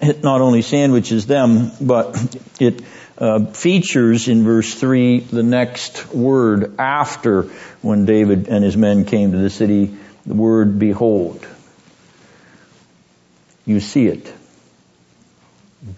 It 0.00 0.22
not 0.22 0.40
only 0.40 0.62
sandwiches 0.62 1.26
them, 1.26 1.70
but 1.80 2.18
it 2.58 2.82
uh, 3.18 3.44
features 3.46 4.28
in 4.28 4.44
verse 4.44 4.74
3 4.74 5.20
the 5.20 5.42
next 5.42 6.12
word 6.12 6.76
after 6.78 7.42
when 7.82 8.06
David 8.06 8.48
and 8.48 8.64
his 8.64 8.76
men 8.76 9.04
came 9.04 9.32
to 9.32 9.38
the 9.38 9.50
city, 9.50 9.94
the 10.24 10.34
word 10.34 10.78
behold. 10.78 11.46
You 13.66 13.80
see 13.80 14.06
it. 14.06 14.32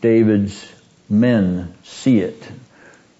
David's 0.00 0.68
men 1.08 1.74
see 1.84 2.18
it. 2.18 2.42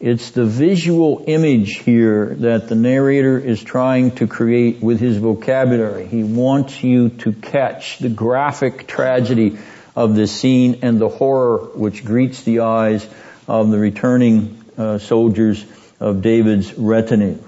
It's 0.03 0.33
the 0.33 0.45
visual 0.45 1.23
image 1.29 1.77
here 1.77 2.35
that 2.41 2.69
the 2.69 2.75
narrator 2.75 3.39
is 3.39 3.63
trying 3.63 4.11
to 4.17 4.27
create 4.27 4.83
with 4.83 4.99
his 4.99 5.17
vocabulary. 5.17 6.09
He 6.09 6.25
wants 6.25 6.83
you 6.83 7.11
to 7.21 7.33
catch 7.33 8.01
the 8.01 8.09
graphic 8.09 8.89
tragedy 8.89 9.59
of 9.95 10.17
the 10.17 10.27
scene 10.27 10.81
and 10.83 10.99
the 10.99 11.09
horror 11.09 11.59
which 11.77 12.05
greets 12.05 12.43
the 12.43 12.61
eyes 12.61 13.09
of 13.47 13.71
the 13.71 13.79
returning 13.79 14.65
uh, 14.77 14.99
soldiers 14.99 15.65
of 16.01 16.21
David's 16.21 16.77
retinue. 16.77 17.39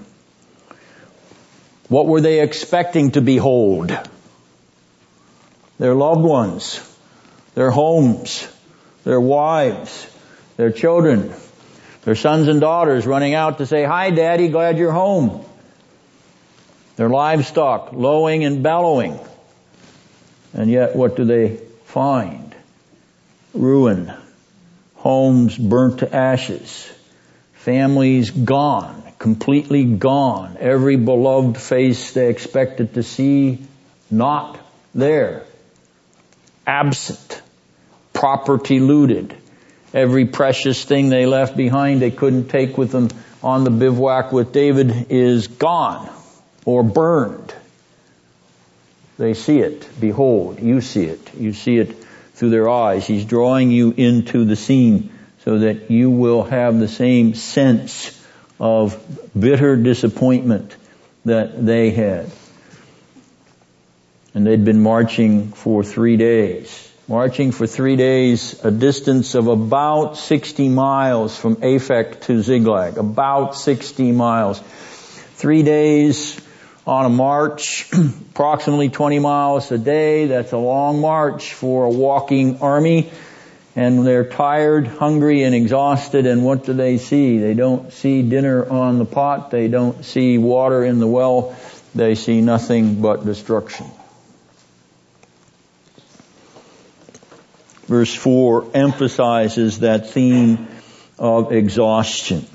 What 1.89 2.05
were 2.05 2.21
they 2.21 2.39
expecting 2.39 3.11
to 3.11 3.21
behold? 3.21 3.91
Their 5.77 5.93
loved 5.93 6.23
ones, 6.23 6.79
their 7.53 7.71
homes, 7.71 8.47
their 9.03 9.19
wives, 9.19 10.07
their 10.55 10.71
children, 10.71 11.33
their 12.05 12.15
sons 12.15 12.47
and 12.47 12.61
daughters 12.61 13.07
running 13.07 13.33
out 13.33 13.57
to 13.57 13.65
say, 13.65 13.83
hi 13.83 14.11
daddy, 14.11 14.47
glad 14.47 14.77
you're 14.77 14.91
home. 14.91 15.43
Their 16.97 17.09
livestock 17.09 17.93
lowing 17.93 18.45
and 18.45 18.61
bellowing. 18.61 19.19
And 20.53 20.69
yet 20.69 20.95
what 20.95 21.15
do 21.17 21.25
they 21.25 21.57
find? 21.85 22.55
Ruin. 23.53 24.13
Homes 24.93 25.57
burnt 25.57 25.99
to 25.99 26.15
ashes. 26.15 26.89
Families 27.53 28.29
gone. 28.29 29.01
Completely 29.17 29.83
gone. 29.83 30.57
Every 30.59 30.97
beloved 30.97 31.57
face 31.57 32.11
they 32.11 32.29
expected 32.29 32.93
to 32.93 33.03
see, 33.03 33.59
not 34.11 34.59
there. 34.93 35.43
Absent. 36.67 37.41
Property 38.13 38.79
looted 38.79 39.35
Every 39.95 40.25
precious 40.25 40.83
thing 40.83 41.07
they 41.07 41.25
left 41.25 41.55
behind 41.55 42.01
they 42.01 42.11
couldn't 42.11 42.49
take 42.49 42.77
with 42.77 42.91
them 42.91 43.07
on 43.41 43.63
the 43.63 43.69
bivouac 43.69 44.33
with 44.33 44.51
David 44.51 45.07
is 45.09 45.47
gone 45.47 46.09
or 46.65 46.83
burned. 46.83 47.55
They 49.17 49.33
see 49.33 49.59
it. 49.59 49.87
Behold, 49.97 50.59
you 50.59 50.81
see 50.81 51.05
it. 51.05 51.33
You 51.35 51.53
see 51.53 51.77
it 51.77 51.95
through 52.33 52.49
their 52.49 52.67
eyes. 52.67 53.07
He's 53.07 53.23
drawing 53.23 53.71
you 53.71 53.93
into 53.95 54.43
the 54.43 54.57
scene 54.57 55.11
so 55.45 55.59
that 55.59 55.89
you 55.89 56.09
will 56.09 56.43
have 56.43 56.77
the 56.77 56.89
same 56.89 57.33
sense 57.33 58.21
of 58.59 59.01
bitter 59.39 59.77
disappointment 59.77 60.75
that 61.23 61.65
they 61.65 61.91
had. 61.91 62.29
And 64.33 64.45
they'd 64.45 64.65
been 64.65 64.83
marching 64.83 65.53
for 65.53 65.85
three 65.85 66.17
days 66.17 66.84
marching 67.07 67.51
for 67.51 67.67
three 67.67 67.95
days 67.95 68.63
a 68.63 68.71
distance 68.71 69.35
of 69.35 69.47
about 69.47 70.17
60 70.17 70.69
miles 70.69 71.37
from 71.37 71.57
Afek 71.57 72.21
to 72.21 72.41
Ziklag, 72.41 72.97
about 72.97 73.55
60 73.55 74.11
miles. 74.11 74.59
Three 74.59 75.61
days 75.61 76.39
on 76.87 77.05
a 77.05 77.09
march, 77.09 77.87
approximately 78.31 78.89
20 78.89 79.19
miles 79.19 79.71
a 79.71 79.77
day. 79.77 80.25
That's 80.27 80.51
a 80.51 80.57
long 80.57 80.99
march 80.99 81.53
for 81.53 81.85
a 81.85 81.89
walking 81.89 82.61
army. 82.61 83.11
And 83.75 84.07
they're 84.07 84.27
tired, 84.27 84.87
hungry, 84.87 85.43
and 85.43 85.53
exhausted, 85.53 86.25
and 86.25 86.45
what 86.45 86.63
do 86.63 86.71
they 86.71 86.97
see? 86.97 87.39
They 87.39 87.53
don't 87.53 87.91
see 87.91 88.21
dinner 88.21 88.65
on 88.67 88.99
the 88.99 89.05
pot, 89.05 89.51
they 89.51 89.67
don't 89.67 90.05
see 90.05 90.37
water 90.37 90.85
in 90.85 90.99
the 90.99 91.07
well, 91.07 91.57
they 91.93 92.15
see 92.15 92.39
nothing 92.39 93.01
but 93.01 93.25
destruction. 93.25 93.87
Verse 97.87 98.13
4 98.13 98.71
emphasizes 98.73 99.79
that 99.79 100.09
theme 100.09 100.67
of 101.17 101.51
exhaustion. 101.51 102.45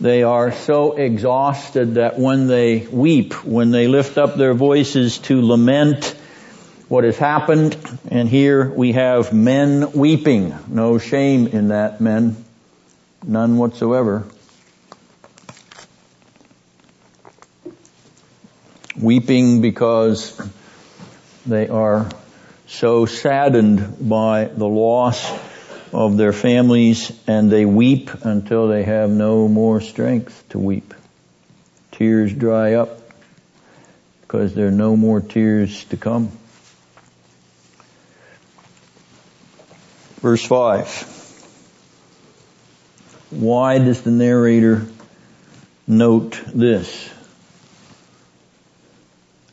They 0.00 0.22
are 0.22 0.52
so 0.52 0.96
exhausted 0.96 1.94
that 1.94 2.18
when 2.18 2.46
they 2.46 2.86
weep, 2.86 3.32
when 3.44 3.70
they 3.70 3.86
lift 3.86 4.18
up 4.18 4.36
their 4.36 4.54
voices 4.54 5.18
to 5.18 5.40
lament 5.40 6.16
what 6.88 7.04
has 7.04 7.16
happened, 7.16 7.76
and 8.10 8.28
here 8.28 8.68
we 8.68 8.92
have 8.92 9.32
men 9.32 9.92
weeping. 9.92 10.54
No 10.68 10.98
shame 10.98 11.46
in 11.46 11.68
that, 11.68 12.00
men. 12.00 12.36
None 13.26 13.56
whatsoever. 13.56 14.26
Weeping 19.00 19.62
because 19.62 20.38
they 21.46 21.68
are 21.68 22.10
so 22.74 23.06
saddened 23.06 24.08
by 24.08 24.46
the 24.46 24.66
loss 24.66 25.32
of 25.92 26.16
their 26.16 26.32
families 26.32 27.12
and 27.28 27.50
they 27.50 27.64
weep 27.64 28.10
until 28.24 28.66
they 28.66 28.82
have 28.82 29.08
no 29.10 29.46
more 29.46 29.80
strength 29.80 30.42
to 30.48 30.58
weep. 30.58 30.92
Tears 31.92 32.32
dry 32.32 32.74
up 32.74 32.98
because 34.22 34.54
there 34.54 34.66
are 34.66 34.72
no 34.72 34.96
more 34.96 35.20
tears 35.20 35.84
to 35.86 35.96
come. 35.96 36.32
Verse 40.20 40.44
5. 40.44 41.12
Why 43.30 43.78
does 43.78 44.02
the 44.02 44.10
narrator 44.10 44.86
note 45.86 46.40
this? 46.46 47.13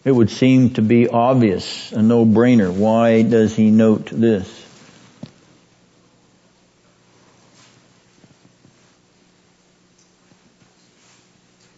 It 0.04 0.12
would 0.12 0.32
seem 0.32 0.72
to 0.72 0.82
be 0.82 1.08
obvious, 1.08 1.92
a 1.92 2.02
no-brainer. 2.02 2.74
Why 2.74 3.22
does 3.22 3.56
he 3.56 3.70
note 3.70 4.08
this? 4.12 4.50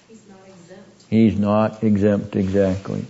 He's 0.07 0.21
not 0.30 0.39
exempt. 0.47 1.03
He's 1.09 1.38
not 1.38 1.84
exempt 1.84 2.36
exactly. 2.38 3.05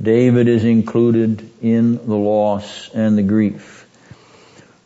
David 0.00 0.48
is 0.48 0.64
included 0.64 1.50
in 1.60 1.96
the 1.96 2.16
loss 2.16 2.88
and 2.94 3.18
the 3.18 3.22
grief. 3.22 3.86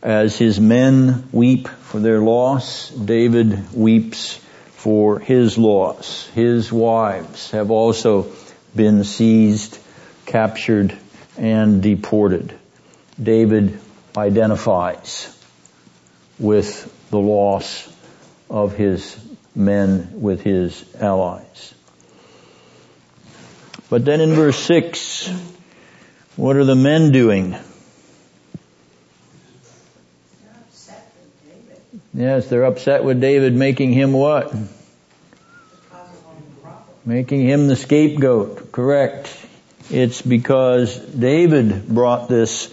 As 0.03 0.37
his 0.37 0.59
men 0.59 1.29
weep 1.31 1.69
for 1.69 2.01
their 2.01 2.19
loss, 2.19 2.91
David 2.91 3.73
weeps 3.73 4.41
for 4.73 5.21
his 5.21 5.57
loss. 5.57 6.27
His 6.35 6.73
wives 6.73 7.53
have 7.53 7.71
also 7.71 8.27
been 8.75 9.05
seized, 9.05 9.79
captured, 10.27 10.97
and 11.37 11.83
deported. 11.83 12.55
David 13.23 13.79
identifies 14.17 15.31
with 16.39 16.91
the 17.11 17.19
loss 17.19 17.93
of 18.51 18.77
his 18.77 19.17
men, 19.55 20.21
with 20.21 20.43
his 20.43 20.85
allies. 20.97 21.75
But 23.91 24.05
then 24.05 24.21
in 24.21 24.33
verse 24.33 24.59
6, 24.59 25.31
what 26.37 26.57
are 26.57 26.65
the 26.65 26.75
men 26.75 27.13
doing? 27.13 27.57
Yes, 32.13 32.49
they're 32.49 32.65
upset 32.65 33.03
with 33.03 33.21
David 33.21 33.55
making 33.55 33.93
him 33.93 34.13
what? 34.13 34.55
Making 37.07 37.43
him 37.43 37.67
the 37.67 37.77
scapegoat. 37.77 38.73
Correct. 38.73 39.29
It's 39.91 40.23
because 40.23 40.97
David 40.99 41.87
brought 41.87 42.29
this 42.29 42.73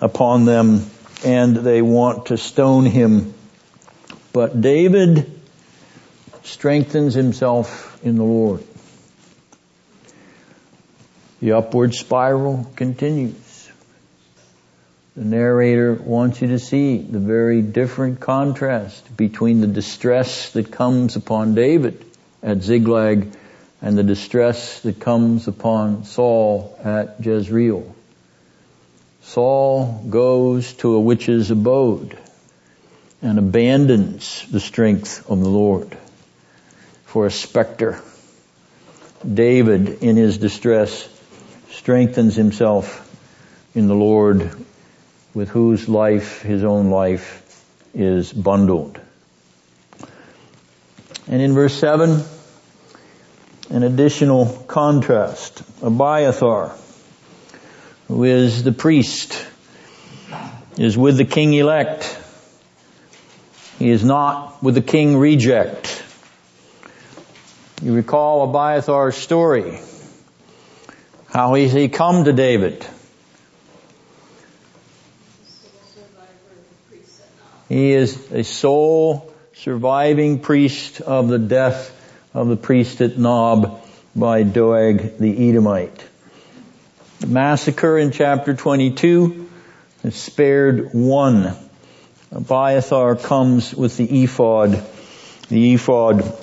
upon 0.00 0.44
them 0.44 0.86
and 1.24 1.56
they 1.56 1.82
want 1.82 2.26
to 2.26 2.36
stone 2.36 2.84
him. 2.84 3.34
But 4.32 4.60
David 4.60 5.40
strengthens 6.44 7.14
himself 7.14 7.98
in 8.04 8.16
the 8.16 8.24
Lord. 8.24 8.62
The 11.40 11.52
upward 11.52 11.94
spiral 11.94 12.70
continues. 12.76 13.68
The 15.16 15.24
narrator 15.24 15.94
wants 15.94 16.40
you 16.40 16.48
to 16.48 16.60
see 16.60 16.98
the 16.98 17.18
very 17.18 17.62
different 17.62 18.20
contrast 18.20 19.16
between 19.16 19.60
the 19.60 19.66
distress 19.66 20.50
that 20.52 20.70
comes 20.70 21.16
upon 21.16 21.56
David 21.56 22.04
at 22.44 22.62
Ziklag 22.62 23.32
and 23.82 23.98
the 23.98 24.04
distress 24.04 24.80
that 24.82 25.00
comes 25.00 25.48
upon 25.48 26.04
Saul 26.04 26.78
at 26.82 27.16
Jezreel. 27.20 27.94
Saul 29.22 30.04
goes 30.08 30.72
to 30.74 30.94
a 30.94 31.00
witch's 31.00 31.50
abode 31.50 32.16
and 33.20 33.38
abandons 33.38 34.46
the 34.50 34.60
strength 34.60 35.28
of 35.28 35.40
the 35.40 35.48
Lord 35.48 35.96
for 37.04 37.26
a 37.26 37.30
specter. 37.30 38.00
David, 39.22 40.02
in 40.02 40.16
his 40.16 40.38
distress, 40.38 41.08
strengthens 41.70 42.36
himself 42.36 43.08
in 43.74 43.88
the 43.88 43.94
Lord 43.94 44.52
with 45.34 45.48
whose 45.48 45.88
life 45.88 46.42
his 46.42 46.62
own 46.62 46.90
life 46.90 47.40
is 47.94 48.32
bundled. 48.32 49.00
And 51.26 51.40
in 51.40 51.54
verse 51.54 51.74
7, 51.74 52.22
an 53.72 53.82
additional 53.82 54.46
contrast. 54.68 55.62
Abiathar, 55.82 56.76
who 58.06 58.24
is 58.24 58.62
the 58.64 58.72
priest, 58.72 59.46
is 60.76 60.96
with 60.96 61.16
the 61.16 61.24
king 61.24 61.54
elect. 61.54 62.18
He 63.78 63.88
is 63.88 64.04
not 64.04 64.62
with 64.62 64.74
the 64.74 64.82
king 64.82 65.16
reject. 65.16 66.04
You 67.82 67.94
recall 67.94 68.46
Abiathar's 68.52 69.16
story. 69.16 69.80
How 71.28 71.54
he, 71.54 71.66
he 71.66 71.88
come 71.88 72.24
to 72.24 72.32
David. 72.34 72.86
He 77.70 77.92
is 77.92 78.30
a 78.30 78.44
sole 78.44 79.32
surviving 79.54 80.40
priest 80.40 81.00
of 81.00 81.28
the 81.28 81.38
death 81.38 82.00
of 82.34 82.48
the 82.48 82.56
priest 82.56 83.00
at 83.00 83.18
Nob 83.18 83.82
by 84.16 84.42
Doeg 84.42 85.18
the 85.18 85.48
Edomite. 85.48 86.04
The 87.20 87.26
massacre 87.26 87.98
in 87.98 88.10
chapter 88.10 88.54
22 88.54 89.48
has 90.02 90.16
spared 90.16 90.90
one. 90.92 91.54
Abiathar 92.30 93.16
comes 93.16 93.74
with 93.74 93.96
the 93.96 94.24
ephod, 94.24 94.82
the 95.48 95.74
ephod 95.74 96.36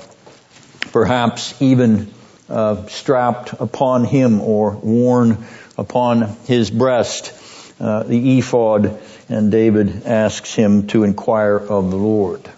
perhaps 0.91 1.59
even 1.61 2.11
uh, 2.47 2.85
strapped 2.87 3.53
upon 3.53 4.05
him 4.05 4.41
or 4.41 4.71
worn 4.71 5.45
upon 5.77 6.35
his 6.45 6.69
breast, 6.69 7.33
uh, 7.79 8.03
the 8.03 8.37
ephod, 8.37 8.99
and 9.29 9.51
David 9.51 10.05
asks 10.05 10.53
him 10.53 10.87
to 10.87 11.03
inquire 11.03 11.57
of 11.57 11.89
the 11.89 11.97
Lord. 11.97 12.49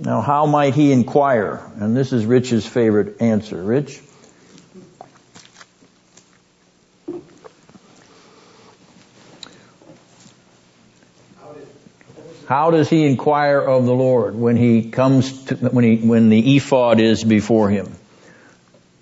Now, 0.00 0.20
how 0.20 0.46
might 0.46 0.74
he 0.74 0.92
inquire? 0.92 1.60
And 1.80 1.96
this 1.96 2.12
is 2.12 2.24
Rich's 2.24 2.64
favorite 2.64 3.20
answer. 3.20 3.60
Rich? 3.60 4.00
How 12.46 12.70
does 12.70 12.88
he 12.88 13.04
inquire 13.04 13.60
of 13.60 13.84
the 13.84 13.92
Lord 13.92 14.34
when 14.34 14.56
he 14.56 14.90
comes 14.90 15.44
to, 15.46 15.56
when 15.56 15.84
he, 15.84 15.96
when 15.96 16.30
the 16.30 16.56
ephod 16.56 16.98
is 17.00 17.22
before 17.22 17.68
him? 17.68 17.92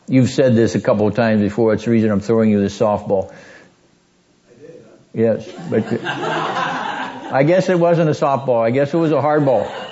You've 0.08 0.30
said 0.30 0.56
this 0.56 0.74
a 0.74 0.80
couple 0.80 1.06
of 1.06 1.14
times 1.14 1.42
before. 1.42 1.74
It's 1.74 1.84
the 1.84 1.92
reason 1.92 2.10
I'm 2.10 2.20
throwing 2.20 2.50
you 2.50 2.60
this 2.60 2.76
softball. 2.76 3.32
I 4.48 4.60
did, 4.60 4.84
huh? 4.84 4.96
Yes, 5.14 5.52
but 5.70 5.84
I 6.04 7.44
guess 7.44 7.68
it 7.68 7.78
wasn't 7.78 8.08
a 8.08 8.14
softball. 8.14 8.64
I 8.64 8.70
guess 8.70 8.92
it 8.92 8.96
was 8.96 9.12
a 9.12 9.16
hardball. 9.16 9.85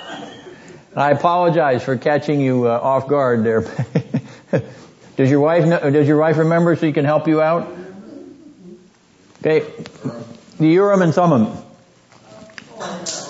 I 0.95 1.11
apologize 1.11 1.83
for 1.83 1.97
catching 1.97 2.39
you 2.39 2.67
uh, 2.67 2.79
off 2.81 3.07
guard 3.07 3.43
there. 3.43 3.61
does 5.17 5.29
your 5.29 5.41
wife 5.41 5.65
know, 5.65 5.89
does 5.91 6.07
your 6.07 6.17
wife 6.17 6.37
remember 6.37 6.75
so 6.75 6.85
he 6.85 6.93
can 6.93 7.03
help 7.03 7.27
you 7.27 7.41
out? 7.41 7.67
Okay. 9.39 9.69
The 10.57 10.67
Urim 10.67 11.01
and 11.01 11.13
Thummim. 11.13 11.47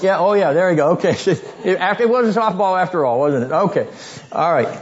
Yeah, 0.02 0.20
oh 0.20 0.34
yeah, 0.34 0.54
there 0.54 0.70
you 0.70 0.78
go. 0.78 0.90
Okay. 0.92 1.16
It 1.66 2.10
was 2.10 2.38
a 2.38 2.40
softball 2.40 2.80
after 2.80 3.04
all, 3.04 3.20
wasn't 3.20 3.46
it? 3.46 3.52
Okay. 3.52 3.88
Alright. 4.32 4.80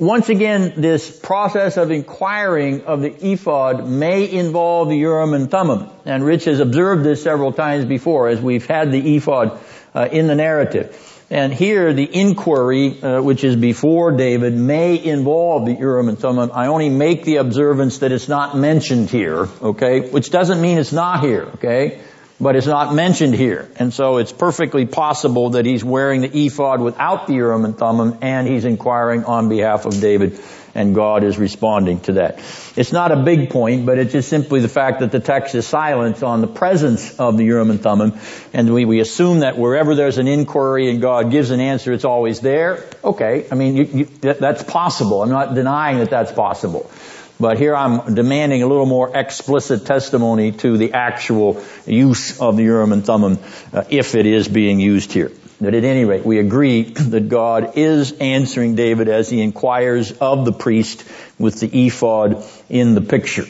Once 0.00 0.28
again, 0.28 0.74
this 0.76 1.16
process 1.16 1.76
of 1.76 1.92
inquiring 1.92 2.86
of 2.86 3.00
the 3.00 3.32
ephod 3.32 3.86
may 3.88 4.28
involve 4.28 4.88
the 4.88 4.96
Urim 4.96 5.34
and 5.34 5.48
Thummim. 5.48 5.88
And 6.04 6.24
Rich 6.24 6.46
has 6.46 6.58
observed 6.58 7.04
this 7.04 7.22
several 7.22 7.52
times 7.52 7.84
before 7.84 8.28
as 8.28 8.40
we've 8.40 8.66
had 8.66 8.90
the 8.90 9.16
ephod 9.16 9.60
uh, 9.94 10.08
in 10.10 10.26
the 10.26 10.34
narrative. 10.34 11.00
And 11.30 11.52
here, 11.52 11.92
the 11.92 12.08
inquiry, 12.12 13.02
uh, 13.02 13.22
which 13.22 13.44
is 13.44 13.56
before 13.56 14.12
David, 14.12 14.52
may 14.52 15.02
involve 15.02 15.64
the 15.64 15.72
Urim 15.72 16.08
and 16.08 16.18
Thummim. 16.18 16.50
I 16.52 16.66
only 16.66 16.90
make 16.90 17.24
the 17.24 17.36
observance 17.36 17.98
that 17.98 18.12
it's 18.12 18.28
not 18.28 18.56
mentioned 18.56 19.08
here, 19.08 19.48
okay? 19.62 20.10
Which 20.10 20.30
doesn't 20.30 20.60
mean 20.60 20.78
it's 20.78 20.92
not 20.92 21.24
here, 21.24 21.44
okay? 21.54 22.02
But 22.38 22.56
it's 22.56 22.66
not 22.66 22.94
mentioned 22.94 23.34
here. 23.34 23.70
And 23.76 23.94
so 23.94 24.18
it's 24.18 24.32
perfectly 24.32 24.86
possible 24.86 25.50
that 25.50 25.64
he's 25.64 25.82
wearing 25.82 26.20
the 26.20 26.46
ephod 26.46 26.80
without 26.80 27.26
the 27.26 27.34
Urim 27.34 27.64
and 27.64 27.76
Thummim 27.76 28.18
and 28.20 28.46
he's 28.46 28.64
inquiring 28.64 29.24
on 29.24 29.48
behalf 29.48 29.86
of 29.86 29.98
David 30.00 30.38
and 30.74 30.94
God 30.94 31.24
is 31.24 31.38
responding 31.38 32.00
to 32.00 32.14
that. 32.14 32.38
It's 32.76 32.92
not 32.92 33.12
a 33.12 33.16
big 33.16 33.50
point, 33.50 33.86
but 33.86 33.98
it's 33.98 34.12
just 34.12 34.28
simply 34.28 34.60
the 34.60 34.68
fact 34.68 35.00
that 35.00 35.12
the 35.12 35.20
text 35.20 35.54
is 35.54 35.66
silent 35.66 36.22
on 36.22 36.40
the 36.40 36.46
presence 36.46 37.18
of 37.18 37.36
the 37.36 37.44
Urim 37.44 37.70
and 37.70 37.80
Thummim, 37.80 38.14
and 38.52 38.72
we, 38.72 38.84
we 38.84 39.00
assume 39.00 39.40
that 39.40 39.56
wherever 39.58 39.94
there's 39.94 40.18
an 40.18 40.28
inquiry 40.28 40.90
and 40.90 41.00
God 41.00 41.30
gives 41.30 41.50
an 41.50 41.60
answer, 41.60 41.92
it's 41.92 42.04
always 42.04 42.40
there. 42.40 42.84
Okay, 43.02 43.46
I 43.50 43.54
mean, 43.54 43.76
you, 43.76 43.84
you, 43.84 44.04
that's 44.04 44.62
possible. 44.62 45.22
I'm 45.22 45.30
not 45.30 45.54
denying 45.54 45.98
that 45.98 46.10
that's 46.10 46.32
possible. 46.32 46.90
But 47.38 47.58
here 47.58 47.74
I'm 47.74 48.14
demanding 48.14 48.62
a 48.62 48.66
little 48.66 48.86
more 48.86 49.16
explicit 49.16 49.86
testimony 49.86 50.52
to 50.52 50.78
the 50.78 50.92
actual 50.92 51.62
use 51.84 52.40
of 52.40 52.56
the 52.56 52.62
Urim 52.62 52.92
and 52.92 53.04
Thummim, 53.04 53.38
uh, 53.72 53.84
if 53.90 54.14
it 54.14 54.26
is 54.26 54.46
being 54.46 54.78
used 54.78 55.12
here. 55.12 55.32
But 55.64 55.74
at 55.74 55.84
any 55.84 56.04
rate, 56.04 56.24
we 56.24 56.38
agree 56.38 56.82
that 56.94 57.28
God 57.28 57.76
is 57.76 58.12
answering 58.12 58.74
David 58.74 59.08
as 59.08 59.30
he 59.30 59.40
inquires 59.40 60.12
of 60.12 60.44
the 60.44 60.52
priest 60.52 61.04
with 61.38 61.60
the 61.60 61.86
ephod 61.86 62.44
in 62.68 62.94
the 62.94 63.00
picture. 63.00 63.46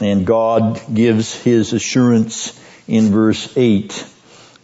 And 0.00 0.26
God 0.26 0.80
gives 0.92 1.34
his 1.34 1.72
assurance 1.72 2.58
in 2.88 3.10
verse 3.10 3.56
8 3.56 4.04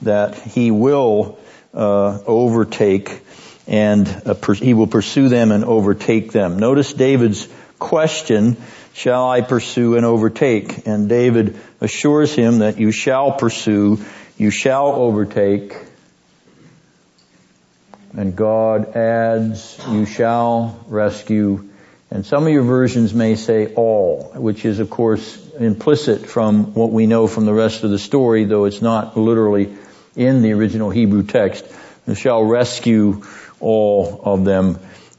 that 0.02 0.36
he 0.36 0.70
will 0.70 1.39
uh, 1.74 2.18
overtake 2.26 3.22
and 3.68 4.09
uh, 4.24 4.35
he 4.52 4.74
will 4.74 4.86
pursue 4.86 5.28
them 5.28 5.52
and 5.52 5.64
overtake 5.64 6.32
them. 6.32 6.59
Notice 6.59 6.93
David's 6.93 7.48
question, 7.78 8.56
shall 8.98 9.30
I 9.30 9.40
pursue 9.40 9.96
and 9.96 10.04
overtake? 10.04 10.86
And 10.86 11.08
David 11.08 11.56
assures 11.80 12.34
him 12.34 12.58
that 12.58 12.78
you 12.78 12.90
shall 12.90 13.32
pursue, 13.32 14.04
you 14.36 14.50
shall 14.50 14.88
overtake, 14.88 15.76
and 18.12 18.34
God 18.34 18.96
adds, 18.96 19.78
you 19.88 20.04
shall 20.04 20.84
rescue. 20.88 21.68
And 22.10 22.26
some 22.26 22.46
of 22.46 22.52
your 22.52 22.62
versions 22.62 23.14
may 23.14 23.36
say 23.36 23.72
all, 23.74 24.32
which 24.34 24.64
is 24.64 24.80
of 24.80 24.90
course 24.90 25.46
implicit 25.54 26.26
from 26.26 26.74
what 26.74 26.90
we 26.90 27.06
know 27.06 27.26
from 27.28 27.44
the 27.44 27.54
rest 27.54 27.84
of 27.84 27.90
the 27.90 27.98
story, 27.98 28.44
though 28.44 28.64
it's 28.64 28.82
not 28.82 29.16
literally 29.16 29.76
in 30.16 30.42
the 30.42 30.52
original 30.52 30.90
Hebrew 30.90 31.22
text. 31.22 31.64
You 32.06 32.14
shall 32.14 32.42
rescue 32.42 33.22
all 33.60 34.20
of 34.24 34.44
them. 34.44 34.78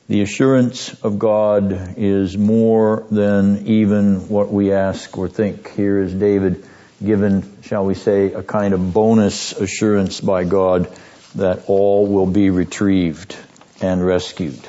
The 0.10 0.24
assurance 0.24 0.92
of 1.04 1.20
God 1.20 1.94
is 1.98 2.36
more 2.36 3.06
than 3.12 3.68
even 3.68 4.28
what 4.28 4.52
we 4.52 4.74
ask 4.74 5.16
or 5.16 5.28
think. 5.28 5.70
Here 5.74 6.02
is 6.02 6.12
David 6.12 6.66
given, 7.06 7.62
shall 7.62 7.86
we 7.86 7.94
say, 7.94 8.34
a 8.34 8.42
kind 8.42 8.74
of 8.74 8.92
bonus 8.92 9.52
assurance 9.52 10.20
by 10.20 10.46
God 10.46 10.92
that 11.36 11.66
all 11.68 12.08
will 12.08 12.26
be 12.26 12.50
retrieved 12.50 13.38
and 13.82 14.04
rescued. 14.04 14.60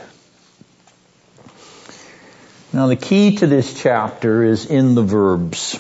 Now 2.75 2.89
the 2.89 2.97
key 2.97 3.37
to 3.37 3.47
this 3.47 3.81
chapter 3.81 4.45
is 4.45 4.67
in 4.67 4.95
the 4.95 5.03
verbs. 5.03 5.79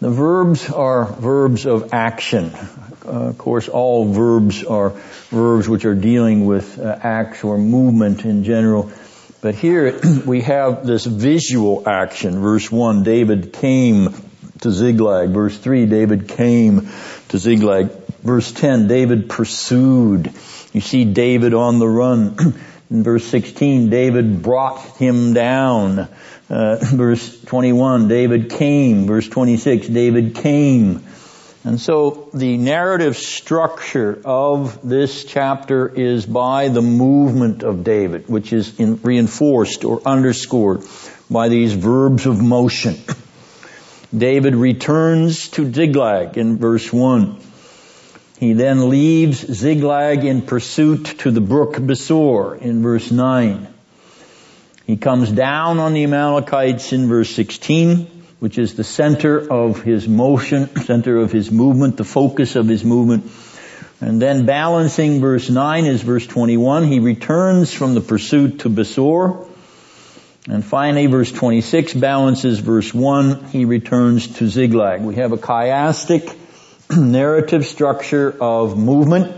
The 0.00 0.10
verbs 0.10 0.68
are 0.70 1.04
verbs 1.04 1.66
of 1.66 1.94
action. 1.94 2.52
Uh, 3.10 3.30
of 3.30 3.38
course, 3.38 3.68
all 3.68 4.04
verbs 4.12 4.62
are 4.62 4.90
verbs 5.30 5.68
which 5.68 5.84
are 5.84 5.96
dealing 5.96 6.46
with 6.46 6.78
uh, 6.78 6.96
acts 7.02 7.42
or 7.42 7.58
movement 7.58 8.24
in 8.24 8.44
general. 8.44 8.92
But 9.40 9.56
here 9.56 9.98
we 10.26 10.42
have 10.42 10.86
this 10.86 11.06
visual 11.06 11.88
action. 11.88 12.40
Verse 12.40 12.70
1, 12.70 13.02
David 13.02 13.52
came 13.52 14.14
to 14.60 14.70
Ziklag. 14.70 15.30
Verse 15.30 15.58
3, 15.58 15.86
David 15.86 16.28
came 16.28 16.88
to 17.30 17.38
Ziklag. 17.38 17.90
Verse 18.22 18.52
10, 18.52 18.86
David 18.86 19.28
pursued. 19.28 20.32
You 20.72 20.80
see 20.80 21.04
David 21.04 21.52
on 21.52 21.80
the 21.80 21.88
run. 21.88 22.36
In 22.90 23.02
verse 23.02 23.24
16, 23.24 23.90
David 23.90 24.42
brought 24.42 24.80
him 24.98 25.32
down. 25.32 26.08
Uh, 26.48 26.76
verse 26.80 27.40
21, 27.42 28.06
David 28.06 28.50
came. 28.50 29.06
Verse 29.06 29.28
26, 29.28 29.88
David 29.88 30.36
came. 30.36 31.04
And 31.62 31.78
so 31.78 32.30
the 32.32 32.56
narrative 32.56 33.18
structure 33.18 34.20
of 34.24 34.86
this 34.88 35.24
chapter 35.24 35.88
is 35.88 36.24
by 36.24 36.68
the 36.68 36.80
movement 36.80 37.62
of 37.62 37.84
David, 37.84 38.28
which 38.28 38.54
is 38.54 38.80
in, 38.80 38.96
reinforced 39.02 39.84
or 39.84 40.00
underscored 40.06 40.84
by 41.28 41.50
these 41.50 41.74
verbs 41.74 42.24
of 42.24 42.40
motion. 42.40 42.96
David 44.16 44.54
returns 44.56 45.50
to 45.50 45.70
Ziklag 45.70 46.38
in 46.38 46.56
verse 46.56 46.90
1. 46.90 47.36
He 48.38 48.54
then 48.54 48.88
leaves 48.88 49.40
Ziklag 49.40 50.24
in 50.24 50.40
pursuit 50.40 51.04
to 51.18 51.30
the 51.30 51.42
brook 51.42 51.74
Besor 51.74 52.58
in 52.58 52.82
verse 52.82 53.10
9. 53.10 53.68
He 54.86 54.96
comes 54.96 55.30
down 55.30 55.78
on 55.78 55.92
the 55.92 56.04
Amalekites 56.04 56.94
in 56.94 57.06
verse 57.06 57.28
16 57.28 58.19
which 58.40 58.58
is 58.58 58.74
the 58.74 58.84
center 58.84 59.38
of 59.38 59.82
his 59.82 60.08
motion, 60.08 60.74
center 60.84 61.18
of 61.18 61.30
his 61.30 61.50
movement, 61.52 61.96
the 61.96 62.04
focus 62.04 62.56
of 62.56 62.66
his 62.66 62.84
movement. 62.84 63.30
And 64.00 64.20
then 64.20 64.46
balancing 64.46 65.20
verse 65.20 65.50
9 65.50 65.84
is 65.84 66.02
verse 66.02 66.26
21. 66.26 66.84
He 66.84 67.00
returns 67.00 67.72
from 67.72 67.94
the 67.94 68.00
pursuit 68.00 68.60
to 68.60 68.70
Besor. 68.70 69.46
And 70.48 70.64
finally, 70.64 71.04
verse 71.06 71.30
26 71.30 71.92
balances 71.94 72.60
verse 72.60 72.94
1. 72.94 73.44
He 73.48 73.66
returns 73.66 74.26
to 74.38 74.48
Ziklag. 74.48 75.02
We 75.02 75.16
have 75.16 75.32
a 75.32 75.36
chiastic 75.36 76.34
narrative 76.96 77.66
structure 77.66 78.34
of 78.40 78.78
movement. 78.78 79.36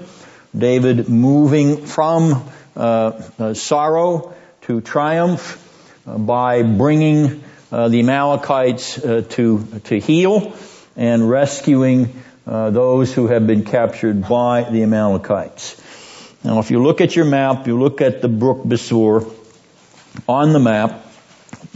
David 0.57 1.09
moving 1.09 1.87
from 1.87 2.49
uh, 2.77 3.21
uh, 3.39 3.55
sorrow 3.55 4.35
to 4.63 4.81
triumph 4.81 5.59
uh, 6.07 6.19
by 6.19 6.63
bringing 6.63 7.43
the 7.73 8.01
Amalekites 8.01 8.99
uh, 8.99 9.25
to 9.31 9.65
to 9.85 9.99
heel 9.99 10.55
and 10.95 11.29
rescuing 11.29 12.23
uh, 12.47 12.71
those 12.71 13.15
who 13.15 13.29
have 13.29 13.47
been 13.47 13.65
captured 13.65 14.29
by 14.29 14.65
the 14.65 14.83
Amalekites. 14.83 15.81
Now, 16.45 16.59
if 16.59 16.71
you 16.71 16.83
look 16.83 17.01
at 17.01 17.17
your 17.17 17.25
map, 17.25 17.67
you 17.67 17.79
look 17.79 18.01
at 18.01 18.21
the 18.21 18.29
brook 18.29 18.65
Besor 18.65 19.33
on 20.29 20.53
the 20.53 20.59
map, 20.59 21.07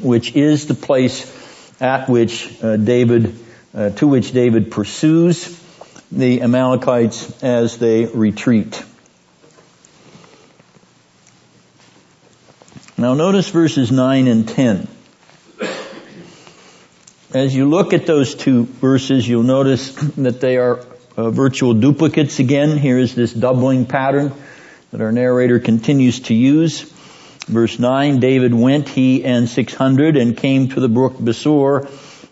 which 0.03 0.35
is 0.35 0.67
the 0.67 0.75
place 0.75 1.33
at 1.81 2.09
which 2.09 2.63
uh, 2.63 2.77
David, 2.77 3.39
uh, 3.75 3.91
to 3.91 4.07
which 4.07 4.33
David 4.33 4.71
pursues 4.71 5.63
the 6.13 6.43
Amalekites 6.43 7.43
as 7.43 7.79
they 7.79 8.05
retreat. 8.05 8.85
Now 12.99 13.15
notice 13.15 13.49
verses 13.49 13.93
9 13.93 14.27
and 14.27 14.49
10 14.49 14.89
as 17.37 17.55
you 17.55 17.69
look 17.69 17.93
at 17.93 18.07
those 18.07 18.35
two 18.35 18.65
verses, 18.65 19.29
you'll 19.29 19.43
notice 19.43 19.93
that 20.17 20.41
they 20.41 20.57
are 20.57 20.81
uh, 21.17 21.31
virtual 21.31 21.75
duplicates 21.75 22.39
again. 22.39 22.79
Here 22.79 22.99
is 22.99 23.15
this 23.15 23.33
doubling 23.33 23.87
pattern 23.87 24.33
that 24.91 25.01
our 25.01 25.13
narrator 25.13 25.59
continues 25.59 26.21
to 26.21 26.35
use. 26.35 26.83
Verse 27.47 27.79
9, 27.79 28.21
David 28.21 28.55
went, 28.55 28.89
he 28.89 29.25
and 29.25 29.49
600, 29.49 30.17
and 30.17 30.37
came 30.37 30.69
to 30.71 30.81
the 30.81 30.89
brook 30.89 31.15
Besor, 31.15 31.87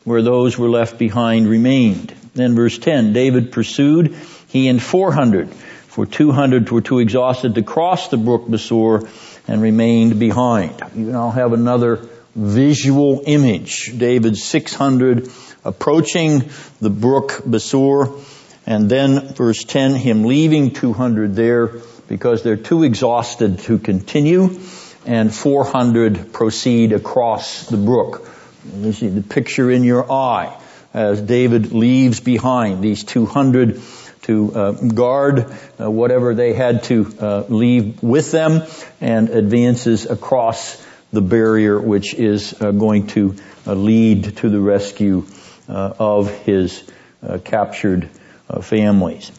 where 0.05 0.22
those 0.22 0.59
were 0.59 0.68
left 0.68 0.98
behind 0.98 1.48
remained. 1.48 2.14
Then 2.35 2.55
verse 2.55 2.78
10, 2.78 3.12
David 3.12 3.52
pursued, 3.52 4.16
he 4.48 4.68
and 4.68 4.82
400, 4.82 5.51
for 5.52 6.06
200 6.06 6.70
were 6.70 6.81
too 6.81 6.98
exhausted 6.98 7.55
to 7.56 7.62
cross 7.62 8.09
the 8.09 8.16
brook 8.16 8.47
Besor 8.48 9.09
and 9.47 9.60
remained 9.60 10.18
behind. 10.18 10.82
You 10.97 11.12
now 11.12 11.31
have 11.31 11.52
another 11.52 12.09
visual 12.35 13.23
image. 13.27 13.97
David's 13.97 14.43
600 14.43 15.28
approaching 15.65 16.51
the 16.81 16.90
brook 16.90 17.43
Besor, 17.47 18.23
and 18.66 18.90
then 18.90 19.35
verse 19.35 19.65
10, 19.65 19.94
him 19.94 20.24
leaving 20.24 20.73
200 20.73 21.35
there 21.35 21.81
because 22.09 22.43
they're 22.43 22.56
too 22.56 22.82
exhausted 22.82 23.61
to 23.61 23.78
continue, 23.78 24.59
and 25.06 25.35
400 25.35 26.32
proceed 26.32 26.93
across 26.93 27.66
the 27.66 27.77
brook. 27.77 28.28
You 28.74 28.93
see 28.93 29.09
the 29.09 29.23
picture 29.23 29.70
in 29.70 29.85
your 29.85 30.11
eye 30.11 30.56
as 30.93 31.20
David 31.20 31.73
leaves 31.73 32.20
behind 32.20 32.82
these 32.82 33.05
200 33.05 33.81
to 34.23 34.55
uh, 34.55 34.73
guard 34.73 35.52
uh, 35.78 35.90
whatever 35.90 36.35
they 36.35 36.55
had 36.55 36.85
to 36.85 37.15
uh, 37.20 37.44
leave 37.48 38.02
with 38.02 38.32
them 38.32 38.62
and 39.01 39.28
advances 39.28 40.06
across 40.06 40.84
the 41.15 41.23
barrier 41.23 41.81
which 41.81 42.15
is 42.15 42.61
uh, 42.61 42.70
going 42.73 43.07
to 43.09 43.36
uh, 43.66 43.74
lead 43.74 44.36
to 44.39 44.49
the 44.49 44.61
rescue 44.61 45.24
uh, 45.69 45.95
of 45.99 46.31
his 46.45 46.85
uh, 47.23 47.39
captured 47.39 48.09
uh, 48.51 48.61
families. 48.61 49.31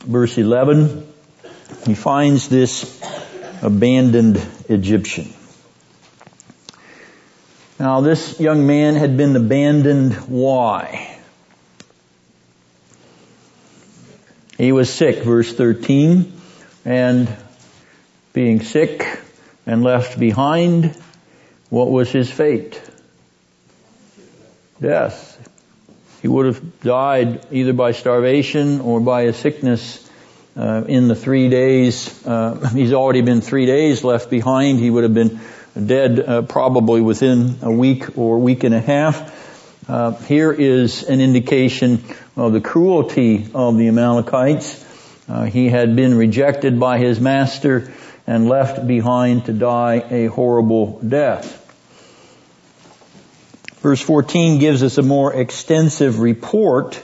Verse 0.00 0.38
11, 0.38 1.06
he 1.86 1.94
finds 1.94 2.48
this 2.48 3.00
abandoned 3.62 4.36
Egyptian. 4.68 5.32
Now 7.78 8.00
this 8.02 8.38
young 8.38 8.66
man 8.66 8.94
had 8.94 9.16
been 9.16 9.34
abandoned. 9.34 10.14
Why? 10.14 11.18
He 14.56 14.70
was 14.70 14.92
sick, 14.92 15.24
verse 15.24 15.52
13, 15.52 16.32
and 16.84 17.28
being 18.32 18.62
sick, 18.62 19.20
and 19.66 19.82
left 19.82 20.18
behind, 20.18 20.96
what 21.70 21.90
was 21.90 22.10
his 22.10 22.30
fate? 22.30 22.80
Death. 24.80 25.30
He 26.22 26.28
would 26.28 26.46
have 26.46 26.80
died 26.80 27.46
either 27.50 27.72
by 27.72 27.92
starvation 27.92 28.80
or 28.80 29.00
by 29.00 29.22
a 29.22 29.32
sickness 29.32 30.00
uh, 30.56 30.84
in 30.86 31.08
the 31.08 31.16
three 31.16 31.48
days, 31.48 32.24
uh, 32.26 32.68
he's 32.74 32.92
already 32.92 33.22
been 33.22 33.40
three 33.40 33.66
days 33.66 34.04
left 34.04 34.30
behind. 34.30 34.78
He 34.78 34.88
would 34.88 35.02
have 35.02 35.14
been 35.14 35.40
dead 35.86 36.20
uh, 36.20 36.42
probably 36.42 37.00
within 37.00 37.58
a 37.62 37.72
week 37.72 38.16
or 38.16 38.38
week 38.38 38.62
and 38.64 38.74
a 38.74 38.80
half. 38.80 39.42
Uh, 39.88 40.12
here 40.12 40.52
is 40.52 41.02
an 41.02 41.20
indication 41.20 42.02
of 42.36 42.52
the 42.52 42.60
cruelty 42.60 43.48
of 43.52 43.76
the 43.76 43.88
Amalekites. 43.88 44.82
Uh, 45.28 45.44
he 45.44 45.68
had 45.68 45.96
been 45.96 46.14
rejected 46.14 46.78
by 46.78 46.98
his 46.98 47.20
master 47.20 47.92
and 48.26 48.48
left 48.48 48.86
behind 48.86 49.46
to 49.46 49.52
die 49.52 50.04
a 50.10 50.26
horrible 50.26 50.98
death. 51.00 51.60
Verse 53.80 54.00
14 54.00 54.60
gives 54.60 54.82
us 54.82 54.96
a 54.96 55.02
more 55.02 55.34
extensive 55.34 56.18
report 56.20 57.02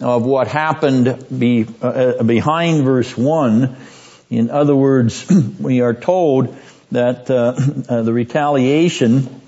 of 0.00 0.24
what 0.24 0.46
happened 0.46 1.26
be, 1.36 1.66
uh, 1.80 2.22
behind 2.22 2.84
verse 2.84 3.16
1. 3.16 3.76
In 4.30 4.50
other 4.50 4.76
words, 4.76 5.26
we 5.58 5.80
are 5.80 5.94
told 5.94 6.54
that 6.92 7.30
uh, 7.30 7.54
uh, 7.88 8.02
the 8.02 8.12
retaliation 8.12 9.40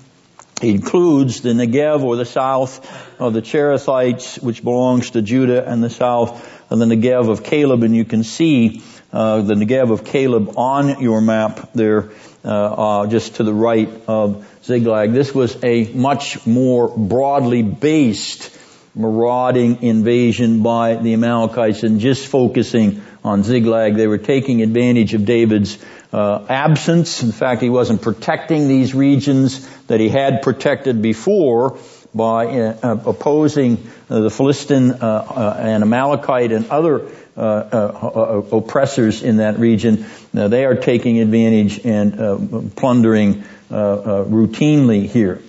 includes 0.61 1.41
the 1.41 1.49
Negev 1.49 2.03
or 2.03 2.15
the 2.15 2.25
south 2.25 3.19
of 3.19 3.33
the 3.33 3.41
Cherethites, 3.41 4.41
which 4.41 4.63
belongs 4.63 5.11
to 5.11 5.21
Judah, 5.21 5.67
and 5.67 5.83
the 5.83 5.89
south 5.89 6.47
of 6.71 6.79
the 6.79 6.85
Negev 6.85 7.29
of 7.29 7.43
Caleb. 7.43 7.83
And 7.83 7.95
you 7.95 8.05
can 8.05 8.23
see 8.23 8.83
uh, 9.13 9.41
the 9.41 9.55
Negev 9.55 9.91
of 9.91 10.05
Caleb 10.05 10.57
on 10.57 11.01
your 11.01 11.21
map 11.21 11.71
there, 11.73 12.11
uh, 12.43 12.47
uh, 12.47 13.07
just 13.07 13.35
to 13.35 13.43
the 13.43 13.53
right 13.53 13.89
of 14.07 14.47
Ziklag. 14.63 15.13
This 15.13 15.33
was 15.33 15.61
a 15.63 15.85
much 15.93 16.45
more 16.45 16.87
broadly 16.87 17.61
based 17.63 18.57
marauding 18.93 19.83
invasion 19.83 20.63
by 20.63 20.95
the 20.95 21.13
Amalekites 21.13 21.83
and 21.83 21.99
just 21.99 22.27
focusing 22.27 23.01
on 23.23 23.43
Ziklag. 23.43 23.95
They 23.95 24.07
were 24.07 24.17
taking 24.17 24.61
advantage 24.61 25.13
of 25.13 25.25
David's 25.25 25.77
uh, 26.11 26.45
absence. 26.49 27.23
In 27.23 27.31
fact, 27.31 27.61
he 27.61 27.69
wasn't 27.69 28.01
protecting 28.01 28.67
these 28.67 28.93
regions 28.93 29.65
that 29.87 29.99
he 29.99 30.09
had 30.09 30.41
protected 30.41 31.01
before 31.01 31.77
by 32.13 32.47
uh, 32.47 32.77
uh 32.83 32.97
opposing 33.05 33.89
uh, 34.09 34.19
the 34.19 34.29
Philistine 34.29 34.91
uh, 34.91 35.55
and 35.57 35.81
Amalekite 35.81 36.51
and 36.51 36.69
other 36.69 37.07
Uh, 37.37 37.39
uh, 37.39 38.11
uh, 38.53 38.57
oppressors 38.57 39.23
in 39.23 39.37
that 39.37 39.57
region. 39.57 40.05
Now, 40.33 40.49
they 40.49 40.65
are 40.65 40.75
taking 40.75 41.19
advantage 41.19 41.79
and 41.85 42.75
plundering 42.75 43.45
routinely 43.69 45.07
here. 45.07 45.41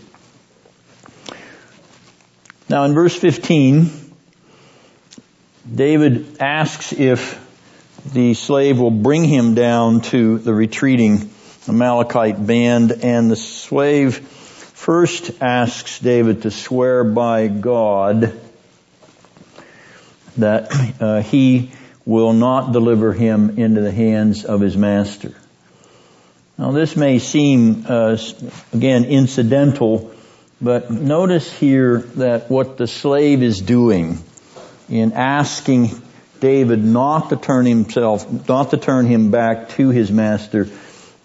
Now 2.69 2.85
in 2.85 2.95
verse 2.95 3.17
15, 3.17 3.91
David 5.75 6.41
asks 6.41 6.93
if 6.93 7.41
the 8.13 8.35
slave 8.35 8.79
will 8.79 8.93
bring 8.93 9.25
him 9.25 9.57
down 9.57 10.03
to 10.03 10.39
the 10.39 10.55
retreating 10.55 11.31
Amalekite 11.69 12.47
band 12.47 12.93
and 12.93 13.29
the 13.29 13.37
slave 13.37 14.19
first 14.19 15.43
asks 15.43 15.99
David 15.99 16.43
to 16.43 16.53
swear 16.53 17.03
by 17.03 17.49
God 17.49 18.41
that 20.37 20.73
uh, 21.01 21.23
he 21.23 21.71
will 22.05 22.33
not 22.33 22.73
deliver 22.73 23.13
him 23.13 23.59
into 23.59 23.81
the 23.81 23.93
hands 23.93 24.45
of 24.45 24.61
his 24.61 24.77
master. 24.77 25.35
Now 26.59 26.73
this 26.73 26.97
may 26.97 27.19
seem, 27.19 27.85
uh, 27.89 28.17
again, 28.73 29.05
incidental 29.05 30.13
but 30.63 30.93
notice 30.93 31.53
here 31.53 31.99
that 32.17 32.49
what 32.49 32.77
the 32.77 32.87
slave 32.87 33.43
is 33.43 33.61
doing 33.61 34.23
in 34.89 35.13
asking 35.13 35.91
David 36.39 36.85
not 36.85 37.31
to 37.31 37.37
turn 37.37 37.67
himself, 37.67 38.49
not 38.49 38.71
to 38.71 38.77
turn 38.77 39.07
him 39.07 39.33
back 39.33 39.71
to 39.71 39.89
his 39.91 40.13
master, 40.13 40.69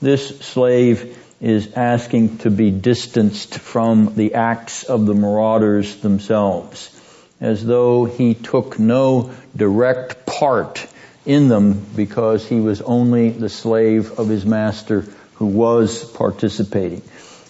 this 0.02 0.40
slave 0.40 1.16
is 1.40 1.72
asking 1.74 2.40
to 2.40 2.50
be 2.50 2.72
distanced 2.72 3.60
from 3.60 4.16
the 4.16 4.34
acts 4.34 4.84
of 4.84 5.06
the 5.06 5.14
marauders 5.14 5.98
themselves, 5.98 6.97
as 7.40 7.66
though 7.66 8.06
he 8.06 8.34
took 8.34 8.80
no 8.80 9.32
direct 9.56 10.26
part 10.26 10.88
in 11.26 11.50
them 11.50 11.86
because 11.96 12.48
he 12.48 12.60
was 12.60 12.82
only 12.82 13.30
the 13.30 13.50
slave 13.50 14.20
of 14.20 14.30
his 14.30 14.46
master 14.46 15.02
who 15.36 15.46
was 15.46 16.04
participating. 16.04 17.02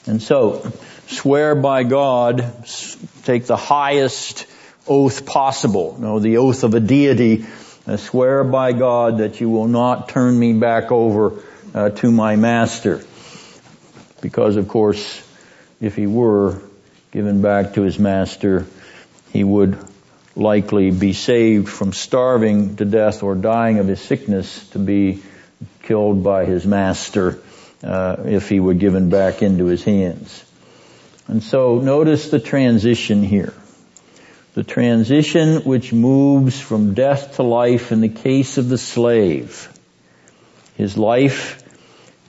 And 0.06 0.22
so, 0.22 0.72
swear 1.08 1.56
by 1.56 1.84
God, 1.84 2.54
take 3.24 3.46
the 3.46 3.56
highest 3.56 4.46
oath 4.88 5.26
possible, 5.26 5.96
you 5.98 6.04
know, 6.04 6.20
the 6.20 6.38
oath 6.38 6.64
of 6.64 6.74
a 6.74 6.80
deity, 6.80 7.46
uh, 7.86 7.98
swear 7.98 8.44
by 8.44 8.74
God 8.74 9.20
that 9.20 9.40
you 9.40 9.50
will 9.50 9.68
not 9.68 10.10
turn 10.10 10.38
me 10.38 10.54
back 10.54 10.92
over 10.92 11.42
uh, 11.74 11.90
to 11.90 12.12
my 12.12 12.36
master. 12.36 13.04
Because 14.22 14.56
of 14.56 14.68
course, 14.68 15.24
if 15.80 15.96
he 15.96 16.08
were 16.08 16.62
given 17.12 17.42
back 17.42 17.74
to 17.76 17.84
his 17.84 18.00
master, 18.00 18.66
he 19.34 19.44
would 19.44 19.78
likely 20.36 20.92
be 20.92 21.14
saved 21.14 21.68
from 21.68 21.94
starving 21.94 22.76
to 22.76 22.86
death 22.86 23.24
or 23.24 23.36
dying 23.36 23.80
of 23.80 23.88
his 23.88 24.00
sickness 24.00 24.68
to 24.70 24.80
be 24.80 25.24
killed 25.84 26.24
by 26.24 26.46
his 26.46 26.66
master 26.66 27.40
uh, 27.84 28.18
if 28.26 28.50
he 28.50 28.60
were 28.60 28.74
given 28.74 29.10
back 29.10 29.42
into 29.42 29.66
his 29.66 29.84
hands. 29.84 30.44
And 31.28 31.44
so 31.44 31.80
notice 31.80 32.30
the 32.30 32.40
transition 32.40 33.24
here. 33.24 33.54
The 34.54 34.64
transition 34.64 35.64
which 35.64 35.94
moves 35.94 36.60
from 36.60 36.94
death 36.94 37.36
to 37.36 37.44
life 37.44 37.92
in 37.92 38.02
the 38.02 38.10
case 38.10 38.58
of 38.58 38.70
the 38.70 38.78
slave. 38.78 39.70
His 40.76 40.98
life, 40.98 41.64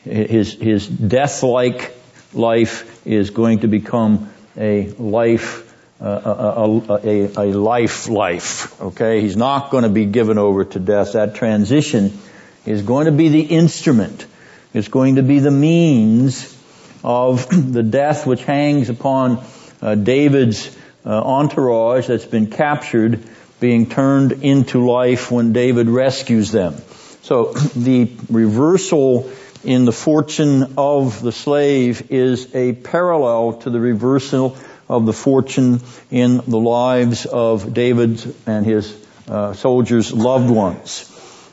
his, 0.05 0.53
his 0.53 0.87
death-like 0.87 1.95
life 2.35 3.07
is 3.07 3.31
going 3.31 3.61
to 3.61 3.69
become 3.69 4.31
a 4.57 4.89
life, 4.99 5.68
a, 6.01 6.07
a, 6.07 7.31
a, 7.37 7.47
life 7.53 8.09
life. 8.09 8.81
Okay? 8.81 9.21
He's 9.21 9.37
not 9.37 9.71
going 9.71 9.83
to 9.83 9.91
be 9.91 10.07
given 10.07 10.39
over 10.39 10.65
to 10.65 10.79
death. 10.79 11.13
That 11.15 11.35
transition 11.35 12.19
is 12.67 12.83
going 12.83 13.07
to 13.07 13.13
be 13.13 13.29
the 13.29 13.41
instrument. 13.41 14.27
It's 14.75 14.89
going 14.89 15.17
to 15.17 15.23
be 15.23 15.41
the 15.41 15.51
means 15.51 16.57
of 17.03 17.49
the 17.73 17.83
death 17.83 18.27
which 18.27 18.45
hangs 18.45 18.89
upon 18.89 19.45
uh, 19.81 19.95
David's 19.95 20.77
uh, 21.05 21.11
entourage 21.11 22.07
that's 22.07 22.27
been 22.27 22.51
captured 22.51 23.23
being 23.61 23.89
turned 23.89 24.33
into 24.45 24.87
life 24.87 25.31
when 25.31 25.53
David 25.53 25.89
rescues 25.89 26.53
them. 26.53 26.75
So 27.23 27.53
the 27.77 28.11
reversal 28.31 29.31
in 29.65 29.85
the 29.85 29.93
fortune 29.93 30.75
of 30.79 31.21
the 31.21 31.33
slave 31.33 32.11
is 32.11 32.55
a 32.55 32.73
parallel 32.73 33.55
to 33.55 33.71
the 33.71 33.81
reversal 33.81 34.57
of 34.89 35.07
the 35.07 35.13
fortune 35.13 35.81
in 36.11 36.39
the 36.47 36.59
lives 36.59 37.27
of 37.27 37.75
David 37.75 38.35
and 38.47 38.65
his 38.65 38.97
uh, 39.29 39.53
soldiers' 39.53 40.13
loved 40.13 40.51
ones. 40.51 41.05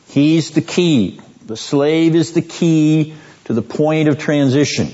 He's 0.08 0.52
the 0.52 0.62
key. 0.62 1.20
The 1.44 1.56
slave 1.56 2.14
is 2.14 2.32
the 2.32 2.42
key 2.42 3.14
to 3.44 3.52
the 3.52 3.62
point 3.62 4.08
of 4.08 4.18
transition. 4.18 4.90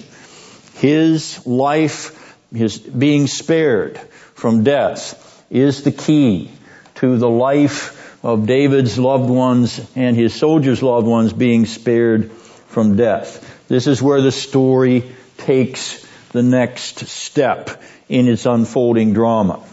His 0.74 1.46
life, 1.46 2.36
his 2.52 2.78
being 2.78 3.26
spared 3.26 3.98
from 4.34 4.64
death 4.64 5.44
is 5.48 5.82
the 5.84 5.92
key 5.92 6.50
to 6.96 7.16
the 7.18 7.30
life 7.30 7.98
of 8.24 8.46
David's 8.46 8.98
loved 8.98 9.30
ones 9.30 9.80
and 9.94 10.16
his 10.16 10.34
soldiers' 10.34 10.82
loved 10.82 11.06
ones 11.06 11.32
being 11.32 11.66
spared 11.66 12.32
from 12.32 12.96
death. 12.96 13.48
This 13.68 13.86
is 13.86 14.02
where 14.02 14.20
the 14.20 14.32
story 14.32 15.04
takes 15.38 16.04
the 16.32 16.42
next 16.42 17.06
step 17.06 17.82
in 18.12 18.28
its 18.28 18.44
unfolding 18.44 19.14
drama. 19.14 19.64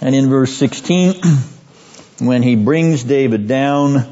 And 0.00 0.14
in 0.14 0.30
verse 0.30 0.56
16, 0.56 1.14
when 2.20 2.42
he 2.42 2.56
brings 2.56 3.04
David 3.04 3.46
down, 3.46 4.10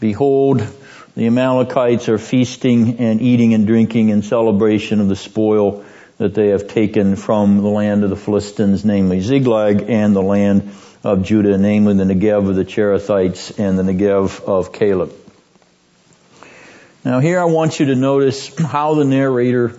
behold, 0.00 0.66
the 1.14 1.26
Amalekites 1.26 2.08
are 2.08 2.16
feasting 2.16 3.00
and 3.00 3.20
eating 3.20 3.52
and 3.52 3.66
drinking 3.66 4.08
in 4.08 4.22
celebration 4.22 4.98
of 5.00 5.08
the 5.08 5.16
spoil 5.16 5.84
that 6.16 6.32
they 6.32 6.48
have 6.48 6.68
taken 6.68 7.16
from 7.16 7.58
the 7.58 7.68
land 7.68 8.02
of 8.02 8.08
the 8.08 8.16
Philistines, 8.16 8.82
namely 8.86 9.20
Ziklag, 9.20 9.90
and 9.90 10.16
the 10.16 10.22
land 10.22 10.72
of 11.04 11.22
Judah, 11.22 11.58
namely 11.58 11.94
the 11.94 12.04
Negev 12.04 12.48
of 12.48 12.56
the 12.56 12.64
Cherethites 12.64 13.58
and 13.58 13.78
the 13.78 13.82
Negev 13.82 14.42
of 14.42 14.72
Caleb. 14.72 15.12
Now 17.04 17.20
here 17.20 17.38
I 17.38 17.44
want 17.44 17.78
you 17.78 17.86
to 17.86 17.94
notice 17.94 18.56
how 18.58 18.94
the 18.94 19.04
narrator 19.04 19.78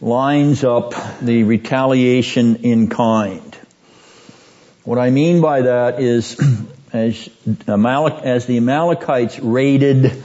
lines 0.00 0.62
up 0.64 0.94
the 1.20 1.44
retaliation 1.44 2.56
in 2.56 2.88
kind. 2.88 3.56
What 4.84 4.98
I 4.98 5.10
mean 5.10 5.40
by 5.40 5.62
that 5.62 6.00
is 6.00 6.38
as, 6.92 7.28
Amalek, 7.66 8.22
as 8.22 8.46
the 8.46 8.58
Amalekites 8.58 9.38
raided 9.40 10.22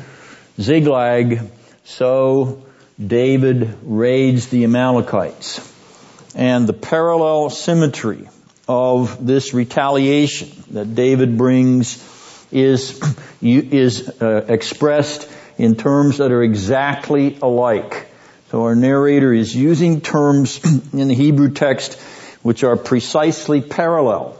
Ziklag, 0.59 1.39
so 1.83 2.63
David 3.05 3.77
raids 3.83 4.47
the 4.47 4.65
Amalekites. 4.65 5.67
And 6.35 6.67
the 6.67 6.73
parallel 6.73 7.49
symmetry 7.49 8.29
of 8.67 9.25
this 9.25 9.53
retaliation 9.53 10.51
that 10.71 10.95
David 10.95 11.37
brings 11.37 11.97
is, 12.51 13.01
is 13.41 14.09
uh, 14.21 14.45
expressed 14.47 15.29
in 15.57 15.75
terms 15.75 16.17
that 16.17 16.31
are 16.31 16.43
exactly 16.43 17.37
alike. 17.41 18.10
So 18.51 18.63
our 18.63 18.75
narrator 18.75 19.33
is 19.33 19.55
using 19.55 20.01
terms 20.01 20.59
in 20.91 21.07
the 21.07 21.13
Hebrew 21.13 21.51
text 21.51 21.97
which 22.41 22.65
are 22.65 22.75
precisely 22.75 23.61
parallel 23.61 24.37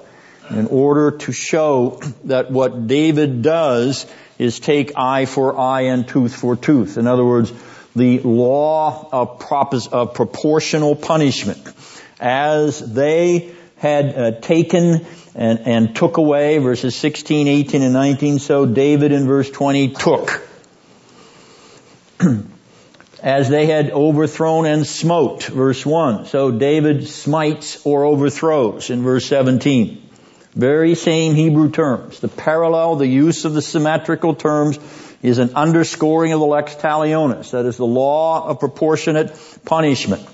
in 0.50 0.68
order 0.68 1.12
to 1.20 1.32
show 1.32 2.02
that 2.26 2.52
what 2.52 2.88
David 2.88 3.42
does 3.42 4.06
is 4.38 4.60
take 4.60 4.98
eye 4.98 5.26
for 5.28 5.58
eye 5.58 5.84
and 5.84 6.06
tooth 6.06 6.36
for 6.36 6.58
tooth. 6.58 6.98
In 6.98 7.08
other 7.08 7.24
words, 7.24 7.54
the 7.96 8.20
law 8.20 9.08
of, 9.14 9.40
propos- 9.40 9.88
of 9.88 10.14
proportional 10.14 10.94
punishment. 10.94 11.66
As 12.20 12.80
they 12.80 13.56
had 13.78 14.14
uh, 14.14 14.32
taken 14.42 15.06
and, 15.36 15.60
and 15.60 15.96
took 15.96 16.18
away, 16.18 16.58
verses 16.58 16.98
16, 16.98 17.48
18, 17.48 17.82
and 17.82 17.94
19, 17.94 18.40
so 18.40 18.66
David 18.66 19.14
in 19.14 19.26
verse 19.26 19.50
20 19.50 19.94
took. 19.94 20.46
As 23.22 23.50
they 23.50 23.68
had 23.68 23.92
overthrown 23.92 24.66
and 24.66 24.86
smote, 24.86 25.44
verse 25.44 25.86
1. 25.86 26.26
So 26.26 26.50
David 26.50 27.08
smites 27.08 27.86
or 27.86 28.04
overthrows 28.04 28.90
in 28.90 29.04
verse 29.04 29.28
17. 29.28 30.10
Very 30.54 30.96
same 30.96 31.36
Hebrew 31.36 31.70
terms. 31.70 32.20
The 32.20 32.28
parallel, 32.28 32.96
the 32.96 33.08
use 33.08 33.46
of 33.46 33.54
the 33.54 33.62
symmetrical 33.62 34.34
terms 34.34 34.80
is 35.22 35.38
an 35.38 35.54
underscoring 35.56 36.34
of 36.34 36.40
the 36.40 36.46
lex 36.46 36.76
talionis. 36.76 37.52
That 37.52 37.66
is 37.66 37.78
the 37.78 37.86
law 37.86 38.48
of 38.48 38.60
proportionate 38.60 39.38
punishment. 39.66 40.28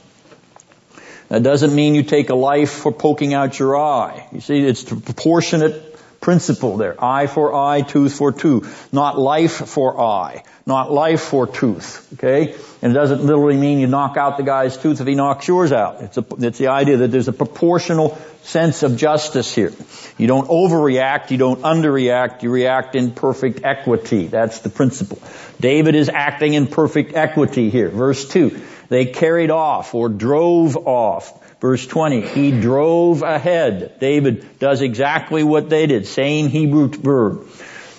That 1.27 1.43
doesn't 1.43 1.75
mean 1.75 1.93
you 1.93 2.03
take 2.03 2.29
a 2.29 2.35
life 2.35 2.71
for 2.71 2.93
poking 2.93 3.33
out 3.33 3.59
your 3.59 3.77
eye. 3.77 4.27
You 4.31 4.39
see, 4.39 4.65
it's 4.65 4.83
the 4.83 4.95
proportionate 4.95 5.96
principle 6.21 6.77
there. 6.77 7.01
Eye 7.03 7.27
for 7.27 7.53
eye, 7.53 7.81
tooth 7.81 8.15
for 8.15 8.31
tooth. 8.31 8.91
Not 8.91 9.17
life 9.17 9.69
for 9.69 9.99
eye. 9.99 10.43
Not 10.65 10.91
life 10.91 11.21
for 11.21 11.47
tooth. 11.47 12.07
Okay? 12.13 12.55
And 12.81 12.91
it 12.91 12.95
doesn't 12.95 13.23
literally 13.23 13.57
mean 13.57 13.79
you 13.79 13.87
knock 13.87 14.17
out 14.17 14.37
the 14.37 14.43
guy's 14.43 14.77
tooth 14.77 15.01
if 15.01 15.07
he 15.07 15.15
knocks 15.15 15.47
yours 15.47 15.71
out. 15.71 16.01
It's, 16.01 16.17
a, 16.17 16.25
it's 16.39 16.57
the 16.57 16.67
idea 16.67 16.97
that 16.97 17.07
there's 17.09 17.27
a 17.27 17.33
proportional 17.33 18.17
sense 18.43 18.83
of 18.83 18.97
justice 18.97 19.53
here. 19.53 19.73
You 20.17 20.27
don't 20.27 20.47
overreact, 20.47 21.31
you 21.31 21.37
don't 21.37 21.61
underreact, 21.61 22.43
you 22.43 22.51
react 22.51 22.95
in 22.95 23.11
perfect 23.11 23.63
equity. 23.63 24.27
That's 24.27 24.59
the 24.59 24.69
principle. 24.69 25.19
David 25.59 25.95
is 25.95 26.09
acting 26.09 26.53
in 26.53 26.67
perfect 26.67 27.13
equity 27.13 27.69
here. 27.69 27.89
Verse 27.89 28.27
2. 28.27 28.61
They 28.89 29.05
carried 29.05 29.51
off 29.51 29.93
or 29.95 30.09
drove 30.09 30.77
off. 30.77 31.46
Verse 31.59 31.87
20, 31.87 32.21
he 32.21 32.51
drove 32.51 33.23
ahead. 33.23 33.99
David 33.99 34.59
does 34.59 34.81
exactly 34.81 35.43
what 35.43 35.69
they 35.69 35.87
did. 35.87 36.05
Same 36.05 36.49
Hebrew 36.49 36.89
verb. 36.89 37.47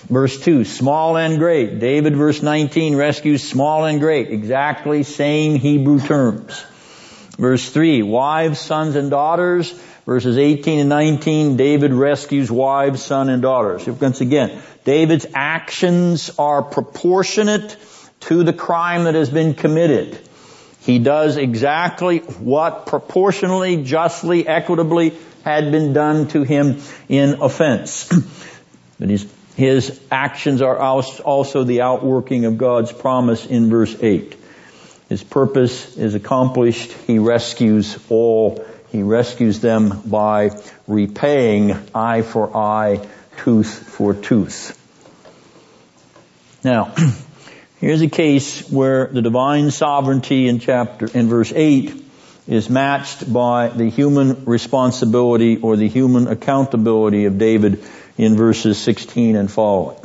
Verse 0.09 0.39
2, 0.39 0.63
small 0.65 1.17
and 1.17 1.37
great. 1.37 1.79
David, 1.79 2.15
verse 2.15 2.41
19, 2.41 2.95
rescues 2.95 3.47
small 3.47 3.85
and 3.85 3.99
great. 3.99 4.31
Exactly 4.31 5.03
same 5.03 5.55
Hebrew 5.55 5.99
terms. 5.99 6.65
Verse 7.37 7.69
3, 7.69 8.01
wives, 8.01 8.59
sons, 8.59 8.95
and 8.95 9.11
daughters. 9.11 9.71
Verses 10.05 10.37
18 10.37 10.79
and 10.79 10.89
19, 10.89 11.57
David 11.57 11.93
rescues 11.93 12.49
wives, 12.49 13.03
son, 13.03 13.29
and 13.29 13.43
daughters. 13.43 13.85
Once 13.85 14.21
again, 14.21 14.59
David's 14.83 15.27
actions 15.35 16.31
are 16.39 16.63
proportionate 16.63 17.77
to 18.21 18.43
the 18.43 18.53
crime 18.53 19.03
that 19.03 19.13
has 19.13 19.29
been 19.29 19.53
committed. 19.53 20.17
He 20.81 20.99
does 20.99 21.37
exactly 21.37 22.19
what 22.19 22.85
proportionally, 22.85 23.83
justly, 23.83 24.47
equitably 24.47 25.17
had 25.43 25.71
been 25.71 25.93
done 25.93 26.27
to 26.29 26.43
him 26.43 26.81
in 27.07 27.41
offense. 27.41 28.09
but 28.99 29.09
his, 29.09 29.31
his 29.55 29.99
actions 30.11 30.61
are 30.61 30.77
also 30.77 31.63
the 31.63 31.81
outworking 31.81 32.45
of 32.45 32.57
God's 32.57 32.91
promise 32.91 33.45
in 33.45 33.69
verse 33.69 33.95
8. 34.01 34.35
His 35.09 35.23
purpose 35.23 35.97
is 35.97 36.13
accomplished. 36.13 36.91
He 37.07 37.19
rescues 37.19 37.97
all. 38.09 38.63
He 38.91 39.03
rescues 39.03 39.59
them 39.59 40.01
by 40.05 40.51
repaying 40.87 41.77
eye 41.93 42.21
for 42.21 42.55
eye, 42.55 43.07
tooth 43.37 43.89
for 43.89 44.13
tooth. 44.13 44.75
Now, 46.63 46.93
Here's 47.79 48.01
a 48.01 48.09
case 48.09 48.69
where 48.69 49.07
the 49.07 49.21
divine 49.21 49.71
sovereignty 49.71 50.49
in 50.49 50.59
chapter, 50.59 51.07
in 51.07 51.29
verse 51.29 51.53
8 51.55 51.93
is 52.45 52.69
matched 52.69 53.31
by 53.31 53.69
the 53.69 53.89
human 53.89 54.43
responsibility 54.43 55.55
or 55.55 55.77
the 55.77 55.87
human 55.87 56.27
accountability 56.27 57.23
of 57.23 57.37
David 57.37 57.81
in 58.17 58.35
verses 58.35 58.77
16 58.79 59.37
and 59.37 59.49
following. 59.49 59.97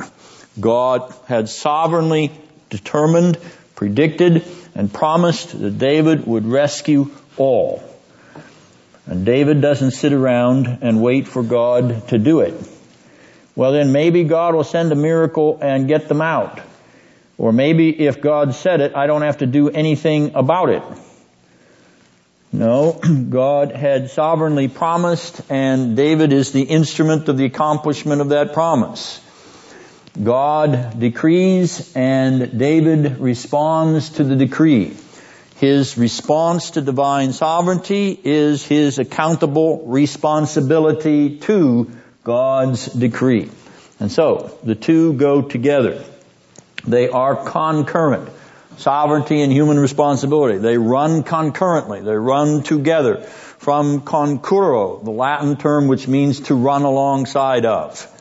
God 0.57 1.13
had 1.27 1.49
sovereignly 1.49 2.31
determined, 2.69 3.37
predicted, 3.75 4.47
and 4.73 4.93
promised 4.93 5.59
that 5.59 5.77
David 5.77 6.25
would 6.25 6.45
rescue 6.45 7.11
all. 7.35 7.83
And 9.05 9.25
David 9.25 9.59
doesn't 9.59 9.91
sit 9.91 10.13
around 10.13 10.77
and 10.81 11.01
wait 11.01 11.27
for 11.27 11.43
God 11.43 12.07
to 12.07 12.17
do 12.19 12.39
it. 12.39 12.53
Well 13.53 13.73
then 13.73 13.91
maybe 13.91 14.23
God 14.23 14.55
will 14.55 14.63
send 14.63 14.93
a 14.93 14.95
miracle 14.95 15.59
and 15.61 15.89
get 15.89 16.07
them 16.07 16.21
out. 16.21 16.61
Or 17.37 17.51
maybe 17.51 17.89
if 18.07 18.21
God 18.21 18.55
said 18.55 18.81
it, 18.81 18.95
I 18.95 19.07
don't 19.07 19.23
have 19.23 19.39
to 19.39 19.45
do 19.45 19.69
anything 19.69 20.35
about 20.35 20.69
it. 20.69 20.83
No, 22.51 22.93
God 23.29 23.71
had 23.71 24.09
sovereignly 24.11 24.69
promised 24.69 25.41
and 25.49 25.97
David 25.97 26.31
is 26.31 26.53
the 26.53 26.63
instrument 26.63 27.27
of 27.27 27.37
the 27.37 27.45
accomplishment 27.45 28.21
of 28.21 28.29
that 28.29 28.53
promise. 28.53 29.21
God 30.21 30.97
decrees 30.97 31.93
and 31.95 32.57
David 32.57 33.19
responds 33.19 34.11
to 34.11 34.23
the 34.23 34.37
decree. 34.37 34.95
His 35.57 35.97
response 35.97 36.71
to 36.71 36.81
divine 36.81 37.33
sovereignty 37.33 38.17
is 38.23 38.65
his 38.65 38.99
accountable 38.99 39.85
responsibility 39.87 41.39
to 41.39 41.91
God's 42.23 42.85
decree. 42.85 43.49
And 43.99 44.11
so, 44.11 44.57
the 44.63 44.75
two 44.75 45.13
go 45.13 45.41
together. 45.41 46.03
They 46.87 47.09
are 47.09 47.35
concurrent. 47.35 48.29
Sovereignty 48.77 49.41
and 49.41 49.51
human 49.51 49.79
responsibility. 49.79 50.57
They 50.57 50.77
run 50.77 51.23
concurrently. 51.23 52.01
They 52.01 52.15
run 52.15 52.63
together. 52.63 53.21
From 53.21 54.01
concurro, 54.01 55.03
the 55.03 55.11
Latin 55.11 55.55
term 55.55 55.87
which 55.87 56.07
means 56.07 56.41
to 56.41 56.55
run 56.55 56.83
alongside 56.83 57.65
of. 57.65 58.11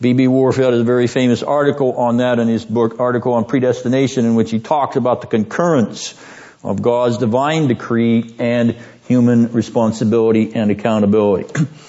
B.B. 0.00 0.28
Warfield 0.28 0.72
has 0.72 0.80
a 0.82 0.84
very 0.84 1.06
famous 1.06 1.42
article 1.42 1.92
on 1.92 2.18
that 2.18 2.38
in 2.38 2.48
his 2.48 2.64
book, 2.64 3.00
article 3.00 3.32
on 3.34 3.44
predestination, 3.44 4.26
in 4.26 4.34
which 4.34 4.50
he 4.50 4.58
talks 4.58 4.96
about 4.96 5.22
the 5.22 5.26
concurrence 5.26 6.14
of 6.62 6.82
God's 6.82 7.18
divine 7.18 7.68
decree 7.68 8.34
and 8.38 8.76
human 9.08 9.52
responsibility 9.52 10.54
and 10.54 10.70
accountability. 10.70 11.66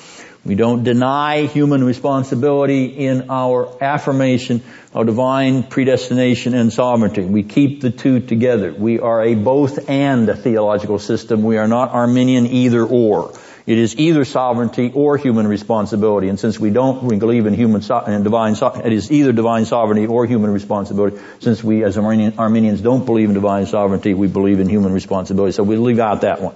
We 0.48 0.56
don't 0.56 0.84
deny 0.86 1.45
human 1.45 1.84
responsibility 1.84 2.86
in 2.86 3.30
our 3.30 3.68
affirmation 3.82 4.61
of 4.94 5.06
divine 5.06 5.64
predestination 5.64 6.53
and 6.53 6.72
sovereignty. 6.72 7.26
We 7.26 7.44
keep 7.44 7.82
the 7.82 7.90
two 7.90 8.22
together. 8.22 8.74
We 8.74 9.02
are 9.02 9.22
a 9.24 9.36
both 9.36 9.90
and 9.90 10.30
theological 10.30 10.99
system. 10.99 11.44
We 11.44 11.57
are 11.57 11.68
not 11.68 11.91
Arminian 11.91 12.48
either 12.48 12.82
or. 12.86 13.34
It 13.65 13.78
is 13.78 13.98
either 13.98 14.24
sovereignty 14.24 14.90
or 14.94 15.18
human 15.18 15.49
responsibility. 15.49 16.30
And 16.30 16.40
since 16.40 16.57
we 16.57 16.69
don't 16.69 17.03
we 17.03 17.18
believe 17.18 17.45
in 17.45 17.53
human 17.53 17.82
so- 17.82 17.99
and 18.07 18.24
divine, 18.24 18.56
so- 18.56 18.72
it 18.82 18.94
is 18.94 19.11
either 19.11 19.34
divine 19.34 19.65
sovereignty 19.65 20.07
or 20.07 20.26
human 20.26 20.52
responsibility. 20.52 21.18
Since 21.41 21.61
we 21.61 21.84
as 21.84 21.98
Arminian, 21.98 22.36
Arminians 22.38 22.80
don't 22.80 23.06
believe 23.06 23.28
in 23.28 23.34
divine 23.34 23.65
sovereignty, 23.65 24.14
we 24.14 24.28
believe 24.28 24.61
in 24.61 24.69
human 24.69 24.94
responsibility. 24.94 25.52
So 25.52 25.64
we 25.64 25.76
leave 25.76 25.99
out 25.99 26.22
that 26.22 26.41
one. 26.41 26.56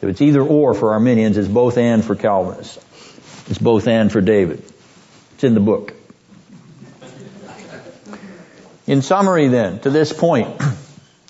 If 0.00 0.08
it's 0.08 0.22
either 0.22 0.40
or 0.40 0.72
for 0.72 0.92
Arminians, 0.92 1.36
it's 1.36 1.48
both 1.48 1.76
and 1.76 2.02
for 2.02 2.14
Calvinists. 2.14 2.78
It's 3.48 3.58
both 3.58 3.88
and 3.88 4.12
for 4.12 4.20
David. 4.20 4.62
It's 5.34 5.44
in 5.44 5.54
the 5.54 5.60
book. 5.60 5.94
In 8.86 9.02
summary 9.02 9.48
then, 9.48 9.80
to 9.80 9.90
this 9.90 10.12
point, 10.12 10.60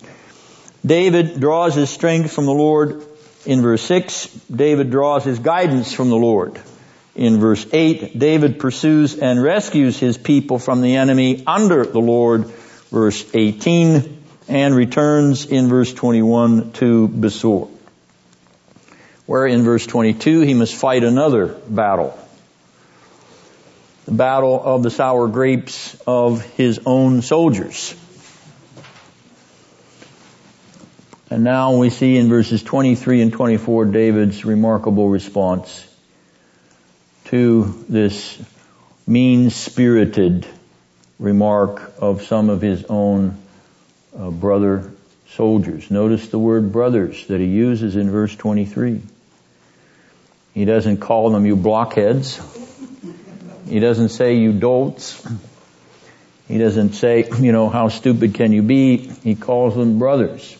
David 0.87 1.41
draws 1.41 1.75
his 1.75 1.91
strength 1.91 2.33
from 2.33 2.47
the 2.47 2.53
Lord 2.53 3.05
in 3.47 3.63
verse 3.63 3.83
6. 3.83 4.27
David 4.51 4.91
draws 4.91 5.25
his 5.25 5.39
guidance 5.39 5.93
from 5.93 6.09
the 6.09 6.17
Lord. 6.17 6.61
In 7.15 7.39
verse 7.39 7.67
8, 7.73 8.19
David 8.19 8.61
pursues 8.61 9.19
and 9.19 9.43
rescues 9.43 9.99
his 9.99 10.17
people 10.17 10.59
from 10.59 10.83
the 10.83 10.97
enemy 10.97 11.43
under 11.47 11.85
the 11.85 12.01
Lord. 12.01 12.47
Verse 12.91 13.25
18, 13.35 14.25
and 14.49 14.75
returns 14.75 15.45
in 15.47 15.69
verse 15.69 15.93
21 15.93 16.73
to 16.73 17.09
Besor 17.09 17.69
where 19.29 19.47
in 19.47 19.63
verse 19.63 19.87
22 19.87 20.41
he 20.41 20.55
must 20.55 20.75
fight 20.75 21.05
another 21.05 21.49
battle. 21.69 22.19
The 24.07 24.13
battle 24.13 24.59
of 24.59 24.83
the 24.83 24.91
sour 24.91 25.29
grapes 25.29 25.95
of 26.07 26.41
his 26.57 26.81
own 26.87 27.21
soldiers. 27.21 27.95
And 31.29 31.45
now 31.45 31.77
we 31.77 31.91
see 31.91 32.17
in 32.17 32.31
verses 32.31 32.63
23 32.63 33.21
and 33.21 33.31
24 33.31 33.85
David's 33.85 34.47
remarkable 34.47 35.11
response 35.11 35.87
to 37.27 37.85
this 37.87 38.43
mean-spirited 39.07 40.47
remark 41.19 41.93
of 41.99 42.23
some 42.23 42.49
of 42.49 42.63
his 42.63 42.83
own 42.89 43.37
uh, 44.19 44.31
brother 44.31 44.91
soldiers. 45.33 45.91
Notice 45.91 46.29
the 46.29 46.39
word 46.39 46.73
brothers 46.73 47.27
that 47.27 47.41
he 47.41 47.47
uses 47.47 47.95
in 47.95 48.11
verse 48.11 48.35
23. 48.35 49.03
He 50.59 50.65
doesn't 50.65 50.97
call 50.97 51.31
them 51.31 51.47
you 51.47 51.55
blockheads. 51.55 52.41
He 53.69 53.79
doesn't 53.79 54.09
say 54.09 54.39
you 54.39 54.53
dolts. 54.53 55.25
He 56.49 56.59
doesn't 56.59 56.95
say, 56.95 57.29
you 57.39 57.53
know, 57.53 57.69
how 57.69 57.91
stupid 57.91 58.35
can 58.35 58.51
you 58.51 58.63
be? 58.63 58.97
He 58.97 59.37
calls 59.37 59.77
them 59.77 60.01
brothers. 60.01 60.51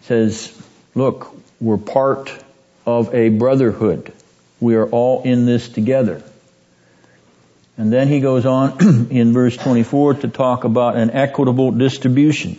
He 0.00 0.06
says, 0.06 0.52
look, 0.96 1.32
we're 1.60 1.76
part 1.78 2.36
of 2.84 3.14
a 3.14 3.28
brotherhood. 3.28 4.12
We 4.58 4.74
are 4.74 4.88
all 4.88 5.22
in 5.22 5.46
this 5.46 5.68
together. 5.68 6.24
And 7.78 7.92
then 7.92 8.08
he 8.08 8.18
goes 8.18 8.44
on 8.44 8.80
in 9.12 9.32
verse 9.32 9.56
24 9.56 10.14
to 10.14 10.28
talk 10.28 10.64
about 10.64 10.96
an 10.96 11.12
equitable 11.12 11.70
distribution. 11.70 12.58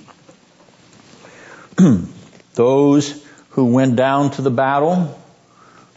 Those 2.53 3.21
who 3.49 3.65
went 3.65 3.97
down 3.97 4.31
to 4.31 4.41
the 4.41 4.49
battle 4.49 5.19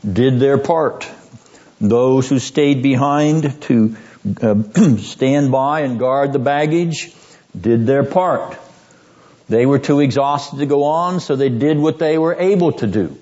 did 0.00 0.40
their 0.40 0.58
part. 0.58 1.08
Those 1.80 2.28
who 2.28 2.38
stayed 2.38 2.82
behind 2.82 3.62
to 3.62 3.96
uh, 4.40 4.62
stand 4.98 5.52
by 5.52 5.80
and 5.80 5.98
guard 5.98 6.32
the 6.32 6.38
baggage 6.38 7.12
did 7.58 7.86
their 7.86 8.04
part. 8.04 8.58
They 9.48 9.66
were 9.66 9.78
too 9.78 10.00
exhausted 10.00 10.58
to 10.58 10.66
go 10.66 10.84
on, 10.84 11.20
so 11.20 11.36
they 11.36 11.48
did 11.48 11.78
what 11.78 11.98
they 11.98 12.18
were 12.18 12.34
able 12.34 12.72
to 12.72 12.86
do. 12.86 13.16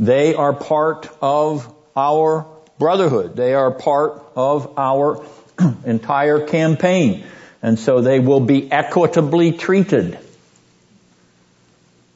They 0.00 0.34
are 0.34 0.52
part 0.52 1.08
of 1.22 1.72
our 1.96 2.46
brotherhood. 2.78 3.36
They 3.36 3.54
are 3.54 3.70
part 3.70 4.22
of 4.34 4.78
our 4.78 5.24
entire 5.84 6.46
campaign. 6.46 7.24
And 7.62 7.78
so 7.78 8.00
they 8.00 8.20
will 8.20 8.40
be 8.40 8.70
equitably 8.70 9.52
treated. 9.52 10.18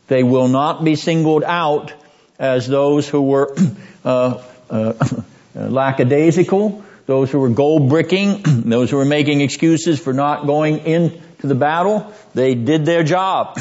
They 0.09 0.23
will 0.23 0.49
not 0.49 0.85
be 0.85 0.97
singled 0.97 1.45
out 1.45 1.93
as 2.41 2.67
those 2.67 3.07
who 3.07 3.21
were 3.21 3.55
uh, 4.05 4.43
uh, 4.71 4.95
lackadaisical, 5.55 6.83
those 7.07 7.31
who 7.31 7.39
were 7.39 7.51
gold 7.51 7.91
bricking, 7.91 8.43
those 8.45 8.91
who 8.91 8.97
were 8.97 9.05
making 9.05 9.43
excuses 9.43 10.01
for 10.01 10.12
not 10.12 10.47
going 10.47 10.79
into 10.79 11.47
the 11.47 11.55
battle. 11.55 12.12
They 12.35 12.55
did 12.55 12.87
their 12.87 13.05
job. 13.05 13.59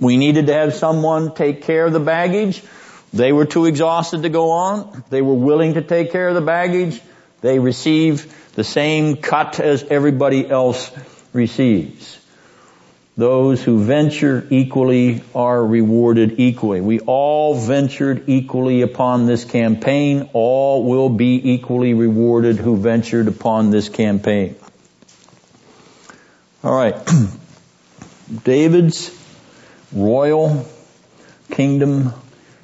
We 0.00 0.16
needed 0.16 0.46
to 0.46 0.54
have 0.54 0.74
someone 0.74 1.34
take 1.34 1.62
care 1.62 1.86
of 1.86 1.92
the 1.92 2.00
baggage. 2.00 2.62
They 3.12 3.32
were 3.32 3.46
too 3.46 3.66
exhausted 3.66 4.22
to 4.22 4.28
go 4.28 4.50
on. 4.52 5.02
They 5.10 5.22
were 5.22 5.34
willing 5.34 5.74
to 5.74 5.82
take 5.82 6.12
care 6.12 6.28
of 6.28 6.34
the 6.34 6.40
baggage. 6.40 7.00
They 7.40 7.58
receive 7.58 8.32
the 8.54 8.64
same 8.64 9.16
cut 9.16 9.58
as 9.58 9.82
everybody 9.82 10.48
else 10.48 10.92
receives. 11.32 12.17
Those 13.18 13.60
who 13.60 13.82
venture 13.82 14.46
equally 14.48 15.24
are 15.34 15.66
rewarded 15.66 16.38
equally. 16.38 16.80
We 16.80 17.00
all 17.00 17.56
ventured 17.56 18.28
equally 18.28 18.82
upon 18.82 19.26
this 19.26 19.44
campaign. 19.44 20.30
All 20.34 20.84
will 20.84 21.08
be 21.08 21.50
equally 21.50 21.94
rewarded 21.94 22.58
who 22.58 22.76
ventured 22.76 23.26
upon 23.26 23.70
this 23.70 23.88
campaign. 23.88 24.54
Alright. 26.64 26.94
David's 28.44 29.10
royal 29.92 30.64
kingdom 31.50 32.12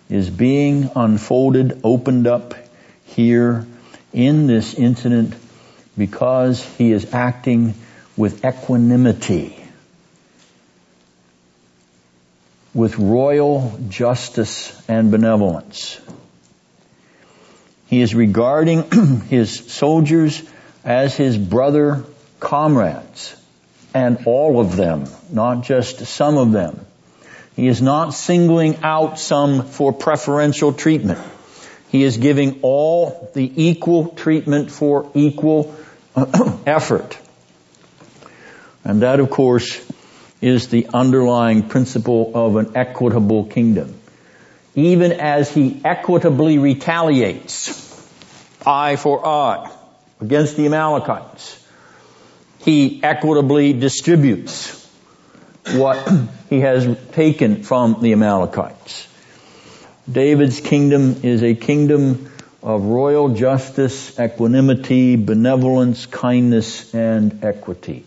is 0.09 0.31
being 0.31 0.89
unfolded, 0.95 1.81
opened 1.83 2.29
up 2.29 2.55
here 3.07 3.67
in 4.13 4.47
this 4.47 4.75
incident 4.75 5.35
because 5.99 6.63
he 6.77 6.93
is 6.93 7.13
acting 7.13 7.75
with 8.17 8.45
equanimity 8.45 9.64
with 12.75 12.99
royal 12.99 13.79
justice 13.89 14.77
and 14.89 15.11
benevolence. 15.11 16.01
He 17.87 18.03
is 18.03 18.15
regarding 18.15 18.91
his 19.29 19.73
soldiers 19.73 20.43
as 20.85 21.17
his 21.17 21.39
brother 21.39 22.05
comrades 22.41 23.37
and 23.95 24.27
all 24.27 24.61
of 24.61 24.77
them, 24.77 25.05
not 25.31 25.63
just 25.63 26.05
some 26.07 26.37
of 26.37 26.51
them. 26.51 26.85
He 27.55 27.69
is 27.69 27.81
not 27.81 28.11
singling 28.11 28.79
out 28.83 29.21
some 29.21 29.65
for 29.65 29.93
preferential 29.93 30.73
treatment. 30.73 31.21
He 31.91 32.03
is 32.03 32.17
giving 32.17 32.59
all 32.63 33.31
the 33.35 33.53
equal 33.55 34.09
treatment 34.09 34.73
for 34.73 35.09
equal 35.15 35.77
effort. 36.67 37.17
And 38.83 39.03
that 39.03 39.21
of 39.21 39.31
course 39.31 39.81
is 40.45 40.69
the 40.69 40.87
underlying 40.93 41.63
principle 41.69 42.31
of 42.35 42.57
an 42.57 42.77
equitable 42.77 43.47
kingdom. 43.47 43.99
Even 44.75 45.13
as 45.13 45.51
he 45.51 45.81
equitably 45.83 46.59
retaliates, 46.59 47.81
eye 48.67 48.97
for 48.97 49.27
eye, 49.27 49.71
against 50.21 50.57
the 50.59 50.67
Amalekites, 50.67 51.67
he 52.59 53.03
equitably 53.03 53.73
distributes 53.73 54.87
what 55.73 56.13
he 56.51 56.61
has 56.61 56.95
taken 57.13 57.63
from 57.63 58.03
the 58.03 58.13
Amalekites. 58.13 59.09
David's 60.11 60.61
kingdom 60.61 61.21
is 61.23 61.43
a 61.43 61.55
kingdom 61.55 62.31
of 62.63 62.85
royal 62.85 63.31
justice, 63.31 64.19
equanimity, 64.21 65.17
benevolence, 65.17 66.05
kindness, 66.05 66.95
and 66.95 67.43
equity. 67.43 68.05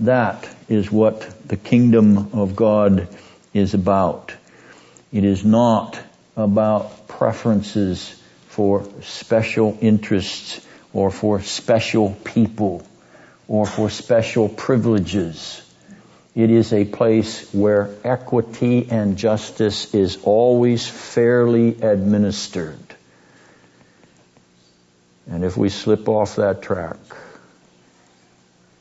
That 0.00 0.48
is 0.68 0.90
what 0.92 1.48
the 1.48 1.56
kingdom 1.56 2.30
of 2.32 2.54
God 2.54 3.08
is 3.52 3.74
about. 3.74 4.32
It 5.12 5.24
is 5.24 5.44
not 5.44 5.98
about 6.36 7.08
preferences 7.08 8.14
for 8.48 8.88
special 9.02 9.76
interests 9.80 10.64
or 10.92 11.10
for 11.10 11.40
special 11.42 12.16
people 12.24 12.86
or 13.48 13.66
for 13.66 13.90
special 13.90 14.48
privileges. 14.48 15.62
It 16.34 16.50
is 16.50 16.72
a 16.72 16.84
place 16.84 17.52
where 17.52 17.90
equity 18.04 18.86
and 18.90 19.16
justice 19.16 19.94
is 19.94 20.18
always 20.22 20.86
fairly 20.86 21.70
administered. 21.82 22.78
And 25.28 25.44
if 25.44 25.56
we 25.56 25.68
slip 25.68 26.08
off 26.08 26.36
that 26.36 26.62
track, 26.62 26.96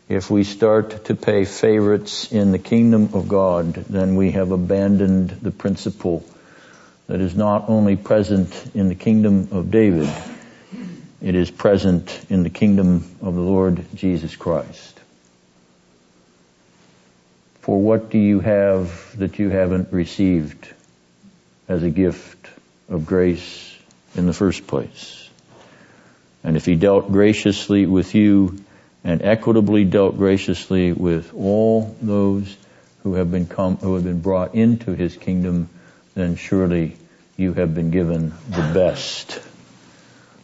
if 0.10 0.32
we 0.32 0.44
start 0.44 1.06
to 1.06 1.16
pay 1.16 1.44
favorites 1.44 2.32
in 2.32 2.52
the 2.52 2.60
kingdom 2.60 3.10
of 3.14 3.28
God, 3.28 3.74
then 3.74 4.16
we 4.16 4.32
have 4.32 4.52
abandoned 4.52 5.30
the 5.30 5.52
principle 5.52 6.24
that 7.08 7.20
is 7.20 7.36
not 7.36 7.70
only 7.70 7.96
present 7.96 8.72
in 8.74 8.88
the 8.88 8.96
kingdom 8.96 9.50
of 9.52 9.70
David, 9.70 10.10
it 11.22 11.36
is 11.36 11.52
present 11.52 12.26
in 12.30 12.44
the 12.44 12.50
kingdom 12.50 13.04
of 13.22 13.36
the 13.36 13.42
Lord 13.42 13.86
Jesus 13.96 14.36
Christ. 14.36 15.00
For 17.62 17.82
what 17.82 18.10
do 18.10 18.18
you 18.18 18.40
have 18.40 19.18
that 19.18 19.40
you 19.40 19.50
haven't 19.50 19.92
received 19.92 20.70
as 21.68 21.84
a 21.84 21.90
gift 21.90 22.48
of 22.88 23.06
grace 23.06 23.78
in 24.16 24.26
the 24.26 24.34
first 24.34 24.68
place? 24.68 25.30
And 26.46 26.56
if 26.56 26.66
he 26.66 26.76
dealt 26.76 27.12
graciously 27.12 27.86
with 27.86 28.16
you 28.16 28.64
and 29.04 29.22
equitably 29.22 29.86
dealt 29.86 30.18
graciously 30.18 30.92
with 30.92 31.34
all 31.34 31.96
those 32.02 32.56
who 33.04 33.14
have 33.14 33.32
been 33.32 33.48
come, 33.48 33.78
who 33.78 33.96
have 33.96 34.04
been 34.04 34.20
brought 34.20 34.56
into 34.56 34.94
his 34.94 35.16
kingdom, 35.16 35.70
then 36.14 36.36
surely 36.36 36.98
you 37.38 37.54
have 37.54 37.74
been 37.74 37.92
given 37.92 38.34
the 38.50 38.72
best 38.74 39.40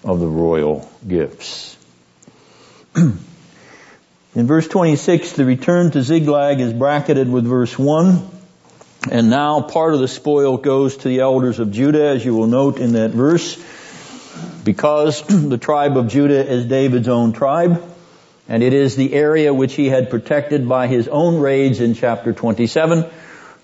of 0.03 0.19
the 0.19 0.27
royal 0.27 0.89
gifts. 1.07 1.75
In 2.95 4.47
verse 4.47 4.67
26, 4.67 5.33
the 5.33 5.45
return 5.45 5.91
to 5.91 6.01
Ziklag 6.01 6.59
is 6.59 6.73
bracketed 6.73 7.29
with 7.29 7.45
verse 7.45 7.77
1. 7.77 8.29
And 9.11 9.29
now 9.29 9.61
part 9.61 9.93
of 9.93 9.99
the 9.99 10.07
spoil 10.07 10.57
goes 10.57 10.97
to 10.97 11.07
the 11.07 11.19
elders 11.19 11.59
of 11.59 11.71
Judah, 11.71 12.07
as 12.07 12.23
you 12.23 12.33
will 12.33 12.47
note 12.47 12.79
in 12.79 12.93
that 12.93 13.11
verse, 13.11 13.61
because 14.63 15.21
the 15.27 15.57
tribe 15.57 15.97
of 15.97 16.07
Judah 16.07 16.49
is 16.49 16.65
David's 16.65 17.09
own 17.09 17.33
tribe 17.33 17.92
and 18.47 18.61
it 18.61 18.73
is 18.73 18.95
the 18.95 19.13
area 19.13 19.53
which 19.53 19.73
he 19.73 19.87
had 19.87 20.09
protected 20.09 20.67
by 20.67 20.87
his 20.87 21.07
own 21.07 21.39
raids 21.39 21.79
in 21.79 21.93
chapter 21.93 22.33
27. 22.33 23.05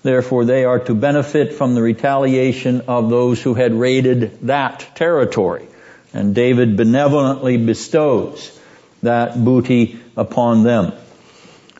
Therefore 0.02 0.44
they 0.44 0.64
are 0.64 0.78
to 0.80 0.94
benefit 0.94 1.54
from 1.54 1.74
the 1.74 1.82
retaliation 1.82 2.82
of 2.88 3.10
those 3.10 3.42
who 3.42 3.54
had 3.54 3.74
raided 3.74 4.38
that 4.42 4.96
territory. 4.96 5.66
And 6.14 6.34
David 6.34 6.76
benevolently 6.76 7.56
bestows 7.58 8.58
that 9.02 9.42
booty 9.42 10.00
upon 10.16 10.62
them. 10.62 10.92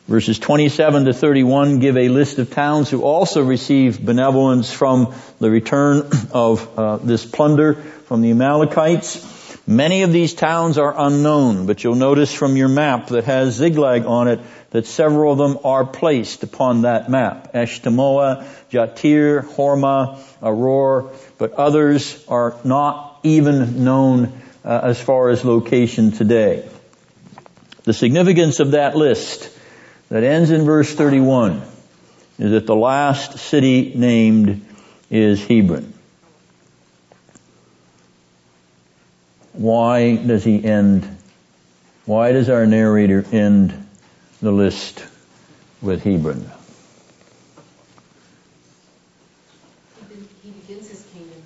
Verses 0.06 0.38
27 0.38 1.04
to 1.04 1.12
31 1.12 1.78
give 1.78 1.96
a 1.96 2.08
list 2.08 2.38
of 2.38 2.50
towns 2.50 2.90
who 2.90 3.02
also 3.02 3.44
received 3.44 4.04
benevolence 4.04 4.72
from 4.72 5.14
the 5.38 5.50
return 5.50 6.10
of 6.32 6.78
uh, 6.78 6.96
this 6.96 7.24
plunder 7.24 7.74
from 7.74 8.20
the 8.20 8.32
Amalekites. 8.32 9.39
Many 9.70 10.02
of 10.02 10.12
these 10.12 10.34
towns 10.34 10.78
are 10.78 10.92
unknown, 10.98 11.66
but 11.66 11.84
you'll 11.84 11.94
notice 11.94 12.34
from 12.34 12.56
your 12.56 12.66
map 12.66 13.06
that 13.10 13.22
has 13.26 13.54
Ziklag 13.54 14.04
on 14.04 14.26
it 14.26 14.40
that 14.70 14.84
several 14.84 15.30
of 15.30 15.38
them 15.38 15.58
are 15.64 15.84
placed 15.84 16.42
upon 16.42 16.82
that 16.82 17.08
map. 17.08 17.52
Eshtemoa, 17.52 18.48
Jatir, 18.72 19.44
Hormah, 19.44 20.18
Aroer, 20.42 21.14
but 21.38 21.52
others 21.52 22.24
are 22.26 22.56
not 22.64 23.20
even 23.22 23.84
known 23.84 24.42
uh, 24.64 24.80
as 24.82 25.00
far 25.00 25.28
as 25.28 25.44
location 25.44 26.10
today. 26.10 26.68
The 27.84 27.92
significance 27.92 28.58
of 28.58 28.72
that 28.72 28.96
list 28.96 29.56
that 30.08 30.24
ends 30.24 30.50
in 30.50 30.64
verse 30.64 30.92
31 30.92 31.62
is 32.40 32.50
that 32.50 32.66
the 32.66 32.74
last 32.74 33.38
city 33.38 33.92
named 33.94 34.66
is 35.10 35.44
Hebron. 35.44 35.94
Why 39.52 40.16
does 40.16 40.44
he 40.44 40.64
end? 40.64 41.08
Why 42.06 42.32
does 42.32 42.48
our 42.48 42.66
narrator 42.66 43.24
end 43.32 43.88
the 44.40 44.52
list 44.52 45.04
with 45.82 46.02
Hebron? 46.02 46.50
He 50.42 50.50
begins 50.50 50.88
his 50.88 51.06
kingdom. 51.12 51.42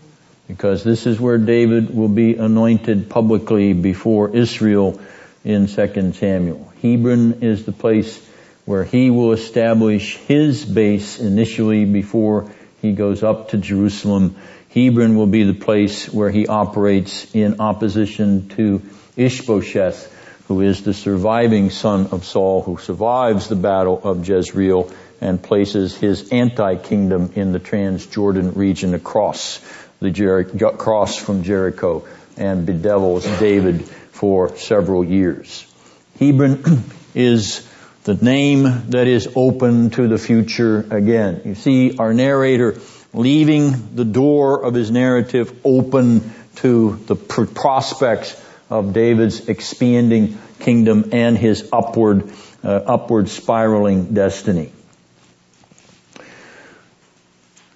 Because 0.47 0.85
this 0.85 1.07
is 1.07 1.19
where 1.19 1.39
David 1.39 1.95
will 1.95 2.09
be 2.09 2.37
anointed 2.37 3.09
publicly 3.09 3.73
before 3.73 4.37
Israel 4.37 5.01
in 5.45 5.67
2 5.67 6.13
Samuel. 6.13 6.73
Hebron 6.83 7.43
is 7.43 7.65
the 7.65 7.73
place 7.73 8.25
where 8.65 8.85
he 8.85 9.11
will 9.11 9.33
establish 9.33 10.17
his 10.17 10.65
base 10.65 11.21
initially 11.21 11.85
before 11.85 12.51
he 12.81 12.93
goes 12.93 13.23
up 13.23 13.51
to 13.51 13.59
Jerusalem. 13.59 14.37
Hebron 14.75 15.15
will 15.15 15.29
be 15.29 15.45
the 15.45 15.55
place 15.55 16.13
where 16.13 16.31
he 16.31 16.49
operates 16.49 17.33
in 17.33 17.61
opposition 17.61 18.49
to 18.51 18.83
Ishbosheth, 19.17 20.13
who 20.49 20.63
is 20.63 20.83
the 20.83 20.93
surviving 20.93 21.71
son 21.71 22.09
of 22.09 22.25
Saul, 22.25 22.61
who 22.63 22.79
survives 22.79 23.49
the 23.49 23.55
battle 23.55 24.01
of 24.03 24.29
Jezreel 24.29 24.91
and 25.21 25.41
places 25.41 25.97
his 25.97 26.31
anti-kingdom 26.33 27.35
in 27.37 27.53
the 27.53 27.61
Transjordan 27.61 28.57
region 28.57 28.95
across 28.95 29.61
the 30.01 30.11
Jer- 30.11 30.41
across 30.41 31.17
from 31.17 31.45
Jericho 31.45 32.05
and 32.37 32.67
bedevils 32.67 33.25
David 33.39 33.85
for 33.85 34.57
several 34.57 35.05
years. 35.05 35.73
Hebron 36.19 36.83
is 37.15 37.65
the 38.03 38.15
name 38.15 38.65
that 38.89 39.07
is 39.07 39.29
open 39.37 39.91
to 39.91 40.09
the 40.09 40.19
future 40.19 40.85
again. 40.91 41.43
You 41.45 41.55
see 41.55 41.97
our 41.97 42.13
narrator 42.13 42.73
leaving 43.15 43.95
the 43.95 44.05
door 44.05 44.65
of 44.65 44.75
his 44.75 44.91
narrative 44.91 45.61
open 45.65 46.33
to 46.57 46.97
the 47.07 47.17
pr- 47.17 47.45
prospects 47.45 48.41
of 48.69 48.93
David's 48.93 49.49
expanding 49.49 50.39
kingdom 50.59 51.11
and 51.13 51.39
his 51.39 51.69
upward, 51.73 52.31
uh, 52.63 52.69
upward 52.69 53.29
spiraling 53.29 54.15
destiny. 54.15 54.73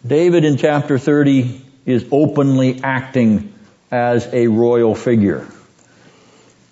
David 0.07 0.45
in 0.45 0.57
chapter 0.57 0.99
30 0.99 1.61
is 1.85 2.07
openly 2.11 2.81
acting 2.83 3.53
as 3.91 4.29
a 4.33 4.47
royal 4.47 4.95
figure. 4.95 5.47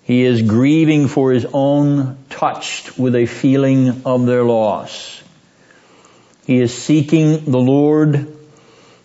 He 0.03 0.23
is 0.23 0.41
grieving 0.41 1.07
for 1.07 1.31
his 1.33 1.45
own, 1.51 2.17
touched 2.29 2.97
with 2.97 3.15
a 3.15 3.25
feeling 3.25 4.03
of 4.05 4.25
their 4.25 4.43
loss. 4.43 5.21
He 6.45 6.61
is 6.61 6.73
seeking 6.73 7.43
the 7.43 7.59
Lord. 7.59 8.36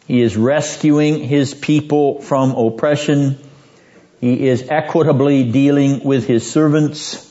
He 0.06 0.20
is 0.20 0.36
rescuing 0.36 1.20
his 1.20 1.54
people 1.54 2.20
from 2.20 2.52
oppression. 2.52 3.38
He 4.20 4.48
is 4.48 4.68
equitably 4.68 5.50
dealing 5.50 6.04
with 6.04 6.26
his 6.26 6.50
servants 6.50 7.28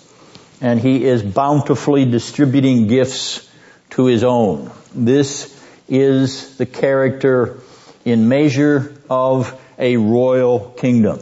and 0.61 0.80
he 0.80 1.03
is 1.06 1.23
bountifully 1.23 2.06
distributing 2.06 2.88
gifts 2.88 3.49
to 3.91 4.06
his 4.06 4.23
own. 4.23 4.72
This 4.93 5.57
is 5.89 6.57
the 6.57 6.65
character 6.65 7.60
in 8.06 8.30
measure 8.30 8.95
of 9.10 9.60
a 9.77 9.98
royal 9.98 10.60
kingdom. 10.60 11.19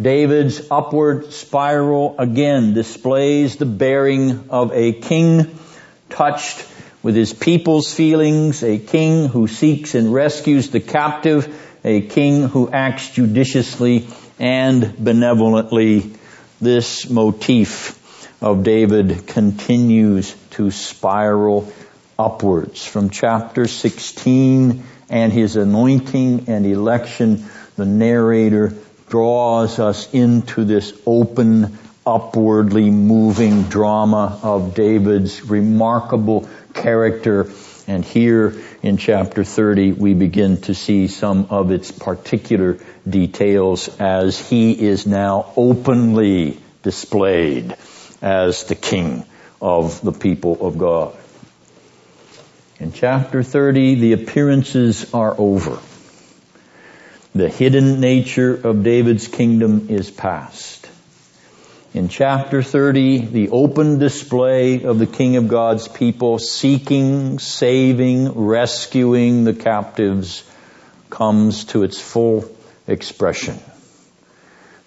David's 0.00 0.70
upward 0.70 1.32
spiral 1.32 2.16
again 2.18 2.74
displays 2.74 3.56
the 3.56 3.66
bearing 3.66 4.48
of 4.48 4.72
a 4.72 4.92
king 4.92 5.58
touched 6.08 6.66
with 7.02 7.16
his 7.16 7.32
people's 7.32 7.92
feelings, 7.92 8.62
a 8.62 8.78
king 8.78 9.28
who 9.28 9.46
seeks 9.46 9.94
and 9.94 10.12
rescues 10.12 10.70
the 10.70 10.80
captive, 10.80 11.78
a 11.84 12.02
king 12.02 12.42
who 12.48 12.70
acts 12.70 13.10
judiciously 13.10 14.06
and 14.38 15.02
benevolently. 15.02 16.12
This 16.60 17.08
motif 17.08 17.96
of 18.42 18.64
David 18.64 19.26
continues 19.26 20.34
to 20.50 20.70
spiral 20.70 21.72
upwards 22.18 22.84
from 22.84 23.08
chapter 23.08 23.66
16 23.66 24.82
and 25.08 25.32
his 25.32 25.56
anointing 25.56 26.44
and 26.48 26.66
election. 26.66 27.46
The 27.76 27.86
narrator 27.86 28.74
draws 29.08 29.78
us 29.78 30.12
into 30.12 30.64
this 30.64 30.92
open, 31.06 31.78
upwardly 32.06 32.90
moving 32.90 33.64
drama 33.64 34.38
of 34.42 34.74
David's 34.74 35.44
remarkable 35.44 36.48
character. 36.74 37.50
And 37.86 38.04
here 38.04 38.54
in 38.82 38.96
chapter 38.96 39.44
30, 39.44 39.92
we 39.92 40.14
begin 40.14 40.60
to 40.62 40.74
see 40.74 41.08
some 41.08 41.46
of 41.50 41.70
its 41.70 41.90
particular 41.90 42.78
details 43.08 43.88
as 43.98 44.38
he 44.38 44.72
is 44.72 45.06
now 45.06 45.52
openly 45.56 46.60
displayed 46.82 47.76
as 48.22 48.64
the 48.64 48.74
king 48.74 49.24
of 49.60 50.00
the 50.02 50.12
people 50.12 50.66
of 50.66 50.78
God. 50.78 51.16
In 52.78 52.92
chapter 52.92 53.42
30, 53.42 53.96
the 53.96 54.12
appearances 54.14 55.12
are 55.12 55.34
over. 55.36 55.78
The 57.34 57.48
hidden 57.48 58.00
nature 58.00 58.54
of 58.54 58.82
David's 58.82 59.28
kingdom 59.28 59.88
is 59.90 60.10
past. 60.10 60.79
In 61.92 62.08
chapter 62.08 62.62
30, 62.62 63.18
the 63.26 63.48
open 63.48 63.98
display 63.98 64.84
of 64.84 65.00
the 65.00 65.08
King 65.08 65.34
of 65.34 65.48
God's 65.48 65.88
people 65.88 66.38
seeking, 66.38 67.40
saving, 67.40 68.30
rescuing 68.30 69.42
the 69.42 69.54
captives 69.54 70.48
comes 71.10 71.64
to 71.64 71.82
its 71.82 72.00
full 72.00 72.44
expression. 72.86 73.58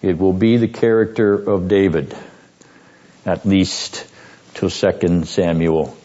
It 0.02 0.18
will 0.18 0.32
be 0.32 0.56
the 0.56 0.70
character 0.70 1.34
of 1.34 1.68
David, 1.68 2.16
at 3.26 3.46
least 3.46 4.08
till 4.54 4.70
2 4.70 5.26
Samuel 5.26 5.98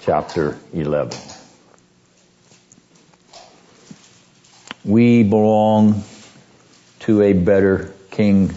chapter 0.00 0.56
11. 0.72 1.18
We 4.86 5.22
belong 5.22 6.02
to 7.00 7.20
a 7.20 7.34
better 7.34 7.92
king, 8.10 8.54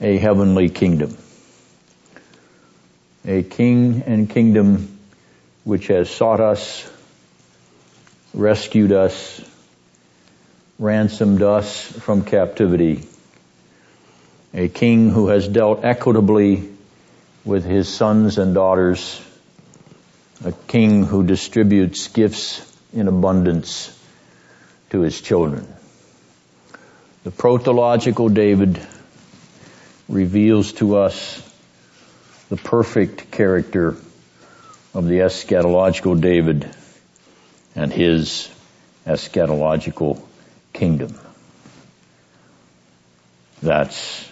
a 0.00 0.18
heavenly 0.18 0.68
kingdom. 0.68 1.16
A 3.24 3.42
king 3.42 4.02
and 4.06 4.28
kingdom 4.28 4.98
which 5.64 5.88
has 5.88 6.10
sought 6.10 6.40
us, 6.40 6.88
rescued 8.34 8.92
us, 8.92 9.40
ransomed 10.78 11.42
us 11.42 11.80
from 11.80 12.24
captivity. 12.24 13.08
A 14.54 14.68
king 14.68 15.10
who 15.10 15.28
has 15.28 15.48
dealt 15.48 15.84
equitably 15.84 16.68
with 17.44 17.64
his 17.64 17.88
sons 17.88 18.38
and 18.38 18.54
daughters. 18.54 19.20
A 20.44 20.52
king 20.52 21.04
who 21.04 21.24
distributes 21.24 22.08
gifts 22.08 22.60
in 22.92 23.08
abundance 23.08 23.98
to 24.90 25.00
his 25.00 25.20
children. 25.20 25.66
The 27.24 27.30
protological 27.30 28.32
David 28.32 28.86
reveals 30.08 30.72
to 30.74 30.96
us 30.96 31.42
the 32.48 32.56
perfect 32.56 33.30
character 33.30 33.96
of 34.94 35.06
the 35.06 35.18
eschatological 35.18 36.20
David 36.20 36.68
and 37.74 37.92
his 37.92 38.48
eschatological 39.06 40.20
kingdom. 40.72 41.18
That's 43.62 44.28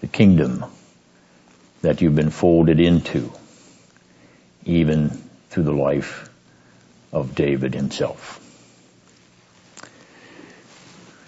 the 0.00 0.06
kingdom 0.08 0.64
that 1.82 2.00
you've 2.00 2.14
been 2.14 2.30
folded 2.30 2.80
into, 2.80 3.30
even 4.64 5.10
through 5.50 5.64
the 5.64 5.72
life 5.72 6.28
of 7.12 7.34
David 7.34 7.74
himself. 7.74 8.40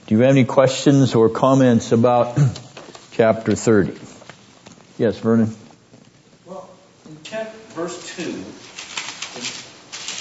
Do 0.07 0.15
you 0.15 0.21
have 0.23 0.31
any 0.31 0.45
questions 0.45 1.15
or 1.15 1.29
comments 1.29 1.93
about 1.93 2.39
chapter 3.17 3.55
30? 3.55 3.99
Yes, 4.99 5.19
Vernon? 5.19 5.57
Well, 6.45 6.69
in 7.07 7.17
chapter, 7.25 7.57
verse 7.75 7.97
2, 8.15 8.25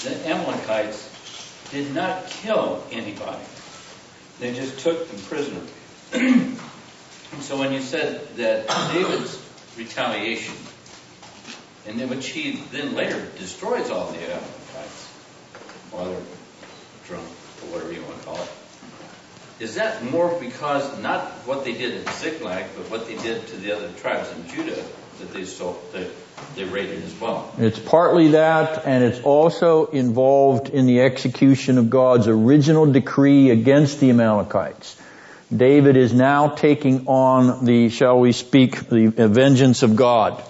the 0.09 0.29
Amalekites 0.29 1.11
did 1.71 1.93
not 1.93 2.25
kill 2.27 2.81
anybody. 2.91 3.43
They 4.39 4.53
just 4.53 4.79
took 4.79 5.09
them 5.09 5.19
prisoner. 5.23 5.61
So 7.41 7.57
when 7.59 7.73
you 7.73 7.81
said 7.81 8.25
that 8.37 8.69
David's 8.93 9.41
retaliation, 9.77 10.55
and 11.85 11.99
then 11.99 12.07
which 12.07 12.29
he 12.29 12.63
then 12.71 12.95
later 12.95 13.19
destroys 13.37 13.91
all 13.91 14.09
the 14.09 14.19
Amalekites, 14.19 15.07
while 15.91 16.05
they're 16.05 16.21
drunk, 17.07 17.25
or 17.25 17.73
whatever 17.73 17.91
you 17.91 18.01
want 18.03 18.19
to 18.19 18.25
call 18.25 18.37
it, 18.37 18.49
is 19.59 19.75
that 19.75 20.03
more 20.03 20.37
because 20.39 21.01
not 21.01 21.23
what 21.45 21.63
they 21.63 21.73
did 21.73 21.93
in 21.95 22.13
Ziklag, 22.13 22.65
but 22.75 22.89
what 22.91 23.07
they 23.07 23.15
did 23.17 23.47
to 23.47 23.57
the 23.57 23.75
other 23.75 23.89
tribes 23.93 24.29
in 24.31 24.47
Judah 24.47 24.83
that 25.19 25.33
they 25.33 25.45
so 25.45 25.77
that 25.93 26.09
they 26.55 26.65
raided 26.65 27.03
as 27.03 27.19
well? 27.19 27.53
It's 27.57 27.79
partly 27.79 28.29
that, 28.29 28.85
and 28.85 29.03
it's 29.03 29.21
also 29.21 29.85
involved 29.85 30.69
in 30.69 30.85
the 30.85 31.01
execution 31.01 31.77
of 31.77 31.89
God's 31.89 32.27
original 32.27 32.91
decree 32.91 33.49
against 33.49 33.99
the 33.99 34.09
Amalekites. 34.09 35.01
David 35.55 35.95
is 35.95 36.11
now 36.11 36.49
taking 36.49 37.07
on 37.07 37.65
the, 37.65 37.89
shall 37.89 38.19
we 38.19 38.33
speak, 38.33 38.89
the 38.89 39.09
vengeance 39.09 39.83
of 39.83 39.95
God 39.95 40.43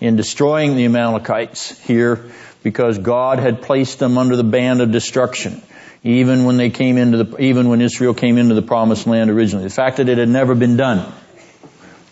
in 0.00 0.16
destroying 0.16 0.76
the 0.76 0.84
Amalekites 0.84 1.78
here 1.80 2.30
because 2.62 2.98
God 2.98 3.38
had 3.38 3.62
placed 3.62 3.98
them 3.98 4.16
under 4.16 4.36
the 4.36 4.44
ban 4.44 4.80
of 4.80 4.92
destruction 4.92 5.62
even 6.04 6.44
when 6.44 6.58
they 6.58 6.68
came 6.68 6.98
into 6.98 7.24
the, 7.24 7.42
even 7.42 7.68
when 7.68 7.80
Israel 7.80 8.12
came 8.12 8.36
into 8.36 8.54
the 8.54 8.62
promised 8.62 9.06
land 9.06 9.30
originally. 9.30 9.64
The 9.64 9.74
fact 9.74 9.96
that 9.96 10.08
it 10.10 10.18
had 10.18 10.28
never 10.28 10.54
been 10.54 10.76
done 10.76 11.10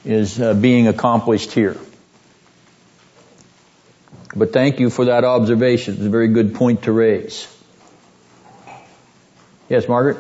is 0.05 0.41
uh, 0.41 0.55
being 0.55 0.89
accomplished 0.89 1.53
here. 1.53 1.77
But 4.35 4.55
thank 4.55 4.81
you 4.81 4.89
for 4.89 5.05
that 5.05 5.25
observation. 5.25 5.95
It's 5.95 6.05
a 6.05 6.09
very 6.09 6.29
good 6.29 6.55
point 6.55 6.85
to 6.85 6.93
raise. 6.93 7.47
Yes, 9.69 9.87
Margaret? 9.87 10.17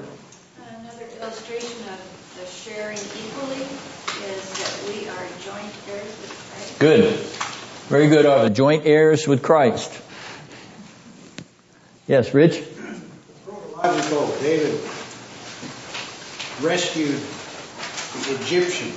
Another 0.69 1.07
illustration 1.21 1.79
of 1.89 2.37
the 2.39 2.47
sharing 2.47 2.99
equally 2.99 3.63
is 4.29 4.53
that 4.59 4.85
we 4.87 5.09
are 5.09 5.27
joint 5.41 5.73
heirs 5.89 6.05
with 6.21 6.53
Christ. 6.53 6.79
Good. 6.79 7.15
Very 7.89 8.09
good. 8.09 8.55
Joint 8.55 8.85
heirs 8.85 9.27
with 9.27 9.43
Christ? 9.43 9.99
Yes, 12.07 12.35
Rich? 12.35 12.63
Protological, 13.83 14.41
David 14.41 14.81
rescued 16.61 17.19
the 17.19 18.41
Egyptian, 18.41 18.93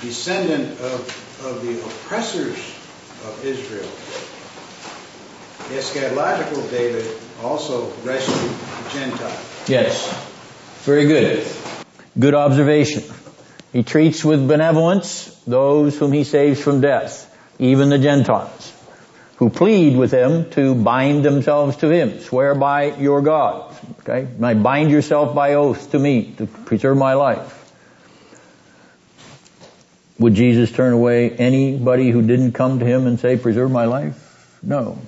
descendant 0.00 0.80
of, 0.80 1.44
of 1.44 1.60
the 1.62 1.80
oppressors 1.80 2.56
of 3.26 3.44
Israel. 3.44 3.90
The 5.68 5.76
eschatological 5.76 6.70
David 6.70 7.06
also 7.42 7.90
rescued 8.04 8.38
the 8.38 8.90
Gentile. 8.90 9.40
Yes. 9.66 10.08
Very 10.84 11.06
good. 11.06 11.46
Good 12.18 12.34
observation. 12.34 13.04
He 13.74 13.82
treats 13.82 14.24
with 14.24 14.48
benevolence 14.48 15.26
those 15.46 15.98
whom 15.98 16.12
he 16.12 16.24
saves 16.24 16.58
from 16.62 16.80
death, 16.80 17.26
even 17.58 17.90
the 17.90 17.98
Gentiles, 17.98 18.72
who 19.40 19.48
plead 19.48 19.96
with 19.96 20.12
him 20.12 20.50
to 20.50 20.74
bind 20.74 21.24
themselves 21.24 21.78
to 21.78 21.88
him. 21.88 22.20
Swear 22.20 22.54
by 22.54 22.94
your 22.96 23.22
God. 23.22 23.74
Okay? 24.00 24.28
Might 24.38 24.62
bind 24.62 24.90
yourself 24.90 25.34
by 25.34 25.54
oath 25.54 25.92
to 25.92 25.98
me 25.98 26.34
to 26.36 26.46
preserve 26.46 26.98
my 26.98 27.14
life. 27.14 27.56
Would 30.18 30.34
Jesus 30.34 30.70
turn 30.70 30.92
away 30.92 31.30
anybody 31.30 32.10
who 32.10 32.20
didn't 32.20 32.52
come 32.52 32.80
to 32.80 32.84
him 32.84 33.06
and 33.06 33.18
say, 33.18 33.38
preserve 33.38 33.70
my 33.70 33.86
life? 33.86 34.58
No. 34.62 34.98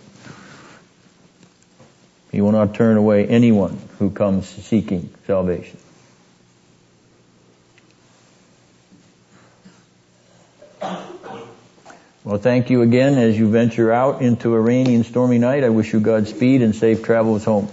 He 2.30 2.40
will 2.40 2.52
not 2.52 2.74
turn 2.74 2.96
away 2.96 3.26
anyone 3.26 3.78
who 3.98 4.08
comes 4.08 4.48
seeking 4.48 5.10
salvation. 5.26 5.78
Well, 12.24 12.38
thank 12.38 12.70
you 12.70 12.82
again 12.82 13.18
as 13.18 13.36
you 13.36 13.48
venture 13.50 13.92
out 13.92 14.22
into 14.22 14.54
a 14.54 14.60
rainy 14.60 14.94
and 14.94 15.04
stormy 15.04 15.38
night. 15.38 15.64
I 15.64 15.70
wish 15.70 15.92
you 15.92 15.98
Godspeed 15.98 16.62
and 16.62 16.72
safe 16.72 17.02
travels 17.02 17.44
home. 17.44 17.68